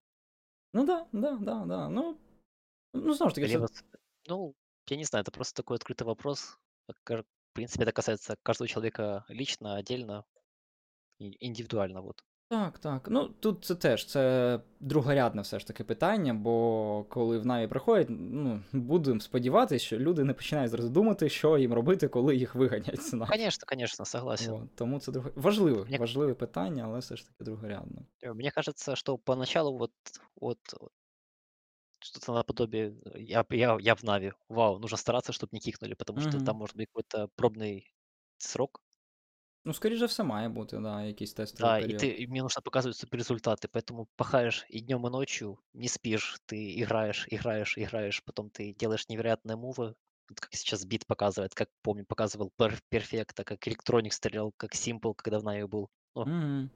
Ну 0.73 0.85
да, 0.85 1.07
да, 1.13 1.37
да, 1.37 1.65
да. 1.65 1.89
Ну, 1.89 2.17
ну, 2.93 3.13
знову 3.13 3.29
ж 3.29 3.35
таки, 3.35 3.47
Либо, 3.47 3.67
ну, 4.29 4.55
я 4.89 4.97
не 4.97 5.03
знаю, 5.03 5.23
это 5.23 5.31
просто 5.31 5.63
такой 5.63 5.77
открытый 5.77 6.05
вопрос. 6.05 6.57
В 6.87 7.23
принципе, 7.53 7.83
это 7.85 7.91
касается 7.91 8.35
каждого 8.43 8.67
человека 8.67 9.25
лично, 9.29 9.75
отдельно, 9.75 10.25
индивидуально, 11.19 12.01
вот. 12.01 12.23
Так, 12.49 12.79
так. 12.79 13.07
Ну, 13.09 13.27
тут 13.27 13.65
це 13.65 13.75
теж 13.75 14.05
це 14.05 14.59
другорядне 14.79 15.41
все 15.41 15.59
ж 15.59 15.67
таки 15.67 15.83
питання, 15.83 16.33
бо 16.33 17.03
коли 17.09 17.37
в 17.39 17.45
Наві 17.45 17.67
приходять, 17.67 18.07
ну, 18.09 18.63
будемо 18.71 19.19
сподіватися, 19.19 19.85
що 19.85 19.99
люди 19.99 20.23
не 20.23 20.33
починають 20.33 20.71
зразу 20.71 20.89
думати, 20.89 21.29
що 21.29 21.57
їм 21.57 21.73
робити, 21.73 22.07
коли 22.07 22.35
їх 22.35 22.55
виганять 22.55 23.01
з 23.01 23.13
Наві. 23.13 23.29
Конечно, 23.29 23.63
конечно, 23.67 24.05
согласен. 24.05 24.53
От, 24.53 24.75
тому 24.75 24.99
це 24.99 25.11
друге... 25.11 25.31
важливе, 25.35 25.83
Мне- 25.85 25.97
важливе 25.97 26.33
питання, 26.33 26.83
але 26.83 26.99
все 26.99 27.15
ж 27.15 27.27
таки 27.27 27.43
другорядне. 27.43 28.01
Э, 28.23 28.33
Мне 28.33 28.51
кажется, 28.51 28.95
что 28.95 29.17
поначалу 29.17 29.77
вот, 29.77 29.91
вот 30.35 30.59
что-то 31.99 32.33
наподобие 32.33 32.99
э, 33.05 33.19
я, 33.21 33.43
б- 33.43 33.57
я, 33.57 33.77
я 33.79 33.95
в 33.95 34.03
Нави. 34.03 34.33
Вау, 34.49 34.79
нужно 34.79 34.97
стараться, 34.97 35.33
чтобы 35.33 35.49
не 35.53 35.59
кикнули, 35.59 35.93
потому 35.95 36.19
что 36.19 36.39
Мгм. 36.39 36.41
там 36.41 36.57
может 36.57 36.75
быть 36.75 36.87
какой-то 36.89 37.29
пробный 37.35 37.93
срок. 38.37 38.81
Ну, 39.65 39.73
скоріш 39.73 39.99
за 39.99 40.05
все, 40.05 40.23
має 40.23 40.49
бути, 40.49 40.77
да, 40.77 41.03
якийсь 41.03 41.33
тестовий 41.33 41.73
Да, 41.73 41.79
и 41.79 41.93
період. 41.93 41.93
ты, 41.93 42.11
и 42.11 42.27
мне 42.27 42.41
нужно 42.43 42.61
показывать 42.61 42.97
суперрезультаты, 42.97 43.67
поэтому 43.69 44.07
пахаешь 44.17 44.65
и 44.67 44.81
днем, 44.81 45.07
и 45.07 45.09
ночью, 45.09 45.59
не 45.73 45.87
спишь, 45.87 46.37
ты 46.45 46.81
играешь, 46.81 47.27
играешь, 47.29 47.77
играешь, 47.77 48.23
потом 48.25 48.49
ты 48.49 48.73
делаешь 48.73 49.07
невероятные 49.07 49.55
мувы, 49.55 49.95
вот 50.29 50.39
как 50.39 50.53
сейчас 50.53 50.83
бит 50.85 51.05
показывает, 51.07 51.55
как 51.55 51.69
помню, 51.81 52.05
показывал 52.05 52.51
пер- 52.57 52.81
перфекта, 52.89 53.43
как 53.45 53.65
электроник 53.67 54.11
стрелял, 54.13 54.51
как 54.57 54.73
Simple, 54.75 55.13
когда 55.15 55.39
в 55.39 55.43
Нави 55.43 55.63
был. 55.63 55.89
Ну, 56.15 56.25
Угу, 56.25 56.69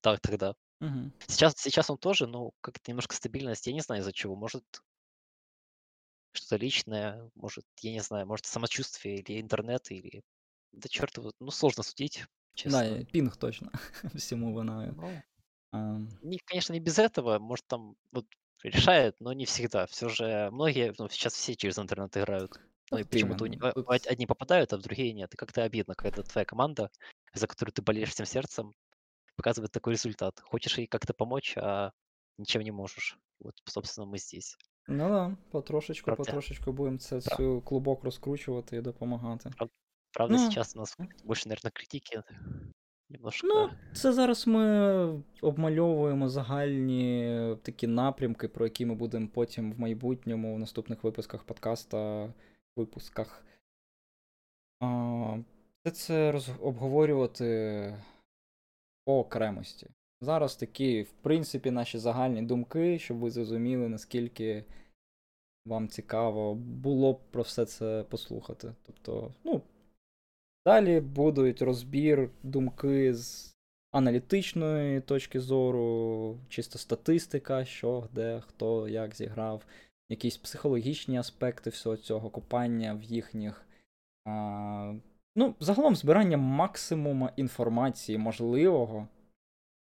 так 0.00 0.20
тогда. 0.20 0.54
угу. 0.80 1.10
Сейчас, 1.26 1.54
сейчас 1.56 1.90
он 1.90 1.98
тоже, 1.98 2.26
но 2.26 2.52
как-то 2.60 2.90
немножко 2.90 3.14
стабильность, 3.16 3.66
я 3.66 3.72
не 3.72 3.80
знаю 3.80 4.00
из-за 4.02 4.12
чего. 4.12 4.36
Может, 4.36 4.64
что-то 6.32 6.56
личное, 6.56 7.30
может, 7.34 7.64
я 7.80 7.92
не 7.92 8.00
знаю, 8.00 8.26
может, 8.26 8.46
самочувствие 8.46 9.16
или 9.16 9.40
интернет, 9.40 9.90
или... 9.90 10.22
Да 10.72 10.88
черт 10.88 11.16
его, 11.16 11.32
ну, 11.40 11.50
сложно 11.50 11.82
судить, 11.82 12.24
Да, 12.64 12.84
честно. 12.84 12.98
і 12.98 13.04
пінг 13.04 13.36
точно 13.36 13.70
всьому 14.14 14.58
виною. 14.58 14.94
Ну, 14.96 15.22
А, 15.72 15.98
не, 16.22 16.38
конечно, 16.38 16.74
не 16.74 16.80
без 16.80 16.98
этого, 16.98 17.38
может, 17.38 17.66
там 17.66 17.96
вот 18.12 18.26
решает, 18.62 19.16
но 19.20 19.32
не 19.32 19.44
всегда. 19.44 19.86
Все 19.86 20.08
же 20.08 20.50
многие, 20.52 20.94
ну, 20.98 21.08
сейчас 21.08 21.34
все 21.34 21.54
через 21.54 21.78
интернет 21.78 22.16
играют. 22.16 22.60
Ну 22.90 22.98
и 22.98 23.02
от 23.02 23.10
почему-то 23.10 23.44
у 23.44 23.46
іменно. 23.46 23.56
не- 23.56 23.58
а, 23.60 23.72
Тут... 23.72 23.86
од- 23.86 24.06
одни 24.06 24.26
попадают, 24.26 24.72
а 24.72 24.76
в 24.76 24.82
другие 24.82 25.12
нет. 25.12 25.34
И 25.34 25.36
как-то 25.36 25.62
обидно, 25.64 25.94
когда 25.94 26.22
твоя 26.22 26.44
команда, 26.44 26.90
за 27.34 27.46
которую 27.46 27.72
ты 27.72 27.82
болеешь 27.82 28.10
всем 28.10 28.26
сердцем, 28.26 28.74
показывает 29.41 29.71
такой 29.71 29.93
результат. 29.93 30.39
Хочешь 30.39 30.77
ей 30.77 30.87
как-то 30.87 31.13
помочь, 31.13 31.57
а 31.57 31.91
ничем 32.37 32.61
не 32.61 32.71
можешь. 32.71 33.17
Вот, 33.39 33.55
собственно, 33.65 34.05
мы 34.07 34.17
здесь. 34.17 34.57
Ну 34.87 35.09
да, 35.09 35.37
потрошечку, 35.51 36.05
Правда. 36.05 36.23
потрошечку 36.23 36.71
будемо 36.71 36.97
це 36.97 37.21
цю 37.21 37.61
клубок 37.61 38.03
розкручувати 38.03 38.77
і 38.77 38.81
допомагати. 38.81 39.51
Правда, 40.13 40.35
Ну, 40.37 40.39
сейчас 40.49 40.75
у 40.75 40.79
нас 40.79 40.97
больше, 41.23 41.49
наверное, 41.49 41.71
критики. 41.71 42.23
Немножко. 43.09 43.47
Ну, 43.47 43.69
це 43.93 44.13
зараз 44.13 44.47
ми 44.47 45.23
обмальовуємо 45.41 46.29
загальні 46.29 47.55
такі 47.63 47.87
напрямки, 47.87 48.47
про 48.47 48.65
які 48.65 48.85
ми 48.85 48.95
будемо 48.95 49.27
потім 49.27 49.73
в 49.73 49.79
майбутньому 49.79 50.55
в 50.55 50.59
наступних 50.59 51.03
випусках 51.03 51.43
подкаста, 51.43 52.33
випусках. 52.75 53.45
А, 54.79 55.37
Все 55.83 55.91
це 55.91 56.31
роз... 56.31 56.49
обговорювати 56.61 57.45
по 59.05 59.19
окремості. 59.19 59.87
Зараз 60.21 60.55
такі, 60.55 61.01
в 61.01 61.11
принципі, 61.11 61.71
наші 61.71 61.97
загальні 61.97 62.41
думки, 62.41 62.99
щоб 62.99 63.17
ви 63.17 63.31
зрозуміли, 63.31 63.89
наскільки 63.89 64.63
вам 65.65 65.87
цікаво 65.87 66.55
було 66.55 67.13
б 67.13 67.19
про 67.31 67.43
все 67.43 67.65
це 67.65 68.05
послухати. 68.09 68.73
Тобто, 68.85 69.33
ну, 69.43 69.61
Далі 70.65 70.99
будуть 70.99 71.61
розбір, 71.61 72.29
думки 72.43 73.13
з 73.13 73.55
аналітичної 73.91 75.01
точки 75.01 75.39
зору, 75.39 76.37
чисто 76.49 76.79
статистика, 76.79 77.65
що, 77.65 78.07
де, 78.11 78.41
хто, 78.47 78.87
як 78.87 79.15
зіграв, 79.15 79.65
якісь 80.09 80.37
психологічні 80.37 81.17
аспекти 81.17 81.69
всього 81.69 81.97
цього, 81.97 82.29
копання 82.29 82.93
в 82.93 83.03
їхніх. 83.03 83.65
Ну, 85.35 85.55
загалом 85.59 85.95
збирання 85.95 86.37
максимуму 86.37 87.29
інформації 87.35 88.17
можливого 88.17 89.07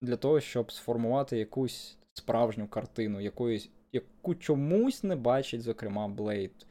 для 0.01 0.17
того, 0.17 0.39
щоб 0.39 0.71
сформувати 0.71 1.38
якусь 1.38 1.97
справжню 2.13 2.67
картину, 2.67 3.21
якоїсь, 3.21 3.69
яку 3.91 4.36
чомусь 4.36 5.03
не 5.03 5.15
бачить, 5.15 5.61
зокрема, 5.61 6.07
Блейд. 6.07 6.67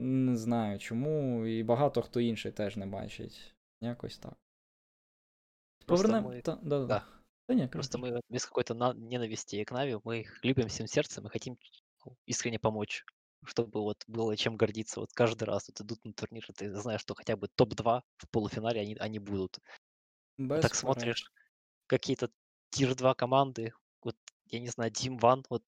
Не 0.00 0.36
знаю 0.36 0.78
чому, 0.78 1.46
і 1.46 1.62
багато 1.62 2.02
хто 2.02 2.20
інший 2.20 2.52
теж 2.52 2.76
не 2.76 2.86
бачить. 2.86 3.54
Якось 3.80 4.18
так. 4.18 4.34
Повернемо. 5.86 6.28
ми- 6.28 6.40
Та, 6.40 6.58
да, 6.62 6.78
да. 6.78 6.86
да. 6.86 7.04
Ні, 7.54 7.66
Просто 7.66 7.98
мы 7.98 8.20
без 8.30 8.44
какой-то 8.46 8.74
на- 8.74 8.94
ненависти 8.94 9.64
к 9.64 9.74
Нави, 9.74 9.94
мы 9.96 10.20
их 10.20 10.44
любим 10.44 10.66
всем 10.66 10.86
сердцем 10.86 11.26
и 11.26 11.30
хотим 11.30 11.56
ну, 12.06 12.16
искренне 12.26 12.58
помочь, 12.58 13.04
чтобы 13.44 13.82
вот 13.82 14.04
было 14.06 14.36
чем 14.36 14.56
гордиться. 14.56 15.00
Вот 15.00 15.12
каждый 15.12 15.44
раз 15.44 15.68
вот 15.68 15.80
идут 15.80 16.04
на 16.04 16.12
турнир, 16.12 16.44
и 16.48 16.52
ты 16.52 16.74
знаешь, 16.74 17.00
что 17.02 17.14
хотя 17.14 17.36
бы 17.36 17.48
топ-2 17.48 18.02
в 18.18 18.28
полуфинале 18.30 18.80
они, 18.80 18.96
они 18.96 19.18
будут. 19.18 19.58
Без 20.38 20.60
так 20.62 20.74
смотришь, 20.74 21.24
переч. 21.24 21.30
какие-то 21.88 22.30
тир-2 22.70 23.14
команды, 23.14 23.72
вот, 24.02 24.16
я 24.46 24.60
не 24.60 24.68
знаю, 24.68 24.92
Team 24.92 25.18
One, 25.20 25.44
вот, 25.50 25.64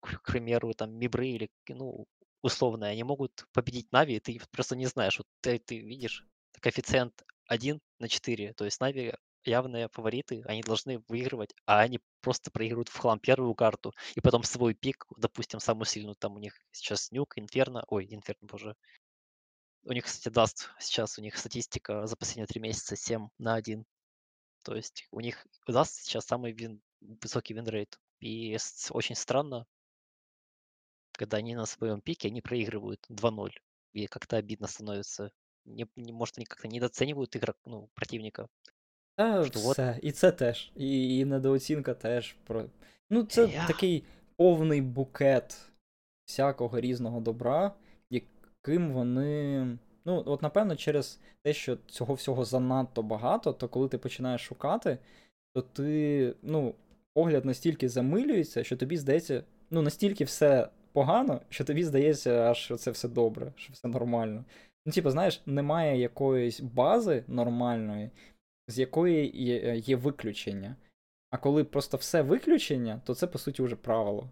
к 0.00 0.18
к 0.22 0.32
примеру, 0.32 0.74
там, 0.74 0.92
Мибры 0.94 1.28
или, 1.28 1.50
ну, 1.68 2.06
условные, 2.42 2.92
они 2.92 3.04
могут 3.04 3.46
победить 3.52 3.92
Нави, 3.92 4.16
и 4.16 4.20
ты 4.20 4.40
просто 4.52 4.76
не 4.76 4.86
знаешь. 4.86 5.18
Вот 5.18 5.26
ты, 5.42 5.58
ты 5.58 5.80
видишь 5.80 6.24
коэффициент 6.60 7.24
1 7.46 7.80
на 8.00 8.08
4, 8.08 8.54
то 8.54 8.64
есть 8.66 8.80
Нави 8.80 9.14
явные 9.46 9.88
фавориты, 9.92 10.42
они 10.46 10.62
должны 10.62 11.02
выигрывать, 11.08 11.54
а 11.66 11.80
они 11.80 12.00
просто 12.20 12.50
проигрывают 12.50 12.88
в 12.88 12.96
хлам 12.98 13.18
первую 13.20 13.54
карту, 13.54 13.92
и 14.14 14.20
потом 14.20 14.42
свой 14.42 14.74
пик, 14.74 15.06
допустим, 15.16 15.60
самую 15.60 15.86
сильную, 15.86 16.16
там 16.16 16.34
у 16.34 16.38
них 16.38 16.54
сейчас 16.72 17.10
Нюк, 17.12 17.38
Инферно, 17.38 17.84
ой, 17.88 18.06
Инферно, 18.10 18.46
боже. 18.48 18.76
У 19.84 19.92
них, 19.92 20.04
кстати, 20.04 20.32
даст 20.32 20.68
сейчас, 20.78 21.18
у 21.18 21.22
них 21.22 21.38
статистика 21.38 22.06
за 22.06 22.14
последние 22.16 22.46
три 22.46 22.60
месяца 22.60 22.94
7 22.94 23.28
на 23.38 23.54
1. 23.54 23.86
То 24.64 24.74
есть 24.74 25.06
у 25.12 25.20
них 25.20 25.46
даст 25.66 25.94
сейчас 26.02 26.26
самый 26.26 26.52
вин, 26.52 26.82
высокий 27.00 27.54
винрейт. 27.54 27.98
И 28.20 28.56
очень 28.90 29.14
странно, 29.14 29.66
когда 31.12 31.38
они 31.38 31.56
на 31.56 31.66
своем 31.66 32.00
пике, 32.00 32.28
они 32.28 32.40
проигрывают 32.40 33.04
2-0. 33.08 33.52
И 33.92 34.06
как-то 34.06 34.36
обидно 34.36 34.68
становится. 34.68 35.32
Не, 35.64 35.86
не- 35.96 36.12
может, 36.12 36.38
они 36.38 36.46
как-то 36.46 36.68
недооценивают 36.68 37.34
игрок, 37.34 37.56
ну, 37.64 37.88
противника. 37.94 38.46
Та 39.16 39.40
все. 39.40 39.98
І 40.02 40.12
це 40.12 40.32
теж. 40.32 40.72
І, 40.76 41.18
і 41.18 41.24
недооцінка 41.24 41.94
теж. 41.94 42.36
Про... 42.46 42.64
Ну, 43.10 43.22
це 43.22 43.48
Я- 43.48 43.66
такий 43.66 44.04
повний 44.36 44.80
букет 44.80 45.58
всякого 46.26 46.80
різного 46.80 47.20
добра, 47.20 47.72
яким 48.10 48.92
вони. 48.92 49.66
Ну, 50.04 50.22
от 50.26 50.42
напевно, 50.42 50.76
через 50.76 51.20
те, 51.44 51.52
що 51.52 51.76
цього 51.86 52.14
всього 52.14 52.44
занадто 52.44 53.02
багато, 53.02 53.52
то 53.52 53.68
коли 53.68 53.88
ти 53.88 53.98
починаєш 53.98 54.40
шукати, 54.40 54.98
то 55.54 55.62
ти, 55.62 56.34
ну, 56.42 56.74
погляд 57.14 57.44
настільки 57.44 57.88
замилюється, 57.88 58.64
що 58.64 58.76
тобі 58.76 58.96
здається, 58.96 59.42
ну, 59.70 59.82
настільки 59.82 60.24
все 60.24 60.68
погано, 60.92 61.40
що 61.48 61.64
тобі 61.64 61.84
здається, 61.84 62.50
аж 62.50 62.58
що 62.58 62.76
це 62.76 62.90
все 62.90 63.08
добре, 63.08 63.52
що 63.56 63.72
все 63.72 63.88
нормально. 63.88 64.44
Ну, 64.86 64.92
типу, 64.92 65.10
знаєш, 65.10 65.42
немає 65.46 66.00
якоїсь 66.00 66.60
бази 66.60 67.24
нормальної, 67.28 68.10
з 68.68 68.78
якої 68.78 69.42
є, 69.44 69.76
є 69.76 69.96
виключення. 69.96 70.76
А 71.30 71.38
коли 71.38 71.64
просто 71.64 71.96
все 71.96 72.22
виключення, 72.22 73.00
то 73.04 73.14
це 73.14 73.26
по 73.26 73.38
суті 73.38 73.62
вже 73.62 73.76
правило. 73.76 74.28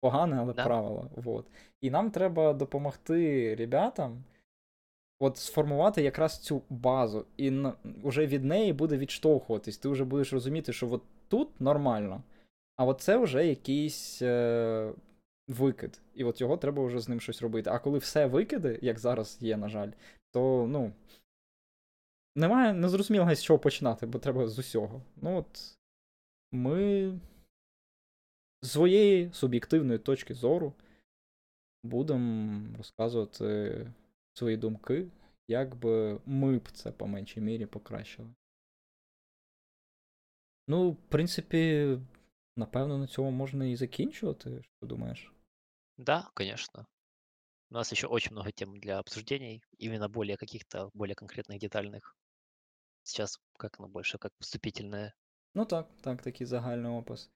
Погане, 0.00 0.36
але 0.40 0.52
Да. 0.52 0.64
правило. 0.64 1.10
Вот. 1.16 1.46
І 1.80 1.90
нам 1.90 2.10
треба 2.10 2.52
допомогти 2.52 3.54
ребятам 3.54 4.24
от 5.18 5.36
сформувати 5.36 6.02
якраз 6.02 6.38
цю 6.38 6.62
базу, 6.70 7.26
і 7.36 7.50
на, 7.50 7.72
вже 7.84 8.26
від 8.26 8.44
неї 8.44 8.72
буде 8.72 8.96
відштовхуватись. 8.96 9.78
Ти 9.78 9.88
вже 9.88 10.04
будеш 10.04 10.32
розуміти, 10.32 10.72
що 10.72 10.92
от 10.92 11.02
тут 11.28 11.60
нормально, 11.60 12.22
а 12.76 12.84
от 12.84 13.00
це 13.00 13.16
вже 13.16 13.46
якийсь 13.46 14.22
е, 14.22 14.92
викид. 15.48 16.00
І 16.14 16.24
от 16.24 16.40
його 16.40 16.56
треба 16.56 16.84
вже 16.84 17.00
з 17.00 17.08
ним 17.08 17.20
щось 17.20 17.42
робити. 17.42 17.70
А 17.70 17.78
коли 17.78 17.98
все 17.98 18.26
викиди, 18.26 18.78
як 18.82 18.98
зараз 18.98 19.38
є, 19.40 19.56
на 19.56 19.68
жаль, 19.68 19.90
то 20.32 20.66
ну. 20.70 20.92
Немає 22.40 22.72
незрозумілого 22.72 23.34
з 23.34 23.42
чого 23.42 23.58
починати, 23.58 24.06
бо 24.06 24.18
треба 24.18 24.48
з 24.48 24.58
усього. 24.58 25.02
Ну 25.16 25.38
от 25.38 25.78
ми 26.52 27.20
з 28.62 28.70
своєї 28.70 29.32
суб'єктивної 29.32 29.98
точки 29.98 30.34
зору 30.34 30.74
будемо 31.82 32.76
розказувати 32.76 33.86
свої 34.32 34.56
думки, 34.56 35.08
як 35.48 35.74
би 35.74 36.20
ми 36.26 36.58
б 36.58 36.68
це 36.72 36.92
по 36.92 37.06
меншій 37.06 37.40
мірі 37.40 37.66
покращили. 37.66 38.28
Ну, 40.68 40.90
в 40.90 40.96
принципі, 40.96 41.98
напевно, 42.56 42.98
на 42.98 43.06
цьому 43.06 43.30
можна 43.30 43.66
і 43.66 43.76
закінчувати. 43.76 44.62
Що 44.62 44.86
думаєш? 44.86 45.32
Да, 45.98 46.28
конечно. 46.34 46.86
У 47.70 47.74
нас 47.74 47.92
еще 47.92 48.06
очень 48.06 48.32
много 48.32 48.50
тем 48.50 48.80
для 48.80 48.98
обсуждений, 48.98 49.62
именно 49.78 50.08
более 50.08 50.36
каких-то, 50.36 50.90
более 50.94 51.14
конкретных, 51.14 51.58
детальных. 51.58 52.19
Сейчас 53.02 53.40
как 53.56 53.78
оно 53.78 53.88
больше, 53.88 54.18
как 54.18 54.32
вступительное 54.40 55.14
Ну 55.54 55.64
так, 55.64 55.88
так, 56.00 56.22
такий 56.22 56.46
загальний 56.46 56.92
опис. 56.92 57.30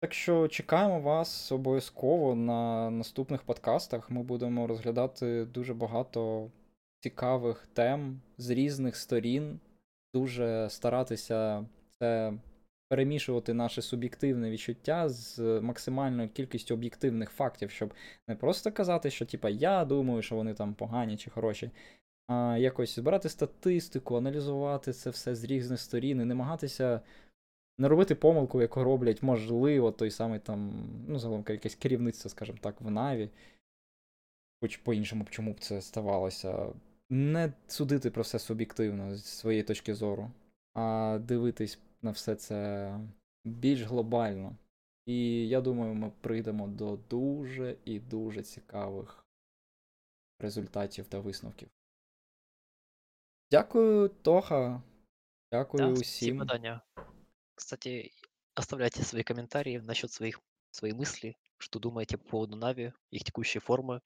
Так 0.00 0.14
що 0.14 0.48
чекаємо 0.48 1.00
вас 1.00 1.52
обов'язково 1.52 2.34
на 2.34 2.90
наступних 2.90 3.42
подкастах. 3.42 4.10
Ми 4.10 4.22
будемо 4.22 4.66
розглядати 4.66 5.44
дуже 5.44 5.74
багато 5.74 6.50
цікавих 7.00 7.66
тем 7.72 8.20
з 8.36 8.50
різних 8.50 8.96
сторін, 8.96 9.60
дуже 10.14 10.70
старатися 10.70 11.66
це 11.98 12.32
перемішувати 12.88 13.54
наше 13.54 13.82
суб'єктивне 13.82 14.50
відчуття 14.50 15.08
з 15.08 15.60
максимальною 15.60 16.28
кількістю 16.28 16.74
об'єктивних 16.74 17.30
фактів, 17.30 17.70
щоб 17.70 17.94
не 18.28 18.36
просто 18.36 18.72
казати, 18.72 19.10
що 19.10 19.26
типа 19.26 19.48
я 19.48 19.84
думаю, 19.84 20.22
що 20.22 20.36
вони 20.36 20.54
там 20.54 20.74
погані 20.74 21.16
чи 21.16 21.30
хороші, 21.30 21.70
якось 22.58 22.96
збирати 22.96 23.28
статистику, 23.28 24.16
аналізувати 24.16 24.92
це 24.92 25.10
все 25.10 25.34
з 25.34 25.44
різних 25.44 25.80
сторін 25.80 26.20
і 26.20 26.24
намагатися 26.24 27.00
не 27.78 27.88
робити 27.88 28.14
помилку, 28.14 28.62
яку 28.62 28.84
роблять, 28.84 29.22
можливо, 29.22 29.92
той 29.92 30.10
самий 30.10 30.38
там, 30.40 30.88
ну, 31.08 31.18
загалом 31.18 31.44
якесь 31.48 31.74
керівництво, 31.74 32.30
скажімо 32.30 32.58
так, 32.60 32.80
в 32.80 32.90
Наві. 32.90 33.30
Хоч 34.60 34.76
по-іншому, 34.76 35.26
чому 35.30 35.52
б 35.52 35.60
це 35.60 35.80
ставалося. 35.82 36.66
Не 37.10 37.52
судити 37.66 38.10
про 38.10 38.22
все 38.22 38.38
суб'єктивно 38.38 39.16
з 39.16 39.24
своєї 39.24 39.62
точки 39.62 39.94
зору, 39.94 40.30
а 40.74 41.18
дивитись 41.22 41.78
на 42.02 42.10
все 42.10 42.34
це 42.34 42.92
більш 43.44 43.82
глобально. 43.82 44.56
І 45.06 45.48
я 45.48 45.60
думаю, 45.60 45.94
ми 45.94 46.12
прийдемо 46.20 46.68
до 46.68 46.98
дуже 47.10 47.76
і 47.84 48.00
дуже 48.00 48.42
цікавих 48.42 49.24
результатів 50.40 51.06
та 51.06 51.20
висновків. 51.20 51.68
Дякую, 53.51 54.09
Тоха. 54.09 54.81
Дякую 55.51 55.83
Да, 55.83 55.89
усім. 55.89 56.03
спасибо, 56.03 56.45
Даня. 56.45 56.81
Кстати, 57.55 58.11
оставляйте 58.55 59.03
свои 59.03 59.23
комментарии 59.23 59.77
насчет 59.79 60.11
своих, 60.11 60.39
свои 60.71 60.91
мысли, 60.93 61.35
что 61.57 61.79
думаете 61.79 62.17
по 62.17 62.29
поводу 62.29 62.55
Нави, 62.55 62.93
их 63.11 63.23
текущей 63.23 63.59
формы. 63.59 64.01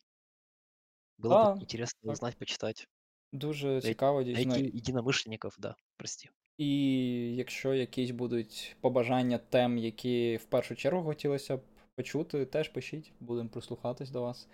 Было 1.18 1.30
Да, 1.30 1.54
бы 1.54 1.62
интересно 1.62 2.00
так. 2.04 2.12
узнать, 2.12 2.38
почитать. 2.38 2.88
Дуже 3.34 3.82
цікаво, 3.82 4.24
дійсно. 4.24 4.46
Найти 4.54 4.78
единомышленников, 4.78 5.56
да, 5.60 5.76
прости. 5.98 6.30
І 6.58 7.36
якщо 7.36 7.74
якісь 7.74 8.12
будуть 8.12 8.76
побажання 8.82 9.38
тем, 9.38 9.78
які 9.78 10.38
в 10.38 10.46
першу 10.46 10.76
чергу 10.76 11.04
хотілося 11.04 11.58
б 11.58 11.62
почути, 11.96 12.46
теж 12.46 12.70
пишіть, 12.70 13.14
будемо 13.20 13.50
прислухатись 13.50 14.10
до 14.10 14.22
вас. 14.22 14.48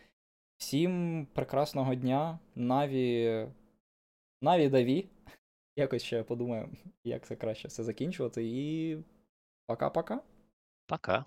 Всім 0.58 1.26
прекрасного 1.34 1.96
дня, 1.96 2.40
Наві. 2.56 3.48
Наві 4.41 4.69
Даві. 4.69 5.09
Якось 5.77 6.03
ще 6.03 6.23
подумаю, 6.23 6.69
як 7.05 7.27
це 7.27 7.37
краще 7.37 7.69
все 7.69 7.85
закінчувати. 7.85 8.43
І 8.45 8.99
пока-пока. 9.67 10.21
Пока. 10.87 11.25